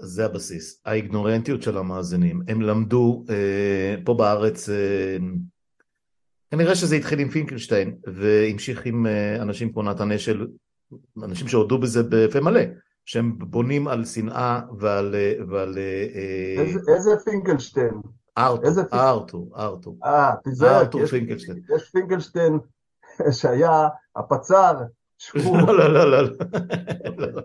זה 0.00 0.24
הבסיס, 0.24 0.80
האיגנורנטיות 0.84 1.62
של 1.62 1.78
המאזינים. 1.78 2.42
הם 2.48 2.62
למדו 2.62 3.24
אה, 3.30 3.94
פה 4.04 4.14
בארץ, 4.14 4.68
אה, 4.68 5.16
כנראה 6.50 6.74
שזה 6.74 6.96
התחיל 6.96 7.18
עם 7.18 7.28
פינקלשטיין 7.28 7.96
והמשיך 8.06 8.86
עם 8.86 9.06
אה, 9.06 9.42
אנשים 9.42 9.72
כמו 9.72 9.82
נתן 9.82 10.12
אשל, 10.12 10.46
אנשים 11.22 11.48
שהודו 11.48 11.78
בזה 11.78 12.02
בפה 12.02 12.40
מלא, 12.40 12.60
שהם 13.10 13.38
בונים 13.38 13.88
על 13.88 14.04
שנאה 14.04 14.60
ועל... 14.78 15.14
אה, 15.14 15.32
ועל 15.48 15.78
אה, 15.78 16.62
איזה, 16.62 16.80
איזה 16.94 17.10
פינקלשטיין? 17.24 18.00
ארתור, 18.38 18.70
ארתור, 18.92 19.52
ארתור. 19.56 19.98
אה, 20.04 20.32
תיזהר, 20.44 20.78
ארתור 20.78 21.06
פינקלשטיין. 21.06 21.58
יש 21.76 21.90
פינקלשטיין 21.90 22.58
שהיה 23.32 23.88
הפצ"ר 24.16 24.72
לא, 25.34 25.78
לא, 25.78 25.92
לא, 25.92 26.10
לא, 26.10 26.22
לא. 27.18 27.42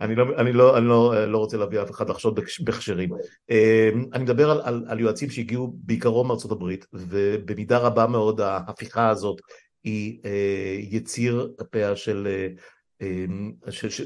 אני 0.00 0.16
לא, 0.16 0.44
לא, 0.52 0.82
לא, 0.82 1.26
לא 1.26 1.38
רוצה 1.38 1.56
להביא 1.56 1.82
אף 1.82 1.90
אחד 1.90 2.10
לחשוד 2.10 2.40
בכשרים. 2.64 3.10
אמ, 3.50 4.04
אני 4.12 4.24
מדבר 4.24 4.50
על, 4.66 5.00
יועצים 5.00 5.30
שהגיעו 5.30 5.72
בעיקרון 5.74 6.26
מארצות 6.26 6.52
הברית, 6.52 6.86
ובמידה 6.92 7.78
רבה 7.78 8.06
מאוד 8.06 8.40
ההפיכה 8.40 9.08
הזאת 9.08 9.40
היא 9.84 10.20
אה, 10.24 10.76
יציר 10.78 11.52
כפיה 11.58 11.96
של, 11.96 12.28
אה, 12.30 12.46
אמ, 12.46 12.54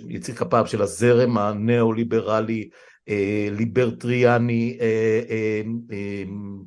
יציר 0.08 0.34
כפיו 0.34 0.66
של 0.66 0.82
הזרם 0.82 1.38
הניאו-ליברלי, 1.38 2.68
אה, 3.08 3.48
ליברטריאני, 3.50 4.78
אמ, 4.80 6.64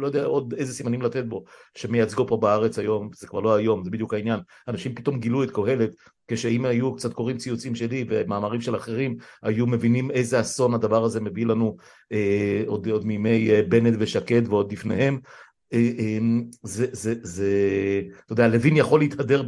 לא 0.00 0.06
יודע 0.06 0.24
עוד 0.24 0.54
איזה 0.54 0.74
סימנים 0.74 1.02
לתת 1.02 1.24
בו, 1.24 1.44
שמייצגו 1.74 2.26
פה 2.26 2.36
בארץ 2.36 2.78
היום, 2.78 3.10
זה 3.14 3.26
כבר 3.26 3.40
לא 3.40 3.54
היום, 3.54 3.84
זה 3.84 3.90
בדיוק 3.90 4.14
העניין. 4.14 4.40
אנשים 4.68 4.94
פתאום 4.94 5.20
גילו 5.20 5.42
את 5.44 5.50
קהלת, 5.50 5.90
כשאם 6.28 6.64
היו 6.64 6.96
קצת 6.96 7.12
קוראים 7.12 7.36
ציוצים 7.36 7.74
שלי 7.74 8.04
ומאמרים 8.08 8.60
של 8.60 8.76
אחרים, 8.76 9.16
היו 9.42 9.66
מבינים 9.66 10.10
איזה 10.10 10.40
אסון 10.40 10.74
הדבר 10.74 11.04
הזה 11.04 11.20
מביא 11.20 11.46
לנו 11.46 11.76
אה, 12.12 12.62
עוד, 12.66 12.88
עוד 12.88 13.06
מימי 13.06 13.50
אה, 13.50 13.62
בנט 13.68 13.94
ושקד 13.98 14.42
ועוד 14.48 14.72
לפניהם, 14.72 15.14
אה, 15.14 15.18
אמ, 15.18 15.20
זה, 16.62 16.86
זה, 16.92 17.14
זה, 17.22 17.50
אתה 18.24 18.32
יודע, 18.32 18.48
לוין 18.48 18.76
יכול 18.76 19.00
להתהדר 19.00 19.42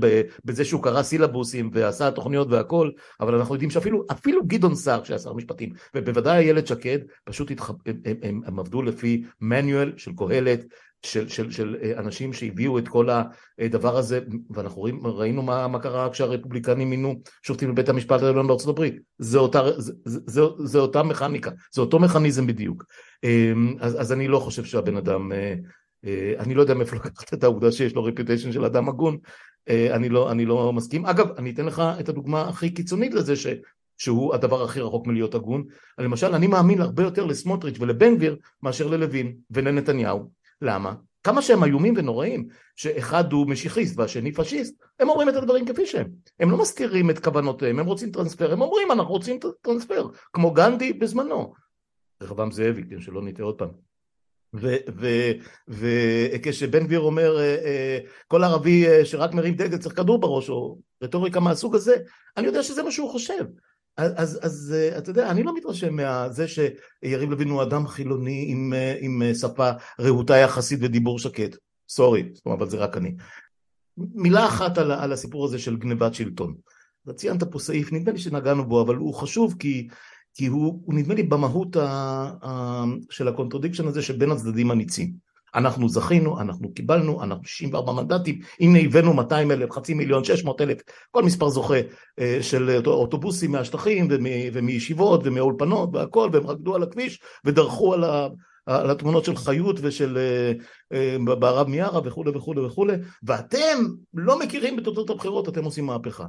בזה 0.44 0.64
שהוא 0.64 0.82
קרא 0.82 1.02
סילבוסים 1.02 1.70
ועשה 1.72 2.10
תוכניות 2.10 2.48
והכל, 2.50 2.90
אבל 3.20 3.34
אנחנו 3.34 3.54
יודעים 3.54 3.70
שאפילו 3.70 4.04
אפילו 4.12 4.42
גדעון 4.46 4.74
סער 4.74 5.04
שהיה 5.04 5.18
שר 5.18 5.32
משפטים, 5.32 5.72
ובוודאי 5.94 6.38
איילת 6.38 6.66
שקד, 6.66 6.98
פשוט 7.24 7.50
התח... 7.50 7.70
הם, 7.70 7.76
הם, 8.04 8.16
הם, 8.22 8.40
הם 8.46 8.58
עבדו 8.58 8.82
לפי 8.82 9.24
מנואל 9.40 9.92
של 9.96 10.12
קהלת, 10.16 10.64
של, 11.06 11.28
של, 11.28 11.50
של 11.50 11.76
אה, 11.82 11.98
אנשים 11.98 12.32
שהביאו 12.32 12.78
את 12.78 12.88
כל 12.88 13.08
הדבר 13.58 13.96
הזה, 13.96 14.20
ואנחנו 14.50 14.80
רואים, 14.80 15.06
ראינו 15.06 15.42
מה, 15.42 15.68
מה 15.68 15.78
קרה 15.78 16.10
כשהרפובליקנים 16.10 16.90
מינו 16.90 17.20
שופטים 17.42 17.72
בבית 17.72 17.88
המשפט 17.88 18.22
העליון 18.22 18.46
בארצות 18.46 18.68
הברית, 18.68 18.94
זה 19.18 19.38
אותה, 19.38 19.62
זה, 19.76 19.92
זה, 20.04 20.20
זה, 20.26 20.40
זה 20.58 20.78
אותה 20.78 21.02
מכניקה, 21.02 21.50
זה 21.74 21.80
אותו 21.80 21.98
מכניזם 21.98 22.46
בדיוק, 22.46 22.84
אמ, 23.24 23.76
אז, 23.80 24.00
אז 24.00 24.12
אני 24.12 24.28
לא 24.28 24.38
חושב 24.38 24.64
שהבן 24.64 24.96
אדם 24.96 25.32
אה, 25.32 25.38
אה, 25.38 25.54
אני 26.38 26.54
לא 26.54 26.60
יודע 26.60 26.74
מאיפה 26.74 26.96
לקחת 26.96 27.34
את 27.34 27.44
העובדה 27.44 27.72
שיש 27.72 27.94
לו 27.94 28.04
רפיוטיישן 28.04 28.52
של 28.52 28.64
אדם 28.64 28.88
הגון, 28.88 29.18
אה, 29.68 29.94
אני 29.94 30.08
לא, 30.08 30.30
אני 30.30 30.44
לא 30.44 30.72
מסכים. 30.72 31.06
אגב, 31.06 31.30
אני 31.38 31.50
אתן 31.50 31.66
לך 31.66 31.82
את 32.00 32.08
הדוגמה 32.08 32.48
הכי 32.48 32.70
קיצונית 32.70 33.14
לזה 33.14 33.36
ש, 33.36 33.46
שהוא 33.98 34.34
הדבר 34.34 34.62
הכי 34.62 34.80
רחוק 34.80 35.06
מלהיות 35.06 35.34
הגון. 35.34 35.64
למשל, 35.98 36.34
אני 36.34 36.46
מאמין 36.46 36.80
הרבה 36.80 37.02
יותר 37.02 37.24
לסמוטריץ' 37.24 37.76
ולבן 37.80 38.16
גביר 38.16 38.36
מאשר 38.62 38.86
ללוין 38.86 39.36
ולנתניהו. 39.50 40.30
למה? 40.62 40.94
כמה 41.24 41.42
שהם 41.42 41.64
איומים 41.64 41.94
ונוראים, 41.96 42.46
שאחד 42.76 43.32
הוא 43.32 43.48
משיחיסט 43.48 43.98
והשני 43.98 44.32
פשיסט, 44.32 44.74
הם 45.00 45.08
אומרים 45.08 45.28
את 45.28 45.34
הדברים 45.34 45.66
כפי 45.66 45.86
שהם. 45.86 46.08
הם 46.40 46.50
לא 46.50 46.58
מסתירים 46.58 47.10
את 47.10 47.24
כוונותיהם, 47.24 47.78
הם 47.78 47.86
רוצים 47.86 48.10
טרנספר, 48.10 48.52
הם 48.52 48.60
אומרים 48.60 48.92
אנחנו 48.92 49.12
רוצים 49.12 49.38
טרנספר, 49.62 50.08
כמו 50.32 50.50
גנדי 50.50 50.92
בזמנו. 50.92 51.52
רחבעם 52.22 52.50
זאבי, 52.50 52.82
כן, 52.90 53.00
שלא 53.00 53.22
נטעה 53.22 53.46
עוד 53.46 53.58
פעם. 53.58 53.91
וכשבן 55.68 56.84
גביר 56.84 57.00
אומר 57.00 57.38
אה, 57.38 57.56
אה, 57.64 57.98
כל 58.28 58.44
ערבי 58.44 58.86
אה, 58.86 59.04
שרק 59.04 59.34
מרים 59.34 59.54
דגל 59.54 59.76
צריך 59.76 59.96
כדור 59.96 60.18
בראש 60.18 60.50
או 60.50 60.78
רטוריקה 61.02 61.40
מהסוג 61.40 61.74
הזה, 61.74 61.96
אני 62.36 62.46
יודע 62.46 62.62
שזה 62.62 62.82
מה 62.82 62.90
שהוא 62.90 63.10
חושב. 63.10 63.44
אז, 63.96 64.12
אז, 64.16 64.38
אז 64.42 64.74
אתה 64.98 65.10
יודע, 65.10 65.30
אני 65.30 65.42
לא 65.42 65.54
מתרשם 65.54 65.96
מזה 65.96 66.46
שיריב 66.48 67.30
לוין 67.30 67.48
הוא 67.48 67.62
אדם 67.62 67.86
חילוני 67.86 68.46
עם, 68.48 68.72
עם 69.00 69.22
שפה 69.34 69.70
רהוטה 70.00 70.36
יחסית 70.36 70.78
ודיבור 70.82 71.18
שקט. 71.18 71.56
Sorry, 71.88 72.32
אבל 72.46 72.68
זה 72.68 72.76
רק 72.76 72.96
אני. 72.96 73.14
מילה 73.96 74.46
אחת 74.46 74.78
על, 74.78 74.92
על 74.92 75.12
הסיפור 75.12 75.44
הזה 75.44 75.58
של 75.58 75.76
גנבת 75.76 76.14
שלטון. 76.14 76.54
אתה 77.04 77.12
ציינת 77.12 77.42
פה 77.44 77.58
סעיף, 77.58 77.92
נדמה 77.92 78.12
לי 78.12 78.18
שנגענו 78.18 78.68
בו, 78.68 78.82
אבל 78.82 78.96
הוא 78.96 79.14
חשוב 79.14 79.54
כי 79.58 79.88
כי 80.34 80.46
הוא, 80.46 80.82
הוא 80.84 80.94
נדמה 80.94 81.14
לי 81.14 81.22
במהות 81.22 81.76
ה, 81.76 81.82
ה, 82.42 82.84
של 83.10 83.28
ה 83.28 83.32
contradiction 83.32 83.86
הזה 83.86 84.02
שבין 84.02 84.30
הצדדים 84.30 84.70
הניצים. 84.70 85.32
אנחנו 85.54 85.88
זכינו, 85.88 86.40
אנחנו 86.40 86.74
קיבלנו, 86.74 87.22
אנחנו 87.22 87.44
64 87.44 87.92
מנדטים, 87.92 88.40
הנה 88.60 88.78
הבאנו 88.78 89.14
200 89.14 89.50
אלף, 89.50 89.70
חצי 89.70 89.94
מיליון, 89.94 90.24
600 90.24 90.60
אלף, 90.60 90.78
כל 91.10 91.22
מספר 91.22 91.48
זוכה 91.48 91.80
אה, 92.18 92.38
של 92.40 92.80
אוטובוסים 92.86 93.52
מהשטחים 93.52 94.08
ומישיבות 94.52 95.20
ומאולפנות 95.24 95.90
והכל, 95.92 96.30
והם 96.32 96.46
רקדו 96.46 96.74
על 96.74 96.82
הכביש 96.82 97.20
ודרכו 97.44 97.94
על, 97.94 98.04
ה, 98.04 98.28
על 98.66 98.90
התמונות 98.90 99.24
של 99.24 99.36
חיות 99.36 99.76
ושל 99.82 100.18
אה, 100.18 100.52
אה, 100.92 101.34
בערב 101.34 101.68
מיארה 101.68 102.00
וכולי 102.04 102.30
וכולי 102.30 102.60
וכולי, 102.60 102.94
ואתם 103.22 103.78
לא 104.14 104.38
מכירים 104.38 104.76
בתוצאות 104.76 105.10
הבחירות, 105.10 105.48
אתם 105.48 105.64
עושים 105.64 105.86
מהפכה. 105.86 106.26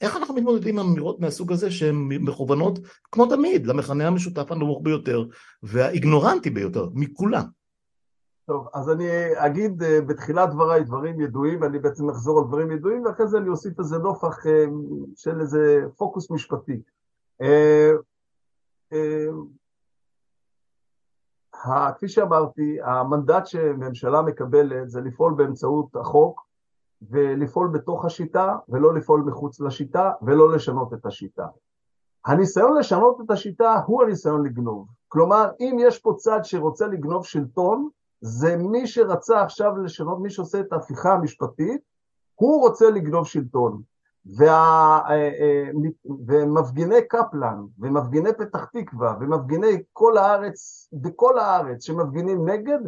איך 0.00 0.16
אנחנו 0.16 0.34
מתמודדים 0.34 0.78
עם 0.78 0.86
אמירות 0.86 1.20
מהסוג 1.20 1.52
הזה 1.52 1.70
שהן 1.70 1.96
מכוונות, 2.08 2.78
כמו 3.12 3.26
תמיד, 3.26 3.66
למכנה 3.66 4.06
המשותף 4.06 4.52
הנמוך 4.52 4.80
ביותר 4.82 5.24
והאיגנורנטי 5.62 6.50
ביותר, 6.50 6.88
מכולם? 6.94 7.44
טוב, 8.46 8.68
אז 8.74 8.90
אני 8.90 9.04
אגיד 9.36 9.82
אה, 9.82 10.00
בתחילת 10.00 10.50
דבריי 10.50 10.84
דברים 10.84 11.20
ידועים, 11.20 11.62
ואני 11.62 11.78
בעצם 11.78 12.10
אחזור 12.10 12.38
על 12.38 12.44
דברים 12.44 12.70
ידועים, 12.70 13.04
ואחרי 13.04 13.28
זה 13.28 13.38
אני 13.38 13.48
אוסיף 13.48 13.78
איזה 13.78 13.98
נופח 13.98 14.46
אה, 14.46 14.64
של 15.16 15.40
איזה 15.40 15.80
פוקוס 15.96 16.30
משפטי. 16.30 16.82
אה, 17.42 17.90
כפי 21.96 22.08
שאמרתי, 22.08 22.78
המנדט 22.82 23.46
שממשלה 23.46 24.22
מקבלת 24.22 24.90
זה 24.90 25.00
לפעול 25.00 25.34
באמצעות 25.36 25.96
החוק 25.96 26.46
ולפעול 27.10 27.68
בתוך 27.68 28.04
השיטה 28.04 28.56
ולא 28.68 28.94
לפעול 28.94 29.20
מחוץ 29.20 29.60
לשיטה 29.60 30.12
ולא 30.22 30.52
לשנות 30.52 30.92
את 30.94 31.06
השיטה. 31.06 31.46
הניסיון 32.26 32.78
לשנות 32.78 33.20
את 33.20 33.30
השיטה 33.30 33.80
הוא 33.86 34.02
הניסיון 34.02 34.46
לגנוב. 34.46 34.86
כלומר, 35.08 35.50
אם 35.60 35.76
יש 35.80 35.98
פה 35.98 36.14
צד 36.16 36.40
שרוצה 36.42 36.86
לגנוב 36.86 37.24
שלטון, 37.24 37.88
זה 38.20 38.56
מי 38.56 38.86
שרצה 38.86 39.42
עכשיו 39.42 39.76
לשנות, 39.76 40.20
מי 40.20 40.30
שעושה 40.30 40.60
את 40.60 40.72
ההפיכה 40.72 41.12
המשפטית, 41.12 41.80
הוא 42.34 42.60
רוצה 42.60 42.90
לגנוב 42.90 43.26
שלטון. 43.26 43.82
וה, 44.36 45.00
אה, 45.08 45.14
אה, 45.14 45.70
ומפגיני 46.26 47.08
קפלן, 47.08 47.62
ומפגיני 47.78 48.32
פתח 48.38 48.64
תקווה, 48.64 49.14
ומפגיני 49.20 49.82
כל 49.92 50.18
הארץ, 50.18 50.88
בכל 50.92 51.38
הארץ 51.38 51.84
שמפגינים 51.84 52.48
נגד, 52.48 52.78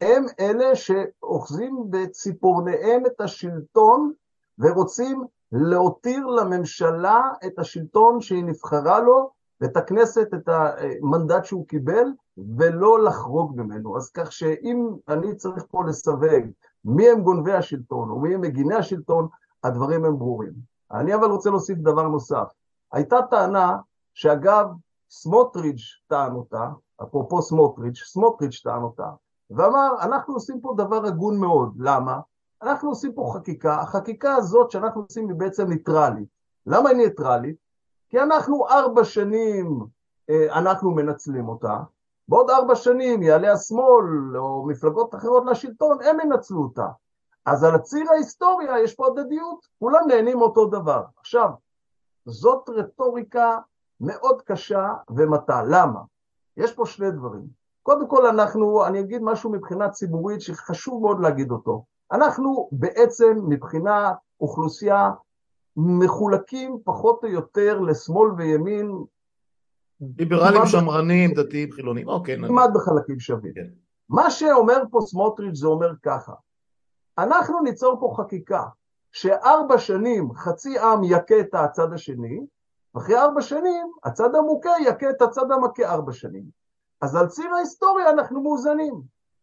הם 0.00 0.24
אלה 0.40 0.76
שאוחזים 0.76 1.84
בציפורניהם 1.90 3.06
את 3.06 3.20
השלטון 3.20 4.12
ורוצים 4.58 5.24
להותיר 5.52 6.26
לממשלה 6.26 7.22
את 7.46 7.58
השלטון 7.58 8.20
שהיא 8.20 8.44
נבחרה 8.44 9.00
לו, 9.00 9.30
ואת 9.60 9.76
הכנסת, 9.76 10.34
את 10.34 10.48
המנדט 10.48 11.44
שהוא 11.44 11.66
קיבל, 11.66 12.06
ולא 12.56 13.04
לחרוג 13.04 13.60
ממנו. 13.60 13.96
אז 13.96 14.10
כך 14.10 14.32
שאם 14.32 14.88
אני 15.08 15.34
צריך 15.34 15.64
פה 15.70 15.84
לסווג 15.84 16.44
מי 16.84 17.08
הם 17.08 17.22
גונבי 17.22 17.52
השלטון 17.52 18.10
ומי 18.10 18.34
הם 18.34 18.40
מגיני 18.40 18.74
השלטון, 18.74 19.28
הדברים 19.64 20.04
הם 20.04 20.18
ברורים. 20.18 20.52
אני 20.92 21.14
אבל 21.14 21.30
רוצה 21.30 21.50
להוסיף 21.50 21.78
דבר 21.78 22.08
נוסף. 22.08 22.52
הייתה 22.92 23.16
טענה, 23.30 23.76
שאגב, 24.14 24.66
סמוטריץ' 25.10 26.00
טען 26.06 26.32
אותה, 26.32 26.68
אפרופו 27.02 27.42
סמוטריץ', 27.42 27.98
סמוטריץ' 28.04 28.60
טען 28.64 28.82
אותה, 28.82 29.10
ואמר, 29.50 29.90
אנחנו 30.02 30.34
עושים 30.34 30.60
פה 30.60 30.74
דבר 30.76 31.06
הגון 31.06 31.40
מאוד. 31.40 31.74
למה? 31.78 32.20
אנחנו 32.62 32.88
עושים 32.88 33.12
פה 33.12 33.32
חקיקה, 33.34 33.80
החקיקה 33.80 34.34
הזאת 34.34 34.70
שאנחנו 34.70 35.00
עושים 35.00 35.28
היא 35.28 35.36
בעצם 35.36 35.68
ניטרלית. 35.68 36.28
למה 36.66 36.88
היא 36.88 36.96
ניטרלית? 36.96 37.56
כי 38.08 38.20
אנחנו 38.20 38.68
ארבע 38.68 39.04
שנים 39.04 39.86
אה, 40.30 40.58
אנחנו 40.58 40.90
מנצלים 40.90 41.48
אותה, 41.48 41.78
בעוד 42.28 42.50
ארבע 42.50 42.74
שנים 42.74 43.22
יעלה 43.22 43.52
השמאל 43.52 44.36
או 44.38 44.66
מפלגות 44.66 45.14
אחרות 45.14 45.44
לשלטון, 45.46 45.98
הם 46.02 46.20
ינצלו 46.20 46.62
אותה. 46.62 46.86
אז 47.46 47.64
על 47.64 47.74
הציר 47.74 48.10
ההיסטוריה 48.10 48.78
יש 48.78 48.94
פה 48.94 49.06
הדדיות, 49.06 49.66
כולם 49.78 50.00
נהנים 50.08 50.42
אותו 50.42 50.66
דבר. 50.66 51.02
עכשיו, 51.20 51.50
זאת 52.24 52.68
רטוריקה 52.68 53.58
מאוד 54.00 54.42
קשה 54.42 54.94
ומטה. 55.10 55.62
למה? 55.62 56.00
יש 56.56 56.72
פה 56.72 56.86
שני 56.86 57.10
דברים. 57.10 57.59
קודם 57.82 58.08
כל 58.08 58.26
אנחנו, 58.26 58.86
אני 58.86 59.00
אגיד 59.00 59.22
משהו 59.22 59.50
מבחינה 59.50 59.88
ציבורית 59.88 60.40
שחשוב 60.40 61.02
מאוד 61.02 61.20
להגיד 61.20 61.50
אותו. 61.50 61.84
אנחנו 62.12 62.68
בעצם 62.72 63.38
מבחינה 63.48 64.12
אוכלוסייה 64.40 65.10
מחולקים 65.76 66.78
פחות 66.84 67.24
או 67.24 67.28
יותר 67.28 67.80
לשמאל 67.80 68.30
וימין. 68.36 68.92
ליברלים, 70.18 70.66
שמרנים, 70.66 71.30
דתיים, 71.34 71.72
חילונים, 71.72 72.08
אוקיי. 72.08 72.36
כמעט 72.48 72.70
בחלקים 72.74 73.20
שווים. 73.20 73.52
כן. 73.54 73.66
מה 74.08 74.30
שאומר 74.30 74.82
פה 74.90 75.00
סמוטריץ' 75.00 75.56
זה 75.56 75.66
אומר 75.66 75.92
ככה, 76.02 76.32
אנחנו 77.18 77.60
ניצור 77.60 78.00
פה 78.00 78.14
חקיקה 78.16 78.64
שארבע 79.12 79.78
שנים 79.78 80.34
חצי 80.34 80.78
עם 80.78 81.04
יכה 81.04 81.40
את 81.40 81.54
הצד 81.54 81.92
השני, 81.92 82.40
ואחרי 82.94 83.18
ארבע 83.18 83.40
שנים 83.42 83.92
הצד 84.04 84.34
המוכה 84.34 84.70
יכה 84.86 85.10
את 85.10 85.22
הצד 85.22 85.52
המכה 85.52 85.82
ארבע 85.82 86.12
שנים. 86.12 86.59
אז 87.00 87.16
על 87.16 87.26
ציר 87.26 87.54
ההיסטוריה 87.54 88.10
אנחנו 88.10 88.42
מאוזנים, 88.42 89.02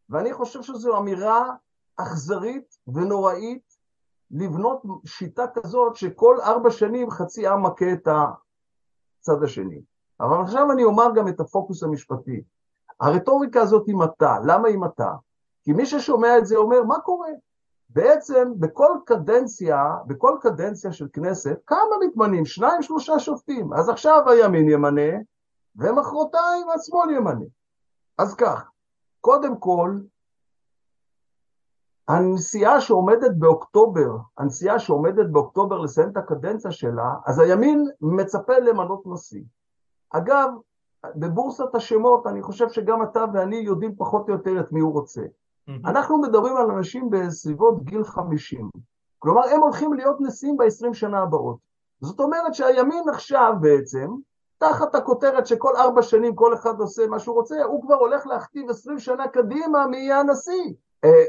ואני 0.09 0.33
חושב 0.33 0.61
שזו 0.61 0.97
אמירה 0.97 1.49
אכזרית 1.97 2.77
ונוראית 2.87 3.77
לבנות 4.31 4.81
שיטה 5.05 5.47
כזאת 5.47 5.95
שכל 5.95 6.37
ארבע 6.41 6.71
שנים 6.71 7.11
חצי 7.11 7.47
עם 7.47 7.65
מכה 7.65 7.93
את 7.93 8.07
הצד 8.07 9.43
השני. 9.43 9.81
אבל 10.19 10.41
עכשיו 10.41 10.71
אני 10.71 10.83
אומר 10.83 11.07
גם 11.15 11.27
את 11.27 11.39
הפוקוס 11.39 11.83
המשפטי. 11.83 12.43
הרטוריקה 12.99 13.61
הזאת 13.61 13.87
היא 13.87 13.95
מטה, 13.95 14.37
למה 14.45 14.67
היא 14.67 14.77
מטה? 14.77 15.11
כי 15.63 15.73
מי 15.73 15.85
ששומע 15.85 16.37
את 16.37 16.45
זה 16.45 16.55
אומר, 16.55 16.83
מה 16.83 16.99
קורה? 16.99 17.29
בעצם 17.89 18.53
בכל 18.59 18.91
קדנציה, 19.05 19.93
בכל 20.07 20.37
קדנציה 20.41 20.91
של 20.91 21.07
כנסת, 21.13 21.57
כמה 21.65 21.97
מתמנים? 22.07 22.45
שניים, 22.45 22.81
שלושה 22.81 23.19
שופטים. 23.19 23.73
אז 23.73 23.89
עכשיו 23.89 24.29
הימין 24.29 24.69
ימנה, 24.69 25.11
ומחרתיים 25.77 26.67
השמאל 26.75 27.09
ימנה. 27.09 27.45
אז 28.17 28.35
כך, 28.35 28.71
קודם 29.21 29.57
כל, 29.57 29.99
הנשיאה 32.07 32.81
שעומדת 32.81 33.31
באוקטובר, 33.37 34.09
הנשיאה 34.37 34.79
שעומדת 34.79 35.29
באוקטובר 35.31 35.77
לסיים 35.77 36.09
את 36.09 36.17
הקדנציה 36.17 36.71
שלה, 36.71 37.13
אז 37.25 37.39
הימין 37.39 37.85
מצפה 38.01 38.57
למנות 38.59 39.03
נשיא. 39.05 39.43
אגב, 40.09 40.49
בבורסת 41.15 41.75
השמות, 41.75 42.27
אני 42.27 42.41
חושב 42.41 42.69
שגם 42.69 43.03
אתה 43.03 43.25
ואני 43.33 43.55
יודעים 43.55 43.95
פחות 43.95 44.29
או 44.29 44.33
יותר 44.33 44.59
את 44.59 44.71
מי 44.71 44.79
הוא 44.79 44.93
רוצה. 44.93 45.21
Mm-hmm. 45.21 45.71
אנחנו 45.85 46.21
מדברים 46.21 46.57
על 46.57 46.71
אנשים 46.71 47.09
בסביבות 47.09 47.83
גיל 47.83 48.03
50. 48.03 48.69
כלומר, 49.19 49.41
הם 49.49 49.59
הולכים 49.59 49.93
להיות 49.93 50.17
נשיאים 50.19 50.57
ב-20 50.57 50.93
שנה 50.93 51.19
הבאות. 51.19 51.57
זאת 52.01 52.19
אומרת 52.19 52.53
שהימין 52.53 53.09
עכשיו 53.09 53.53
בעצם, 53.61 54.07
תחת 54.57 54.95
הכותרת 54.95 55.47
שכל 55.47 55.75
ארבע 55.75 56.01
שנים 56.01 56.35
כל 56.35 56.53
אחד 56.53 56.79
עושה 56.79 57.07
מה 57.07 57.19
שהוא 57.19 57.35
רוצה, 57.35 57.63
הוא 57.63 57.81
כבר 57.81 57.95
הולך 57.95 58.27
להכתיב 58.27 58.69
20 58.69 58.99
שנה 58.99 59.27
קדימה 59.27 59.87
מי 59.87 59.97
יהיה 59.97 60.19
הנשיא. 60.19 60.73
אה, 61.03 61.25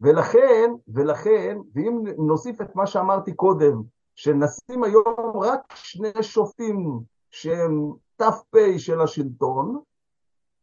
ולכן, 0.00 0.70
ולכן, 0.88 1.58
ואם 1.74 2.04
נוסיף 2.18 2.60
את 2.60 2.76
מה 2.76 2.86
שאמרתי 2.86 3.34
קודם, 3.34 3.82
שנשים 4.14 4.84
היום 4.84 5.42
רק 5.42 5.60
שני 5.74 6.22
שופטים 6.22 7.00
שהם 7.30 7.92
ת"פ 8.16 8.56
של 8.78 9.00
השלטון, 9.00 9.78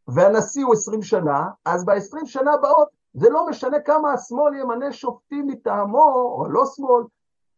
והנשיא 0.08 0.64
הוא 0.64 0.72
עשרים 0.72 1.02
שנה, 1.02 1.48
אז 1.64 1.84
בעשרים 1.84 2.26
שנה 2.26 2.52
הבאות 2.52 2.88
זה 3.14 3.30
לא 3.30 3.46
משנה 3.46 3.80
כמה 3.80 4.12
השמאל 4.12 4.54
ימנה 4.54 4.92
שופטים 4.92 5.46
מטעמו, 5.46 6.34
או 6.38 6.46
לא 6.48 6.64
שמאל, 6.66 7.02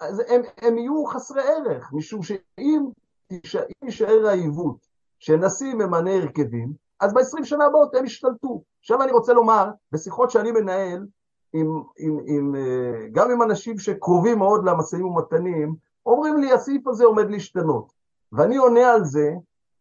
אז 0.00 0.22
הם, 0.28 0.42
הם 0.62 0.78
יהיו 0.78 1.06
חסרי 1.06 1.42
ערך, 1.42 1.92
משום 1.92 2.22
שאם 2.22 2.84
יישאר 3.82 4.26
העיוות 4.26 4.76
שנשיא 5.18 5.74
ממנה 5.74 6.14
הרכבים, 6.14 6.72
אז 7.00 7.14
בעשרים 7.14 7.44
שנה 7.44 7.64
הבאות 7.64 7.94
הם 7.94 8.04
ישתלטו. 8.04 8.62
עכשיו 8.80 9.02
אני 9.02 9.12
רוצה 9.12 9.32
לומר, 9.32 9.70
בשיחות 9.92 10.30
שאני 10.30 10.50
מנהל, 10.50 11.06
עם, 11.52 11.82
עם, 11.98 12.18
עם, 12.26 12.54
אה, 12.56 13.08
גם 13.12 13.30
עם 13.30 13.42
אנשים 13.42 13.78
שקרובים 13.78 14.38
מאוד 14.38 14.64
למשאים 14.64 15.06
ומתנים, 15.06 15.74
אומרים 16.06 16.36
לי 16.36 16.52
הסעיף 16.52 16.86
הזה 16.86 17.04
עומד 17.04 17.30
להשתנות. 17.30 17.92
ואני 18.32 18.56
עונה 18.56 18.92
על 18.92 19.04
זה 19.04 19.30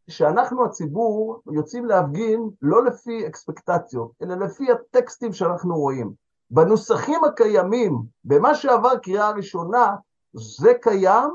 שאנחנו 0.10 0.66
הציבור 0.66 1.42
יוצאים 1.52 1.86
להפגין 1.86 2.50
לא 2.62 2.86
לפי 2.86 3.28
אקספקטציות, 3.28 4.12
אלא 4.22 4.36
לפי 4.36 4.72
הטקסטים 4.72 5.34
שאנחנו 5.34 5.76
רואים. 5.76 6.14
בנוסחים 6.52 7.24
הקיימים, 7.24 8.02
במה 8.26 8.56
שעבר 8.56 8.98
קריאה 8.98 9.32
ראשונה, 9.32 9.96
זה 10.34 10.72
קיים, 10.82 11.30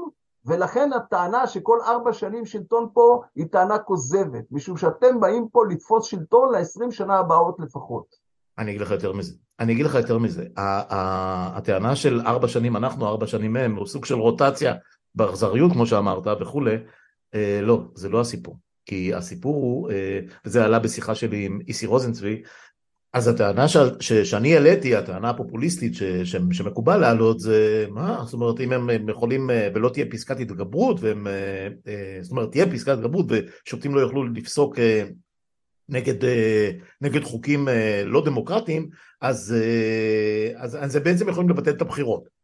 ולכן 0.47 0.91
הטענה 0.93 1.47
שכל 1.47 1.79
ארבע 1.87 2.13
שנים 2.13 2.47
שלטון 2.47 2.89
פה 2.93 3.23
היא 3.37 3.47
טענה 3.53 3.79
כוזבת, 3.79 4.45
משום 4.51 4.77
שאתם 4.77 5.21
באים 5.21 5.49
פה 5.53 5.67
לתפוס 5.71 6.07
שלטון 6.07 6.53
לעשרים 6.53 6.93
שנה 6.93 7.19
הבאות 7.19 7.57
לפחות. 7.61 8.05
אני 8.59 8.71
אגיד 8.71 8.81
לך 8.81 8.91
יותר 8.91 9.13
מזה. 9.13 9.33
אני 9.61 9.73
אגיד 9.73 9.87
לך 9.87 9.95
יותר 9.95 10.19
מזה. 10.19 10.45
הטענה 10.57 11.97
של 11.97 12.21
ארבע 12.27 12.49
שנים 12.49 12.77
אנחנו, 12.77 13.07
ארבע 13.07 13.27
שנים 13.27 13.57
הם, 13.57 13.77
הוא 13.77 13.87
סוג 13.87 14.05
של 14.05 14.15
רוטציה 14.15 14.75
באכזריות, 15.15 15.73
כמו 15.73 15.87
שאמרת, 15.87 16.27
וכולי, 16.41 16.77
אה, 17.35 17.61
לא, 17.63 17.81
זה 17.95 18.09
לא 18.09 18.21
הסיפור. 18.21 18.57
כי 18.87 19.15
הסיפור 19.15 19.55
הוא, 19.55 19.91
אה, 19.91 20.21
וזה 20.45 20.65
עלה 20.65 20.79
בשיחה 20.79 21.15
שלי 21.15 21.47
עם 21.47 21.59
איסי 21.69 21.87
רוזנצבי, 21.87 22.43
אז 23.13 23.29
הטענה 23.29 23.69
ש, 23.69 23.77
ש, 24.01 24.13
שאני 24.13 24.55
העליתי, 24.55 24.97
הטענה 24.97 25.31
הפופוליסטית 25.31 25.95
ש, 25.95 26.03
ש, 26.03 26.37
שמקובל 26.53 26.97
להעלות 26.97 27.41
זה, 27.41 27.87
מה, 27.91 28.21
זאת 28.25 28.35
אומרת 28.35 28.61
אם 28.61 28.73
הם 28.73 29.09
יכולים 29.09 29.51
אה, 29.51 29.69
ולא 29.75 29.89
תהיה 29.89 30.07
פסקת 30.11 30.41
התגברות, 30.41 31.01
והם, 31.01 31.27
אה, 31.27 32.19
זאת 32.23 32.31
אומרת 32.31 32.51
תהיה 32.51 32.71
פסקת 32.71 32.93
התגברות 32.93 33.27
ושופטים 33.29 33.95
לא 33.95 34.01
יוכלו 34.01 34.25
לפסוק 34.25 34.79
נגד, 35.89 36.15
נגד 37.01 37.25
חוקים 37.25 37.69
לא 38.05 38.25
דמוקרטיים, 38.25 38.89
אז, 39.21 39.55
אז, 40.57 40.79
אז 40.81 40.97
בעצם 40.97 41.29
יכולים 41.29 41.51
לבטל 41.51 41.71
את 41.71 41.81
הבחירות. 41.81 42.38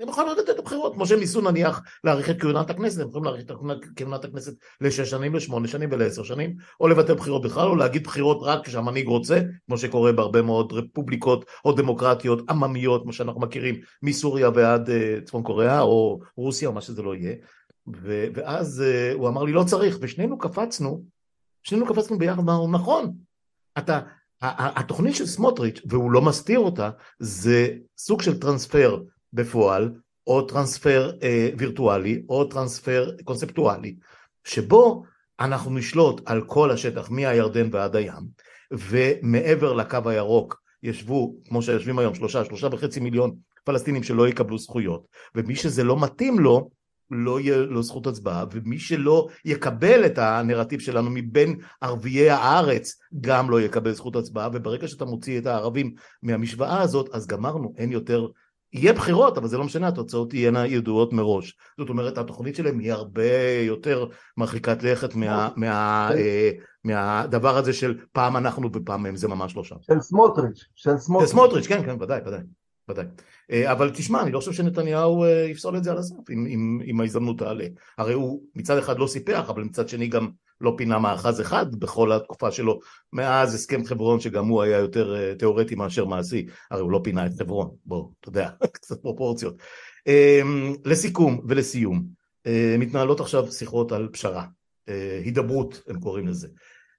הם 0.00 0.08
יכולים 0.08 0.32
לתת 0.32 0.50
את 0.50 0.58
הבחירות, 0.58 0.94
כמו 0.94 1.06
שהם 1.06 1.20
ניסו 1.20 1.40
נניח 1.40 1.82
להאריך 2.04 2.30
את 2.30 2.40
כהונת 2.40 2.70
הכנסת, 2.70 3.00
הם 3.00 3.08
יכולים 3.08 3.24
להאריך 3.24 3.44
את 3.44 3.52
כהונת 3.96 4.24
הכנסת 4.24 4.52
לשש 4.80 5.10
שנים, 5.10 5.34
לשמונה 5.34 5.68
שנים 5.68 5.88
ולעשר 5.92 6.22
שנים, 6.22 6.56
או 6.80 6.88
לבטל 6.88 7.14
בחירות 7.14 7.42
בכלל, 7.42 7.68
או 7.68 7.76
להגיד 7.76 8.04
בחירות 8.04 8.38
רק 8.42 8.66
כשהמנהיג 8.66 9.08
רוצה, 9.08 9.40
כמו 9.66 9.78
שקורה 9.78 10.12
בהרבה 10.12 10.42
מאוד 10.42 10.72
רפובליקות 10.72 11.44
או 11.64 11.72
דמוקרטיות 11.72 12.50
עממיות, 12.50 13.02
כמו 13.02 13.12
שאנחנו 13.12 13.40
מכירים, 13.40 13.80
מסוריה 14.02 14.50
ועד 14.54 14.88
uh, 14.88 15.24
צפון 15.24 15.42
קוריאה, 15.42 15.80
או 15.80 16.20
רוסיה, 16.36 16.68
או 16.68 16.72
מה 16.72 16.80
שזה 16.80 17.02
לא 17.02 17.14
יהיה. 17.14 17.34
ו- 18.02 18.26
ואז 18.34 18.82
uh, 18.82 19.14
הוא 19.14 19.28
אמר 19.28 19.42
לי, 19.42 19.52
לא 19.52 19.64
צריך, 19.64 19.98
ושנינו 20.00 20.38
קפצנו, 20.38 21.04
שנינו 21.62 21.86
קפצנו 21.86 22.18
ביחד, 22.18 22.38
אמרנו, 22.38 22.70
נכון, 22.70 23.14
אתה, 23.78 24.00
התוכנית 24.40 25.16
של 25.16 25.26
סמוטריץ', 25.26 25.80
והוא 25.88 26.12
לא 26.12 26.22
מסתיר 26.22 26.58
אותה, 26.58 26.90
זה 27.18 27.68
סוג 27.98 28.22
של 28.22 28.40
טרנספר 28.40 29.02
בפועל, 29.34 29.92
או 30.26 30.42
טרנספר 30.42 31.12
אה, 31.22 31.50
וירטואלי, 31.58 32.22
או 32.28 32.44
טרנספר 32.44 33.10
קונספטואלי, 33.24 33.96
שבו 34.44 35.02
אנחנו 35.40 35.70
נשלוט 35.70 36.20
על 36.26 36.44
כל 36.46 36.70
השטח 36.70 37.10
מהירדן 37.10 37.68
ועד 37.72 37.96
הים, 37.96 38.22
ומעבר 38.72 39.72
לקו 39.72 39.98
הירוק 40.04 40.62
ישבו, 40.82 41.34
כמו 41.48 41.62
שיושבים 41.62 41.98
היום, 41.98 42.14
שלושה, 42.14 42.44
שלושה 42.44 42.68
וחצי 42.72 43.00
מיליון 43.00 43.34
פלסטינים 43.64 44.02
שלא 44.02 44.28
יקבלו 44.28 44.58
זכויות, 44.58 45.06
ומי 45.34 45.56
שזה 45.56 45.84
לא 45.84 46.00
מתאים 46.00 46.38
לו, 46.38 46.70
לא 47.10 47.40
יהיה 47.40 47.56
לו 47.56 47.82
זכות 47.82 48.06
הצבעה, 48.06 48.44
ומי 48.52 48.78
שלא 48.78 49.28
יקבל 49.44 50.06
את 50.06 50.18
הנרטיב 50.18 50.80
שלנו 50.80 51.10
מבין 51.10 51.58
ערביי 51.80 52.30
הארץ 52.30 52.98
גם 53.20 53.50
לא 53.50 53.60
יקבל 53.60 53.92
זכות 53.92 54.16
הצבעה, 54.16 54.48
וברגע 54.52 54.88
שאתה 54.88 55.04
מוציא 55.04 55.38
את 55.38 55.46
הערבים 55.46 55.94
מהמשוואה 56.22 56.82
הזאת, 56.82 57.08
אז 57.12 57.26
גמרנו, 57.26 57.74
אין 57.76 57.92
יותר 57.92 58.26
יהיה 58.74 58.92
בחירות, 58.92 59.38
אבל 59.38 59.48
זה 59.48 59.58
לא 59.58 59.64
משנה, 59.64 59.88
התוצאות 59.88 60.30
תהיינה 60.30 60.66
ידועות 60.66 61.12
מראש. 61.12 61.56
זאת 61.78 61.88
אומרת, 61.88 62.18
התוכנית 62.18 62.56
שלהם 62.56 62.78
היא 62.78 62.92
הרבה 62.92 63.60
יותר 63.66 64.06
מרחיקת 64.36 64.82
לכת 64.82 65.14
מה, 65.14 65.48
מה, 65.56 66.08
כן. 66.12 66.18
אה, 66.18 66.50
מהדבר 66.84 67.56
הזה 67.56 67.72
של 67.72 67.98
פעם 68.12 68.36
אנחנו 68.36 68.70
ופעם 68.72 69.06
הם, 69.06 69.16
זה 69.16 69.28
ממש 69.28 69.56
לא 69.56 69.64
שם. 69.64 69.76
של 69.80 70.00
סמוטריץ', 70.00 70.64
של 70.74 70.96
סמוטריץ'. 70.98 71.28
של 71.28 71.36
סמוטריץ', 71.36 71.66
כן, 71.66 71.82
כן, 71.86 72.02
ודאי, 72.02 72.20
ודאי. 72.26 72.40
ודאי. 72.88 73.04
אה, 73.50 73.72
אבל 73.72 73.90
תשמע, 73.90 74.22
אני 74.22 74.32
לא 74.32 74.38
חושב 74.38 74.52
שנתניהו 74.52 75.24
אה, 75.24 75.46
יפסול 75.50 75.76
את 75.76 75.84
זה 75.84 75.90
על 75.90 75.98
הסף, 75.98 76.30
אם, 76.30 76.46
אם, 76.46 76.80
אם 76.86 77.00
ההזדמנות 77.00 77.38
תעלה. 77.38 77.66
הרי 77.98 78.12
הוא 78.12 78.42
מצד 78.54 78.78
אחד 78.78 78.98
לא 78.98 79.06
סיפח, 79.06 79.46
אבל 79.48 79.62
מצד 79.62 79.88
שני 79.88 80.08
גם 80.08 80.30
לא 80.60 80.74
פינה 80.76 80.98
מאחז 80.98 81.40
אחד 81.40 81.74
בכל 81.76 82.12
התקופה 82.12 82.50
שלו, 82.50 82.80
מאז 83.12 83.54
הסכם 83.54 83.84
חברון 83.84 84.20
שגם 84.20 84.46
הוא 84.46 84.62
היה 84.62 84.78
יותר 84.78 85.16
אה, 85.16 85.34
תיאורטי 85.34 85.74
מאשר 85.74 86.04
מעשי, 86.04 86.46
הרי 86.70 86.80
הוא 86.80 86.90
לא 86.90 87.00
פינה 87.04 87.26
את 87.26 87.32
חברון, 87.38 87.70
בוא, 87.86 88.08
אתה 88.20 88.28
יודע, 88.28 88.50
קצת 88.74 89.02
פרופורציות. 89.02 89.54
אמ, 90.06 90.74
לסיכום 90.84 91.40
ולסיום, 91.48 92.24
מתנהלות 92.78 93.20
עכשיו 93.20 93.52
שיחות 93.52 93.92
על 93.92 94.08
פשרה, 94.12 94.44
הידברות 95.24 95.82
הם 95.88 96.00
קוראים 96.00 96.28
לזה. 96.28 96.48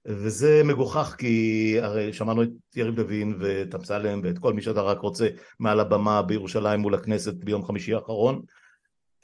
וזה 0.06 0.62
מגוחך 0.64 1.14
כי 1.18 1.76
הרי 1.82 2.12
שמענו 2.12 2.42
את 2.42 2.48
יריב 2.76 2.98
לוין 3.00 3.36
ואת 3.40 3.74
אמסלם 3.74 4.20
ואת 4.24 4.38
כל 4.38 4.52
מי 4.52 4.62
שאתה 4.62 4.82
רק 4.82 4.98
רוצה 4.98 5.28
מעל 5.60 5.80
הבמה 5.80 6.22
בירושלים 6.22 6.80
מול 6.80 6.94
הכנסת 6.94 7.34
ביום 7.34 7.64
חמישי 7.64 7.94
האחרון 7.94 8.42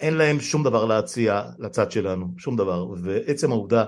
אין 0.00 0.14
להם 0.14 0.40
שום 0.40 0.64
דבר 0.64 0.84
להציע 0.84 1.42
לצד 1.58 1.90
שלנו, 1.90 2.26
שום 2.38 2.56
דבר 2.56 2.86
ועצם 3.02 3.50
העובדה 3.50 3.84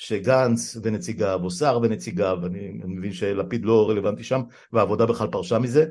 שגנץ 0.00 0.76
ונציגיו 0.82 1.40
או 1.42 1.50
סער 1.50 1.80
ונציגיו, 1.82 2.38
אני, 2.46 2.80
אני 2.84 2.94
מבין 2.94 3.12
שלפיד 3.12 3.64
לא 3.64 3.90
רלוונטי 3.90 4.24
שם 4.24 4.40
והעבודה 4.72 5.06
בכלל 5.06 5.28
פרשה 5.28 5.58
מזה. 5.58 5.86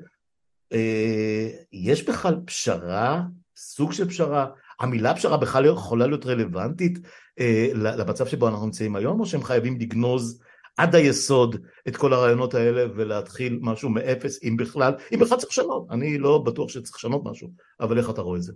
אה, 0.73 1.49
יש 1.73 2.09
בכלל 2.09 2.35
פשרה, 2.45 3.21
סוג 3.57 3.91
של 3.91 4.09
פשרה, 4.09 4.47
המילה 4.79 5.15
פשרה 5.15 5.37
בכלל 5.37 5.65
יכולה 5.65 6.07
להיות 6.07 6.25
רלוונטית 6.25 6.99
אה, 7.39 7.67
למצב 7.73 8.27
שבו 8.27 8.47
אנחנו 8.47 8.65
נמצאים 8.65 8.95
היום, 8.95 9.19
או 9.19 9.25
שהם 9.25 9.43
חייבים 9.43 9.79
לגנוז 9.79 10.41
עד 10.77 10.95
היסוד 10.95 11.55
את 11.87 11.97
כל 11.97 12.13
הרעיונות 12.13 12.53
האלה 12.53 12.85
ולהתחיל 12.95 13.59
משהו 13.61 13.89
מאפס, 13.89 14.43
אם 14.43 14.57
בכלל, 14.57 14.93
אם 15.13 15.19
בכלל 15.19 15.37
צריך 15.37 15.51
לשנות, 15.51 15.87
אני 15.91 16.17
לא 16.17 16.37
בטוח 16.37 16.69
שצריך 16.69 16.95
לשנות 16.95 17.21
משהו, 17.25 17.49
אבל 17.79 17.97
איך 17.97 18.09
אתה 18.09 18.21
רואה 18.21 18.37
את 18.37 18.43
זה? 18.43 18.53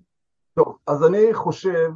טוב, 0.55 0.77
אז 0.87 1.03
אני 1.03 1.33
חושב 1.33 1.89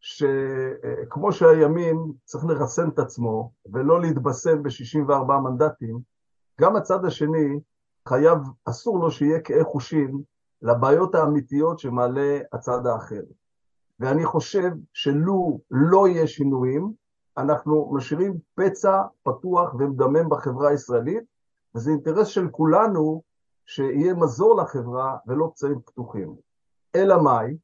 שכמו 0.00 1.32
שהימין 1.32 1.96
צריך 2.24 2.44
לרסן 2.44 2.88
את 2.88 2.98
עצמו 2.98 3.52
ולא 3.72 4.00
להתבשם 4.00 4.62
ב-64 4.62 5.32
מנדטים, 5.32 5.98
גם 6.60 6.76
הצד 6.76 7.04
השני 7.04 7.60
חייב, 8.08 8.38
אסור 8.64 8.98
לו 8.98 9.10
שיהיה 9.10 9.40
כאי 9.40 9.64
חושים 9.64 10.22
לבעיות 10.62 11.14
האמיתיות 11.14 11.78
שמעלה 11.78 12.38
הצד 12.52 12.86
האחר. 12.86 13.22
ואני 14.00 14.24
חושב 14.24 14.70
שלו 14.92 15.60
לא 15.70 16.08
יהיה 16.08 16.26
שינויים, 16.26 16.92
אנחנו 17.38 17.90
משאירים 17.94 18.34
פצע 18.54 19.02
פתוח 19.22 19.74
ומדמם 19.74 20.28
בחברה 20.28 20.68
הישראלית, 20.68 21.24
וזה 21.74 21.90
אינטרס 21.90 22.26
של 22.26 22.48
כולנו 22.50 23.22
שיהיה 23.66 24.14
מזור 24.14 24.56
לחברה 24.56 25.16
ולא 25.26 25.50
פצעים 25.54 25.80
פתוחים. 25.86 26.36
אלא 26.94 27.22
מאי? 27.22 27.56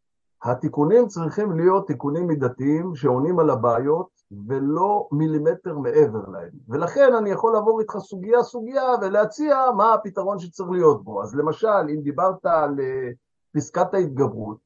התיקונים 0.45 1.09
צריכים 1.09 1.57
להיות 1.57 1.87
תיקונים 1.87 2.27
מידתיים 2.27 2.95
שעונים 2.95 3.39
על 3.39 3.51
הבעיות 3.51 4.09
ולא 4.49 5.09
מילימטר 5.13 5.79
מעבר 5.79 6.29
להם. 6.33 6.51
ולכן 6.69 7.15
אני 7.19 7.31
יכול 7.31 7.53
לעבור 7.53 7.81
איתך 7.81 7.99
סוגיה 7.99 8.43
סוגיה 8.43 8.85
ולהציע 9.03 9.57
מה 9.77 9.95
הפתרון 9.95 10.39
שצריך 10.39 10.71
להיות 10.71 11.05
בו. 11.05 11.23
אז 11.23 11.35
למשל, 11.35 11.89
אם 11.95 12.01
דיברת 12.03 12.47
על 12.47 12.81
אה, 12.81 13.11
פסקת 13.55 13.95
ההתגברות, 13.95 14.57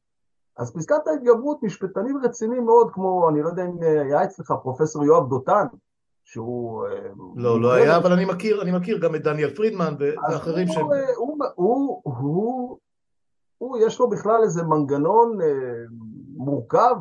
אז 0.59 0.72
פסקת 0.74 1.07
ההתגברות, 1.07 1.62
משפטנים 1.62 2.18
רציניים 2.24 2.64
מאוד, 2.64 2.91
כמו, 2.93 3.29
אני 3.29 3.43
לא 3.43 3.49
יודע 3.49 3.64
אם 3.64 3.83
אה, 3.83 4.03
היה 4.03 4.24
אצלך 4.24 4.53
פרופסור 4.62 5.05
יואב 5.05 5.29
דותן, 5.29 5.66
שהוא... 6.24 6.87
אה, 6.87 7.09
לא, 7.37 7.61
לא 7.61 7.72
היה, 7.72 7.97
אבל 7.97 8.12
אני 8.12 8.24
מכיר, 8.24 8.62
אני 8.62 8.72
מכיר 8.72 8.99
גם 8.99 9.14
את 9.14 9.22
דניאל 9.22 9.55
פרידמן 9.55 9.95
ואחרים. 9.99 10.68
אה, 10.68 10.74
הוא, 11.16 11.39
הוא, 11.55 12.01
הוא, 12.05 12.79
הוא, 13.59 13.78
יש 13.78 14.00
לו 14.00 14.11
בכלל 14.11 14.42
איזה 14.42 14.62
מנגנון 14.62 15.38
מורכב, 16.36 16.96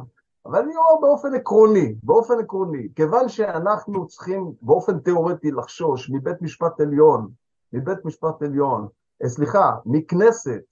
אבל 0.46 0.60
אני 0.60 0.76
אומר 0.76 1.02
באופן 1.02 1.34
עקרוני, 1.36 1.96
באופן 2.04 2.34
עקרוני, 2.40 2.88
כיוון 2.96 3.30
שאנחנו 3.30 4.08
צריכים 4.08 4.52
באופן 4.62 5.00
תיאורטי 5.00 5.52
לחשוש 5.52 6.10
מבית 6.10 6.42
משפט 6.42 6.82
עליון, 6.82 7.30
מבית 7.74 8.06
משפט 8.06 8.42
עליון, 8.42 8.88
סליחה, 9.26 9.72
מכנסת, 9.86 10.64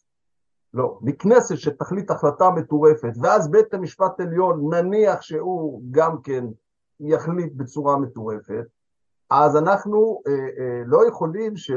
לא, 0.73 0.97
מכנסת 1.01 1.57
שתחליט 1.57 2.11
החלטה 2.11 2.49
מטורפת, 2.49 3.13
ואז 3.21 3.51
בית 3.51 3.73
המשפט 3.73 4.19
העליון 4.19 4.73
נניח 4.73 5.21
שהוא 5.21 5.81
גם 5.91 6.21
כן 6.21 6.45
יחליט 6.99 7.53
בצורה 7.55 7.97
מטורפת, 7.97 8.65
אז 9.43 9.57
אנחנו 9.57 10.21
אה, 10.27 10.33
אה, 10.33 10.81
לא 10.85 11.07
יכולים, 11.07 11.57
ש, 11.57 11.71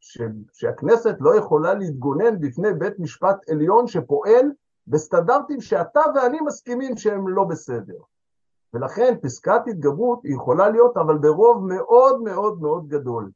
ש, 0.00 0.22
שהכנסת 0.52 1.16
לא 1.20 1.36
יכולה 1.36 1.74
להתגונן 1.74 2.40
בפני 2.40 2.72
בית 2.72 2.98
משפט 2.98 3.50
עליון 3.50 3.86
שפועל 3.86 4.52
בסטנדרטים 4.86 5.60
שאתה 5.60 6.00
ואני 6.14 6.38
מסכימים 6.40 6.96
שהם 6.96 7.28
לא 7.28 7.44
בסדר. 7.44 7.98
ולכן 8.74 9.14
פסקת 9.22 9.60
התגברות 9.66 10.20
יכולה 10.24 10.68
להיות, 10.68 10.96
אבל 10.96 11.18
ברוב 11.18 11.64
מאוד 11.66 12.22
מאוד 12.22 12.60
מאוד 12.60 12.88
גדול. 12.88 13.30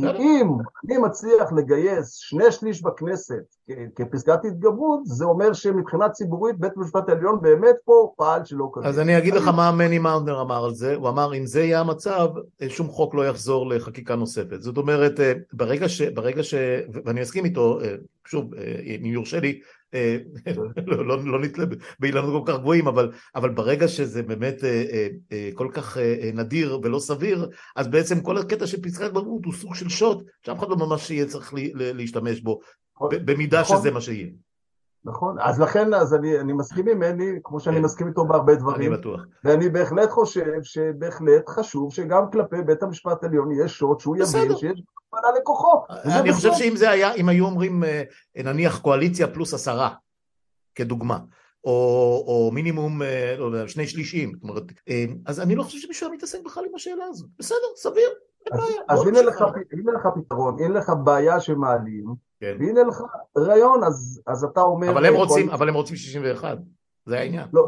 כי 0.00 0.06
אם 0.06 0.48
אני 0.84 0.98
מצליח 0.98 1.52
לגייס 1.52 2.14
שני 2.14 2.52
שליש 2.52 2.82
בכנסת 2.82 3.56
כפסקת 3.96 4.44
התגברות, 4.44 5.00
זה 5.04 5.24
אומר 5.24 5.52
שמבחינה 5.52 6.08
ציבורית 6.08 6.58
בית 6.58 6.72
המשפט 6.76 7.08
העליון 7.08 7.40
באמת 7.42 7.74
פה 7.84 8.12
פעל 8.16 8.44
שלא 8.44 8.70
כזה. 8.74 8.86
אז 8.86 8.98
אני 8.98 9.18
אגיד 9.18 9.34
לך 9.34 9.48
מה 9.48 9.72
מני 9.72 9.98
מאונדר 9.98 10.40
אמר 10.40 10.64
על 10.64 10.74
זה, 10.74 10.94
הוא 10.94 11.08
אמר 11.08 11.34
אם 11.34 11.46
זה 11.46 11.62
יהיה 11.62 11.80
המצב, 11.80 12.28
שום 12.68 12.88
חוק 12.88 13.14
לא 13.14 13.26
יחזור 13.28 13.68
לחקיקה 13.68 14.16
נוספת. 14.16 14.62
זאת 14.62 14.76
אומרת, 14.76 15.20
אה, 15.20 15.32
ברגע 15.52 15.88
ש... 15.88 16.02
ברגע 16.02 16.42
ש... 16.42 16.54
ואני 17.04 17.22
אסכים 17.22 17.44
איתו, 17.44 17.80
אה, 17.80 17.94
שוב, 18.26 18.54
אה, 18.54 18.62
אם 18.86 19.06
יורשה 19.06 19.40
לי, 19.40 19.48
אה, 19.50 19.58
לא, 20.86 21.06
לא, 21.06 21.24
לא 21.24 21.40
נתלה 21.40 21.64
באילנות 22.00 22.46
כל 22.46 22.52
כך 22.52 22.58
גבוהים, 22.58 22.86
אבל, 22.86 23.12
אבל 23.34 23.50
ברגע 23.50 23.88
שזה 23.88 24.22
באמת 24.22 24.64
אה, 24.64 25.08
אה, 25.32 25.50
כל 25.54 25.68
כך 25.72 25.96
נדיר 26.34 26.80
ולא 26.82 26.98
סביר, 26.98 27.48
אז 27.76 27.88
בעצם 27.88 28.20
כל 28.20 28.38
הקטע 28.38 28.66
של 28.66 28.82
פסקת 28.82 29.10
בגרות 29.10 29.44
הוא 29.44 29.54
סוג 29.54 29.74
של 29.74 29.88
שוט, 29.88 30.24
שאף 30.46 30.58
אחד 30.58 30.68
לא 30.68 30.76
ממש 30.76 31.10
יהיה 31.10 31.26
צריך 31.26 31.54
להשתמש 31.74 32.40
בו, 32.40 32.60
נכון. 32.96 33.10
במידה 33.24 33.60
נכון. 33.60 33.78
שזה 33.78 33.90
מה 33.90 34.00
שיהיה. 34.00 34.26
נכון, 35.06 35.36
אז 35.40 35.60
לכן, 35.60 35.94
אז 35.94 36.14
אני, 36.14 36.40
אני 36.40 36.52
מסכים 36.52 36.88
עם 36.88 36.98
מני, 36.98 37.38
כמו 37.44 37.60
שאני 37.60 37.76
כן. 37.76 37.82
מסכים 37.82 38.08
איתו 38.08 38.24
בהרבה 38.24 38.54
דברים. 38.54 38.92
אני 38.92 39.00
בטוח. 39.00 39.20
ואני 39.44 39.68
בהחלט 39.68 40.10
חושב 40.10 40.62
שבהחלט 40.62 41.48
חשוב 41.48 41.92
שגם 41.92 42.30
כלפי 42.32 42.56
בית 42.66 42.82
המשפט 42.82 43.24
העליון 43.24 43.52
יהיה 43.52 43.68
שוט, 43.68 44.00
שהוא 44.00 44.16
יבין 44.16 44.56
שיש 44.56 44.82
הגבלה 45.14 45.40
לכוחו. 45.40 45.84
אני 46.20 46.32
חושב 46.32 46.52
שאם 46.52 46.76
זה 46.76 46.90
היה, 46.90 47.14
אם 47.14 47.28
היו 47.28 47.46
אומרים 47.46 47.84
אה, 47.84 48.02
נניח 48.36 48.78
קואליציה 48.80 49.26
פלוס 49.26 49.54
עשרה, 49.54 49.90
כדוגמה, 50.74 51.18
או, 51.64 52.24
או 52.26 52.50
מינימום 52.54 53.02
אה, 53.02 53.36
לא 53.38 53.68
שני 53.68 53.86
שלישים, 53.86 54.32
זאת 54.34 54.42
אומרת, 54.42 54.64
אה, 54.88 55.04
אז 55.26 55.40
אני 55.40 55.54
לא 55.54 55.62
חושב 55.62 55.78
שמישהו 55.78 56.06
היה 56.06 56.16
מתעסק 56.16 56.38
בכלל 56.44 56.64
עם 56.68 56.74
השאלה 56.74 57.04
הזאת. 57.04 57.28
בסדר, 57.38 57.66
סביר. 57.76 58.08
אז, 58.52 58.60
אז 58.88 59.06
הנה, 59.06 59.22
לך, 59.22 59.42
הנה 59.72 59.92
לך 59.92 60.08
פתרון, 60.14 60.56
הנה 60.62 60.78
לך 60.78 60.92
בעיה 61.04 61.40
שמעלים, 61.40 62.25
כן. 62.40 62.56
והנה 62.60 62.82
לך 62.82 63.02
רעיון, 63.38 63.84
אז, 63.84 64.22
אז 64.26 64.44
אתה 64.44 64.60
אומר... 64.60 64.90
אבל 64.90 65.06
הם 65.06 65.14
רוצים, 65.14 65.50
אבל 65.50 65.68
הם 65.68 65.74
רוצים 65.74 65.96
61, 65.96 66.58
זה 67.06 67.18
העניין. 67.18 67.48
לא, 67.52 67.66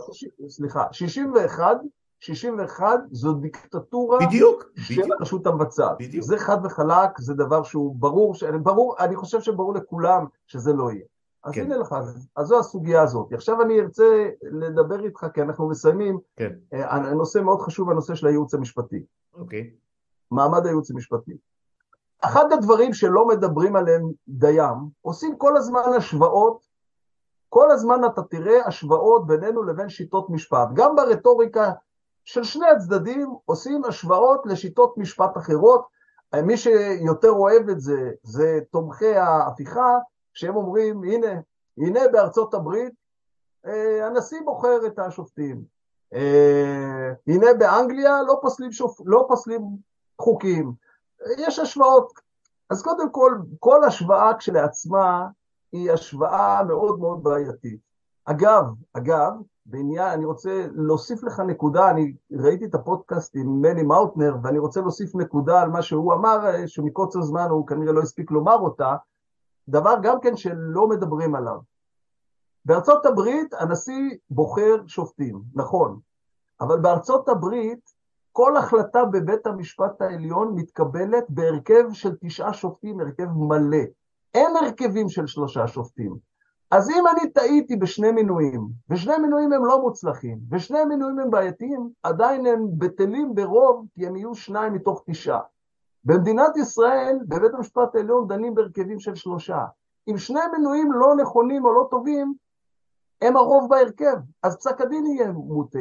סליחה, 0.49 0.85
61 0.93 1.77
61 2.21 3.01
זו 3.11 3.33
דיקטטורה 3.33 4.19
בדיוק, 4.27 4.65
של 4.77 4.95
בדיוק. 4.95 5.17
הרשות 5.21 5.47
המבצעת. 5.47 5.97
בדיוק. 5.99 6.25
זה 6.25 6.39
חד 6.39 6.59
וחלק, 6.65 7.19
זה 7.19 7.35
דבר 7.35 7.63
שהוא 7.63 7.97
ברור, 7.97 8.35
ש... 8.35 8.45
ברור, 8.45 8.97
אני 8.99 9.17
חושב 9.17 9.41
שברור 9.41 9.75
לכולם 9.75 10.25
שזה 10.47 10.73
לא 10.73 10.93
יהיה. 10.93 11.05
אז 11.45 11.53
כן. 11.55 11.65
הנה 11.65 11.77
לך, 11.77 11.95
אז 12.37 12.47
זו 12.47 12.59
הסוגיה 12.59 13.03
הזאת. 13.03 13.33
עכשיו 13.33 13.63
אני 13.63 13.81
ארצה 13.81 14.29
לדבר 14.43 15.05
איתך, 15.05 15.27
כי 15.35 15.43
אנחנו 15.43 15.69
מסיימים, 15.69 16.19
כן. 16.37 16.53
הנושא 16.73 17.39
מאוד 17.39 17.61
חשוב, 17.61 17.91
הנושא 17.91 18.15
של 18.15 18.27
הייעוץ 18.27 18.55
המשפטי. 18.55 19.03
אוקיי. 19.35 19.71
מעמד 20.31 20.67
הייעוץ 20.67 20.91
המשפטי. 20.91 21.37
אחד 22.21 22.53
הדברים 22.53 22.95
שלא 22.95 23.27
מדברים 23.27 23.77
עליהם 23.77 24.11
דיים, 24.29 24.75
עושים 25.03 25.37
כל 25.37 25.57
הזמן 25.57 25.81
השוואות, 25.97 26.69
כל 27.49 27.71
הזמן 27.71 28.01
אתה 28.07 28.23
תראה 28.23 28.67
השוואות 28.67 29.27
בינינו 29.27 29.63
לבין 29.63 29.89
שיטות 29.89 30.31
משפט. 30.31 30.69
גם 30.75 30.97
ברטוריקה 30.97 31.73
של 32.25 32.45
שני 32.45 32.67
הצדדים 32.69 33.35
עושים 33.45 33.85
השוואות 33.85 34.47
לשיטות 34.47 34.99
משפט 34.99 35.37
אחרות. 35.37 35.87
מי 36.43 36.57
שיותר 36.57 37.31
אוהב 37.31 37.69
את 37.69 37.81
זה, 37.81 38.11
זה 38.23 38.59
תומכי 38.71 39.17
ההפיכה, 39.17 39.99
שהם 40.33 40.57
אומרים, 40.57 41.05
הנה, 41.05 41.41
הנה 41.79 42.01
בארצות 42.13 42.55
הברית 42.55 42.93
אה, 43.67 44.07
הנשיא 44.07 44.41
בוחר 44.45 44.87
את 44.87 44.99
השופטים. 44.99 45.63
אה, 46.15 47.13
הנה 47.27 47.47
באנגליה 47.59 48.23
לא 48.23 48.39
פוסלים, 48.43 48.73
שופ... 48.73 49.01
לא 49.05 49.25
פוסלים 49.29 49.63
חוקים. 50.21 50.73
יש 51.39 51.59
השוואות. 51.59 52.13
אז 52.71 52.83
קודם 52.83 53.13
כל, 53.13 53.35
כל 53.59 53.85
השוואה 53.85 54.35
כשלעצמה 54.39 55.27
היא 55.73 55.93
השוואה 55.93 56.65
מאוד 56.65 56.99
מאוד 56.99 57.23
בעייתית. 57.23 57.81
אגב, 58.25 58.65
אגב, 58.93 59.33
בעניין, 59.67 60.09
אני 60.09 60.25
רוצה 60.25 60.67
להוסיף 60.73 61.23
לך 61.23 61.41
נקודה, 61.41 61.91
אני 61.91 62.15
ראיתי 62.33 62.65
את 62.65 62.75
הפודקאסט 62.75 63.37
עם 63.37 63.63
מני 63.63 63.83
מאוטנר, 63.83 64.37
ואני 64.43 64.59
רוצה 64.59 64.81
להוסיף 64.81 65.15
נקודה 65.15 65.63
על 65.63 65.71
מה 65.71 65.83
שהוא 65.83 66.15
אמר, 66.15 66.67
שמקוצר 66.67 67.23
זמן 67.23 67.47
הוא 67.51 67.67
כנראה 67.67 67.93
לא 67.93 68.01
הספיק 68.01 68.31
לומר 68.31 68.57
אותה, 68.57 68.97
דבר 69.69 69.95
גם 70.03 70.21
כן 70.21 70.37
שלא 70.37 70.89
מדברים 70.89 71.35
עליו. 71.35 71.59
בארצות 72.65 73.07
הברית 73.07 73.55
הנשיא 73.55 74.17
בוחר 74.31 74.87
שופטים, 74.87 75.43
נכון, 75.55 75.99
אבל 76.61 76.81
בארצות 76.81 77.29
הברית 77.29 77.93
כל 78.39 78.57
החלטה 78.57 79.05
בבית 79.05 79.47
המשפט 79.47 80.03
העליון 80.03 80.55
מתקבלת 80.55 81.25
בהרכב 81.29 81.93
של 81.93 82.17
תשעה 82.21 82.53
שופטים, 82.53 83.01
הרכב 83.01 83.29
מלא. 83.37 83.85
אין 84.35 84.57
הרכבים 84.57 85.09
של 85.09 85.27
שלושה 85.27 85.67
שופטים. 85.67 86.17
אז 86.71 86.91
אם 86.91 87.05
אני 87.07 87.31
טעיתי 87.31 87.77
בשני 87.77 88.13
מינויים, 88.13 88.69
ושני 88.91 89.19
מינויים 89.19 89.53
הם 89.53 89.65
לא 89.65 89.81
מוצלחים, 89.81 90.39
ושני 90.51 90.85
מינויים 90.85 91.19
הם 91.19 91.31
בעייתיים, 91.31 91.89
עדיין 92.03 92.47
הם 92.47 92.67
בטלים 92.79 93.35
ברוב, 93.35 93.87
כי 93.95 94.07
הם 94.07 94.17
יהיו 94.17 94.35
שניים 94.35 94.73
מתוך 94.73 95.03
תשעה. 95.07 95.41
במדינת 96.05 96.57
ישראל, 96.57 97.19
בבית 97.29 97.55
המשפט 97.55 97.95
העליון 97.95 98.29
דנים 98.29 98.55
בהרכבים 98.55 99.01
של 99.01 99.15
שלושה. 99.15 99.65
אם 100.09 100.19
שני 100.19 100.41
מינויים 100.53 100.93
לא 100.93 101.15
נכונים 101.17 101.65
או 101.65 101.73
לא 101.73 101.89
טובים, 101.91 102.35
הם 103.23 103.37
הרוב 103.37 103.71
בהרכב, 103.71 104.17
אז 104.43 104.57
פסק 104.57 104.81
הדין 104.81 105.07
יהיה 105.07 105.33
מוטה. 105.33 105.79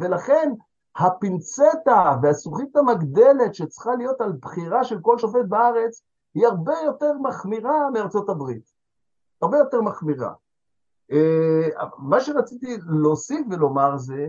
ולכן 0.00 0.52
הפינצטה 0.96 2.16
והזכוכית 2.22 2.76
המגדלת 2.76 3.54
שצריכה 3.54 3.94
להיות 3.94 4.20
על 4.20 4.32
בחירה 4.32 4.84
של 4.84 5.00
כל 5.00 5.18
שופט 5.18 5.44
בארץ, 5.48 6.02
היא 6.34 6.46
הרבה 6.46 6.74
יותר 6.84 7.12
מחמירה 7.22 7.90
מארצות 7.90 8.28
הברית. 8.28 8.72
הרבה 9.42 9.58
יותר 9.58 9.80
מחמירה. 9.80 10.32
אה, 11.12 11.86
מה 11.98 12.20
שרציתי 12.20 12.76
להוסיף 12.86 13.46
ולומר 13.50 13.96
זה 13.96 14.28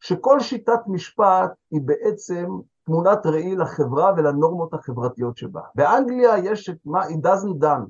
שכל 0.00 0.40
שיטת 0.40 0.80
משפט 0.86 1.50
היא 1.70 1.80
בעצם 1.84 2.46
תמונת 2.84 3.26
ראי 3.26 3.56
לחברה 3.56 4.12
ולנורמות 4.16 4.74
החברתיות 4.74 5.36
שבה. 5.36 5.60
באנגליה 5.74 6.38
יש 6.38 6.70
את 6.70 6.76
מה, 6.84 7.06
it 7.06 7.26
doesn't 7.26 7.62
done. 7.62 7.86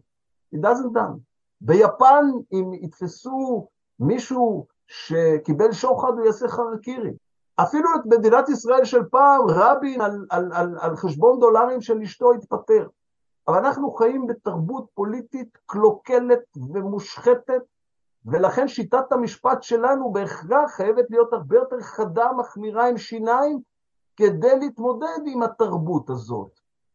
it 0.55 0.59
doesn't 0.59 0.97
done. 0.97 1.19
ביפן, 1.61 2.27
אם 2.53 2.71
יתפסו 2.75 3.69
מישהו 4.01 4.67
שקיבל 4.87 5.73
שוחד, 5.73 6.13
הוא 6.13 6.27
יעשה 6.27 6.49
חרקירי. 6.49 7.13
אפילו 7.57 7.89
את 7.95 8.07
מדינת 8.07 8.49
ישראל 8.49 8.85
של 8.85 9.05
פעם, 9.11 9.41
רבין 9.49 10.01
על, 10.01 10.27
על, 10.31 10.53
על, 10.53 10.79
על 10.81 10.97
חשבון 10.97 11.41
דולרים 11.41 11.81
של 11.81 12.03
אשתו 12.03 12.33
התפטר. 12.33 12.89
אבל 13.49 13.59
אנחנו 13.59 13.93
חיים 13.93 14.27
בתרבות 14.27 14.87
פוליטית 14.95 15.59
קלוקלת 15.67 16.43
ומושחתת, 16.73 17.63
ולכן 18.27 18.69
שיטת 18.69 19.13
המשפט 19.13 19.63
שלנו 19.63 20.13
בהכרח 20.13 20.71
חייבת 20.71 21.05
להיות 21.11 21.33
הרבה 21.33 21.57
יותר 21.57 21.81
חדה, 21.81 22.33
מחמירה 22.33 22.89
עם 22.89 22.99
שיניים, 22.99 23.61
כדי 24.17 24.59
להתמודד 24.59 25.19
עם 25.27 25.43
התרבות 25.43 26.11
הזאת. 26.11 26.51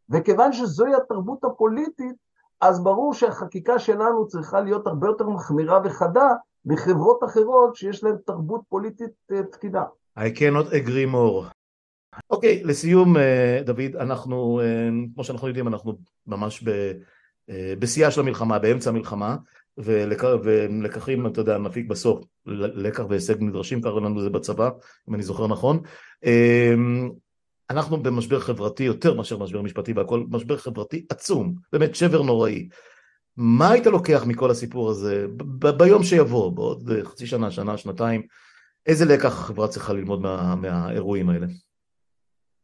וכיוון 0.09 0.53
שזוהי 0.53 0.95
התרבות 0.95 1.43
הפוליטית, 1.43 2.15
אז 2.61 2.83
ברור 2.83 3.13
שהחקיקה 3.13 3.79
שלנו 3.79 4.27
צריכה 4.27 4.61
להיות 4.61 4.87
הרבה 4.87 5.07
יותר 5.07 5.29
מחמירה 5.29 5.79
וחדה 5.83 6.27
מחברות 6.65 7.23
אחרות 7.23 7.75
שיש 7.75 8.03
להן 8.03 8.15
תרבות 8.25 8.61
פוליטית 8.69 9.11
אה, 9.31 9.43
תקינה. 9.43 9.83
I 10.19 10.39
cannot 10.39 10.73
agree 10.73 11.13
more. 11.13 11.45
אוקיי, 12.29 12.61
okay, 12.63 12.67
לסיום 12.67 13.17
אה, 13.17 13.61
דוד, 13.65 13.95
אנחנו, 13.99 14.61
אה, 14.63 14.89
כמו 15.13 15.23
שאנחנו 15.23 15.47
יודעים, 15.47 15.67
אנחנו 15.67 15.97
ממש 16.27 16.63
בשיאה 17.79 18.11
של 18.11 18.21
המלחמה, 18.21 18.59
באמצע 18.59 18.89
המלחמה, 18.89 19.35
ולק... 19.77 20.23
ולקחים, 20.43 21.27
אתה 21.27 21.41
יודע, 21.41 21.57
נפיק 21.57 21.87
בסוף, 21.87 22.25
לקח 22.45 23.03
והישג 23.09 23.41
נדרשים, 23.41 23.81
קראו 23.81 23.99
לנו 23.99 24.21
זה 24.21 24.29
בצבא, 24.29 24.69
אם 25.09 25.15
אני 25.15 25.23
זוכר 25.23 25.47
נכון. 25.47 25.81
אנחנו 27.69 28.03
במשבר 28.03 28.39
חברתי 28.39 28.83
יותר 28.83 29.13
מאשר 29.13 29.37
משבר 29.37 29.61
משפטי 29.61 29.93
והכל, 29.93 30.23
משבר 30.29 30.57
חברתי 30.57 31.05
עצום, 31.09 31.55
באמת 31.73 31.95
שבר 31.95 32.21
נוראי. 32.21 32.69
מה 33.37 33.71
היית 33.71 33.85
לוקח 33.85 34.23
מכל 34.25 34.51
הסיפור 34.51 34.89
הזה 34.89 35.25
ב- 35.37 35.69
ביום 35.69 36.03
שיבוא, 36.03 36.51
בעוד 36.51 36.89
חצי 37.03 37.27
שנה, 37.27 37.51
שנה, 37.51 37.77
שנתיים, 37.77 38.21
איזה 38.85 39.05
לקח 39.05 39.25
החברה 39.25 39.67
צריכה 39.67 39.93
ללמוד 39.93 40.21
מה, 40.21 40.55
מהאירועים 40.55 41.29
האלה? 41.29 41.47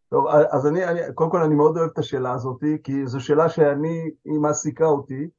טוב, 0.10 0.28
אז 0.28 0.68
אני, 0.68 0.86
אני, 0.86 1.00
קודם 1.14 1.32
כל 1.32 1.42
אני 1.42 1.56
מאוד 1.56 1.78
אוהב 1.78 1.90
את 1.94 1.98
השאלה 1.98 2.32
הזאת, 2.32 2.64
כי 2.84 3.08
זו 3.08 3.20
שאלה 3.20 3.50
שאני, 3.50 4.12
היא 4.26 4.40
מעסיקה 4.40 4.86
אותי. 4.86 5.30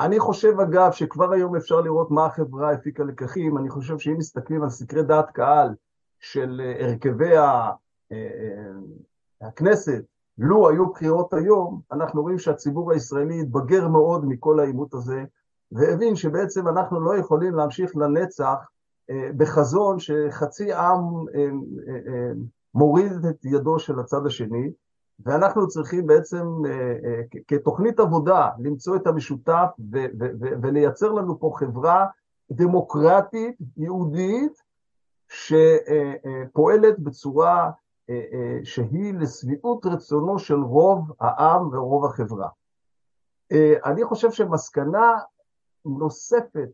אני 0.00 0.18
חושב 0.18 0.60
אגב 0.60 0.92
שכבר 0.92 1.32
היום 1.32 1.56
אפשר 1.56 1.80
לראות 1.80 2.10
מה 2.10 2.26
החברה 2.26 2.72
הפיקה 2.72 3.04
לקחים, 3.04 3.58
אני 3.58 3.70
חושב 3.70 3.98
שאם 3.98 4.16
מסתכלים 4.18 4.62
על 4.62 4.70
סקרי 4.70 5.02
דעת 5.02 5.30
קהל 5.30 5.74
של 6.20 6.60
אה, 6.64 6.86
הרכבי 6.86 7.36
ה, 7.36 7.70
אה, 8.12 8.16
אה, 8.16 9.48
הכנסת, 9.48 10.04
לו 10.38 10.68
היו 10.68 10.90
בחירות 10.90 11.34
היום, 11.34 11.80
אנחנו 11.92 12.22
רואים 12.22 12.38
שהציבור 12.38 12.92
הישראלי 12.92 13.40
התבגר 13.40 13.88
מאוד 13.88 14.24
מכל 14.24 14.60
העימות 14.60 14.94
הזה, 14.94 15.24
והבין 15.72 16.16
שבעצם 16.16 16.68
אנחנו 16.68 17.00
לא 17.00 17.16
יכולים 17.16 17.54
להמשיך 17.54 17.96
לנצח 17.96 18.68
בחזון 19.36 19.98
שחצי 19.98 20.72
עם 20.72 21.02
מוריד 22.74 23.12
את 23.30 23.44
ידו 23.44 23.78
של 23.78 24.00
הצד 24.00 24.26
השני, 24.26 24.70
ואנחנו 25.20 25.68
צריכים 25.68 26.06
בעצם 26.06 26.46
כתוכנית 27.48 28.00
עבודה 28.00 28.50
למצוא 28.58 28.96
את 28.96 29.06
המשותף 29.06 29.68
ולייצר 30.62 31.12
לנו 31.12 31.40
פה 31.40 31.52
חברה 31.54 32.06
דמוקרטית, 32.50 33.56
יהודית, 33.76 34.62
שפועלת 35.28 36.98
בצורה 36.98 37.70
אה, 38.10 38.14
אה, 38.32 38.58
שהיא 38.64 39.14
לשביעות 39.14 39.86
רצונו 39.86 40.38
של 40.38 40.60
רוב 40.60 41.12
העם 41.20 41.68
ורוב 41.74 42.04
החברה. 42.04 42.48
אה, 43.52 43.74
אני 43.84 44.04
חושב 44.04 44.30
שמסקנה 44.30 45.12
נוספת 45.84 46.68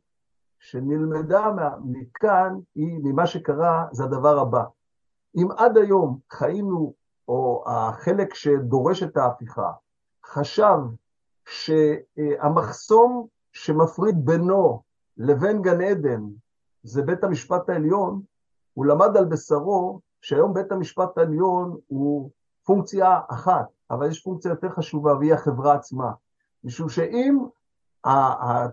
שנלמדה 0.63 1.47
מכאן 1.85 2.59
היא, 2.75 3.01
ממה 3.03 3.27
שקרה, 3.27 3.87
זה 3.93 4.05
הדבר 4.05 4.39
הבא. 4.39 4.65
אם 5.37 5.49
עד 5.57 5.77
היום 5.77 6.19
חיינו, 6.31 6.95
או 7.29 7.65
החלק 7.67 8.35
שדורש 8.35 9.03
את 9.03 9.17
ההפיכה, 9.17 9.73
חשב 10.25 10.79
שהמחסום 11.45 13.27
שמפריד 13.53 14.25
בינו 14.25 14.83
לבין 15.17 15.63
גן 15.63 15.81
עדן 15.81 16.23
זה 16.83 17.03
בית 17.03 17.25
המשפט 17.25 17.69
העליון, 17.69 18.23
הוא 18.75 18.87
למד 18.87 19.17
על 19.17 19.25
בשרו 19.25 20.01
שהיום 20.21 20.55
בית 20.55 20.73
המשפט 20.73 21.19
העליון 21.19 21.77
הוא 21.87 22.31
פונקציה 22.65 23.21
אחת, 23.29 23.67
אבל 23.91 24.09
יש 24.09 24.23
פונקציה 24.23 24.49
יותר 24.49 24.69
חשובה 24.71 25.15
והיא 25.15 25.35
החברה 25.35 25.75
עצמה. 25.75 26.13
משום 26.65 26.89
שאם 26.89 27.39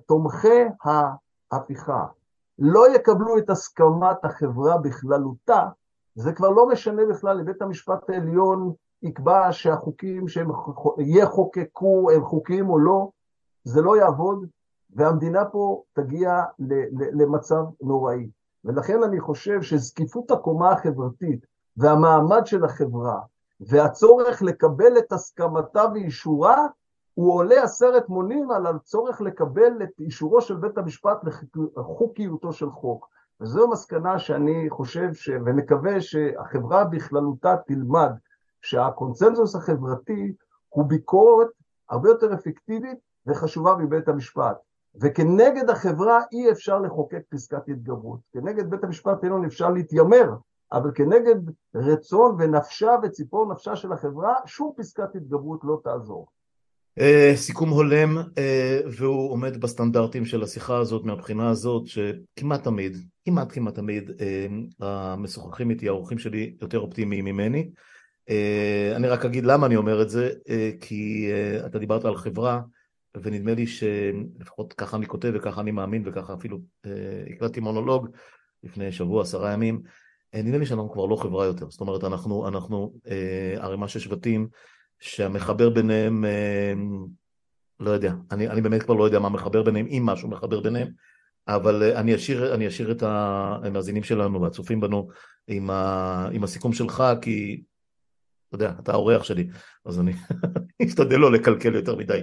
תומכי 0.06 0.64
ההפיכה 1.52 2.06
לא 2.60 2.96
יקבלו 2.96 3.38
את 3.38 3.50
הסכמת 3.50 4.26
החברה 4.26 4.78
בכללותה, 4.78 5.68
זה 6.16 6.34
כבר 6.34 6.50
לא 6.50 6.68
משנה 6.68 7.02
בכלל 7.10 7.38
לבית 7.38 7.62
המשפט 7.62 8.10
העליון 8.10 8.74
יקבע 9.04 9.48
שהחוקים 9.52 10.28
שהם 10.28 10.50
יחוקקו 11.00 12.12
הם 12.12 12.26
חוקיים 12.26 12.70
או 12.70 12.80
לא, 12.80 13.10
זה 13.64 13.82
לא 13.82 13.98
יעבוד, 13.98 14.46
והמדינה 14.96 15.46
פה 15.46 15.84
תגיע 15.94 16.44
למצב 17.14 17.64
נוראי. 17.82 18.30
ולכן 18.66 19.04
אני 19.04 19.20
חושב 19.20 19.62
שזקיפות 19.62 20.32
הקומה 20.32 20.72
החברתית 20.72 21.46
והמעמד 21.78 22.46
של 22.46 22.66
החברה 22.66 23.20
והצורך 23.60 24.42
לקבל 24.42 24.98
את 24.98 25.12
הסכמתה 25.12 25.84
ואישורה, 25.94 26.68
הוא 27.20 27.34
עולה 27.34 27.64
עשרת 27.64 28.10
מונים 28.10 28.52
על 28.52 28.68
הצורך 28.68 29.22
לקבל 29.22 29.84
את 29.84 30.00
אישורו 30.00 30.42
של 30.42 30.56
בית 30.56 30.78
המשפט 30.78 31.18
לחוקיותו 31.78 32.54
של 32.54 32.72
חוק. 32.72 33.10
וזו 33.42 33.68
מסקנה 33.68 34.20
שאני 34.20 34.70
חושב 34.70 35.14
ש... 35.14 35.30
ומקווה 35.46 36.02
שהחברה 36.02 36.84
בכללותה 36.86 37.56
תלמד, 37.68 38.12
שהקונצנזוס 38.62 39.56
החברתי 39.56 40.34
הוא 40.70 40.86
ביקורת 40.86 41.48
הרבה 41.90 42.10
יותר 42.10 42.34
אפקטיבית 42.34 42.98
וחשובה 43.28 43.76
מבית 43.76 44.08
המשפט. 44.08 44.58
וכנגד 45.02 45.70
החברה 45.70 46.22
אי 46.32 46.52
אפשר 46.52 46.80
לחוקק 46.80 47.22
פסקת 47.30 47.68
התגברות. 47.68 48.20
כנגד 48.32 48.70
בית 48.70 48.84
המשפט 48.84 49.24
העליון 49.24 49.46
אפשר 49.46 49.70
להתיימר, 49.70 50.36
אבל 50.72 50.92
כנגד 50.96 51.40
רצון 51.76 52.36
ונפשה 52.40 52.96
וציפור 53.04 53.52
נפשה 53.52 53.76
של 53.76 53.94
החברה, 53.94 54.36
שום 54.46 54.74
פסקת 54.78 55.16
התגברות 55.16 55.60
לא 55.64 55.80
תעזור. 55.84 56.28
Uh, 57.00 57.36
סיכום 57.36 57.70
הולם 57.70 58.18
uh, 58.18 58.88
והוא 58.98 59.32
עומד 59.32 59.62
בסטנדרטים 59.62 60.26
של 60.26 60.44
השיחה 60.44 60.78
הזאת 60.78 61.06
מהבחינה 61.06 61.50
הזאת 61.50 61.84
שכמעט 61.88 62.64
תמיד, 62.64 62.98
כמעט 63.26 63.52
כמעט 63.52 63.76
תמיד 63.76 64.10
uh, 64.10 64.86
המשוחחים 64.86 65.70
איתי, 65.70 65.88
האורחים 65.88 66.18
שלי 66.18 66.56
יותר 66.62 66.80
אופטימיים 66.80 67.26
ממני. 67.26 67.70
אני 68.96 69.08
רק 69.08 69.26
אגיד 69.26 69.46
למה 69.46 69.66
אני 69.66 69.76
אומר 69.76 70.02
את 70.02 70.10
זה, 70.10 70.32
כי 70.82 71.32
אתה 71.66 71.80
דיברת 71.80 72.06
על 72.06 72.16
חברה 72.16 72.62
ונדמה 73.24 73.54
לי 73.54 73.68
שלפחות 73.68 74.74
ככה 74.74 74.98
אני 74.98 75.06
כותב 75.06 75.32
וככה 75.36 75.62
אני 75.62 75.72
מאמין 75.72 76.04
וככה 76.06 76.34
אפילו 76.34 76.60
הקלטתי 77.36 77.60
מונולוג 77.60 78.08
לפני 78.64 78.92
שבוע, 78.92 79.22
עשרה 79.22 79.54
ימים, 79.54 79.82
נדמה 80.36 80.58
לי 80.58 80.66
שאנחנו 80.66 80.92
כבר 80.92 81.06
לא 81.06 81.16
חברה 81.16 81.46
יותר, 81.46 81.70
זאת 81.70 81.82
אומרת 81.82 82.04
אנחנו, 82.04 82.48
אנחנו 82.48 82.94
ערימה 83.60 83.88
של 83.88 84.00
שבטים 84.00 84.48
שהמחבר 85.00 85.70
ביניהם, 85.70 86.26
אה, 86.26 86.74
לא 87.80 87.92
יודע, 87.92 88.14
אני, 88.32 88.48
אני 88.48 88.62
באמת 88.62 88.84
כבר 88.84 88.94
לא 88.94 89.04
יודע 89.04 89.20
מה 89.20 89.30
מחבר 89.30 89.64
ביניהם, 89.64 89.88
אם 89.88 90.04
משהו 90.06 90.30
מחבר 90.30 90.60
ביניהם, 90.60 90.88
אבל 91.48 91.84
אה, 91.84 92.00
אני 92.00 92.16
אשאיר, 92.16 92.56
אני 92.56 92.68
אשאיר 92.68 92.92
את 92.92 93.04
המאזינים 93.04 94.04
שלנו 94.04 94.42
והצופים 94.42 94.80
בנו 94.80 95.10
עם, 95.48 95.70
ה, 95.70 96.30
עם 96.32 96.44
הסיכום 96.44 96.74
שלך, 96.74 97.04
כי 97.22 97.64
אתה 98.48 98.56
יודע, 98.56 98.74
אתה 98.80 98.92
האורח 98.92 99.24
שלי, 99.24 99.48
אז 99.86 100.00
אני 100.00 100.14
אשתדל 100.88 101.18
לא 101.18 101.32
לקלקל 101.32 101.76
יותר 101.76 101.96
מדי. 101.96 102.22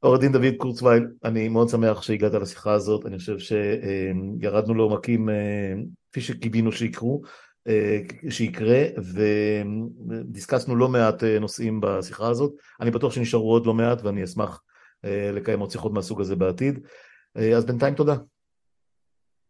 עורך 0.00 0.20
דין 0.20 0.32
דוד 0.32 0.54
קורצווייל, 0.56 1.06
אני 1.24 1.48
מאוד 1.48 1.68
שמח 1.68 2.02
שהגעת 2.02 2.34
לשיחה 2.34 2.72
הזאת, 2.72 3.06
אני 3.06 3.18
חושב 3.18 3.36
שירדנו 3.38 4.74
לעומקים 4.74 5.28
אה, 5.28 5.74
כפי 6.10 6.20
שקיווינו 6.20 6.72
שיקרו. 6.72 7.22
אה, 7.68 8.00
שיקרה, 8.30 8.82
ודיסקסנו 9.14 10.76
לא 10.76 10.88
מעט 10.88 11.24
אה, 11.24 11.38
נושאים 11.38 11.80
בשיחה 11.82 12.28
הזאת. 12.28 12.52
אני 12.80 12.90
בטוח 12.90 13.12
שנשארו 13.12 13.52
עוד 13.52 13.66
לא 13.66 13.74
מעט, 13.74 14.02
ואני 14.02 14.24
אשמח 14.24 14.62
אה, 15.04 15.30
לקיים 15.32 15.60
עוד 15.60 15.70
שיחות 15.70 15.92
מהסוג 15.92 16.20
הזה 16.20 16.36
בעתיד. 16.36 16.86
אז 17.56 17.64
בינתיים 17.66 17.94
תודה. 17.94 18.14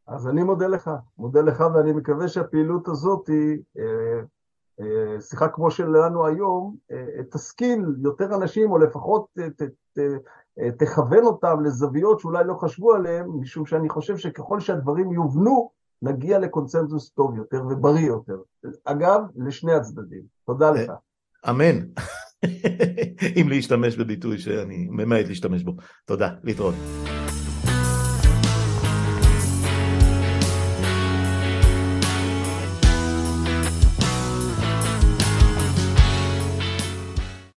אז 0.06 0.28
אני 0.28 0.42
מודה 0.42 0.66
לך, 0.66 0.90
מודה 1.18 1.40
לך, 1.40 1.64
ואני 1.74 1.92
מקווה 1.92 2.28
שהפעילות 2.28 2.88
הזאת 2.88 3.28
היא, 3.28 3.58
שיחה 5.20 5.48
כמו 5.48 5.70
שלנו 5.70 6.26
היום, 6.26 6.76
תשכיל 7.30 7.84
יותר 8.02 8.34
אנשים, 8.34 8.70
או 8.70 8.78
לפחות 8.78 9.26
ת, 9.38 9.62
ת, 9.98 10.00
תכוון 10.78 11.24
אותם 11.24 11.60
לזוויות 11.64 12.20
שאולי 12.20 12.44
לא 12.44 12.54
חשבו 12.54 12.94
עליהן, 12.94 13.26
משום 13.26 13.66
שאני 13.66 13.88
חושב 13.88 14.16
שככל 14.16 14.60
שהדברים 14.60 15.12
יובנו, 15.12 15.70
נגיע 16.04 16.38
לקונצנזוס 16.38 17.10
טוב 17.10 17.36
יותר 17.36 17.62
ובריא 17.70 18.06
יותר. 18.06 18.36
אגב, 18.84 19.20
לשני 19.36 19.72
הצדדים. 19.72 20.22
תודה 20.46 20.70
לך. 20.70 20.92
אמן. 21.50 21.78
אם 23.40 23.48
להשתמש 23.48 23.96
בביטוי 23.96 24.38
שאני 24.38 24.88
ממעט 24.90 25.26
להשתמש 25.28 25.62
בו. 25.62 25.72
תודה, 26.04 26.28
להתראות. 26.44 26.74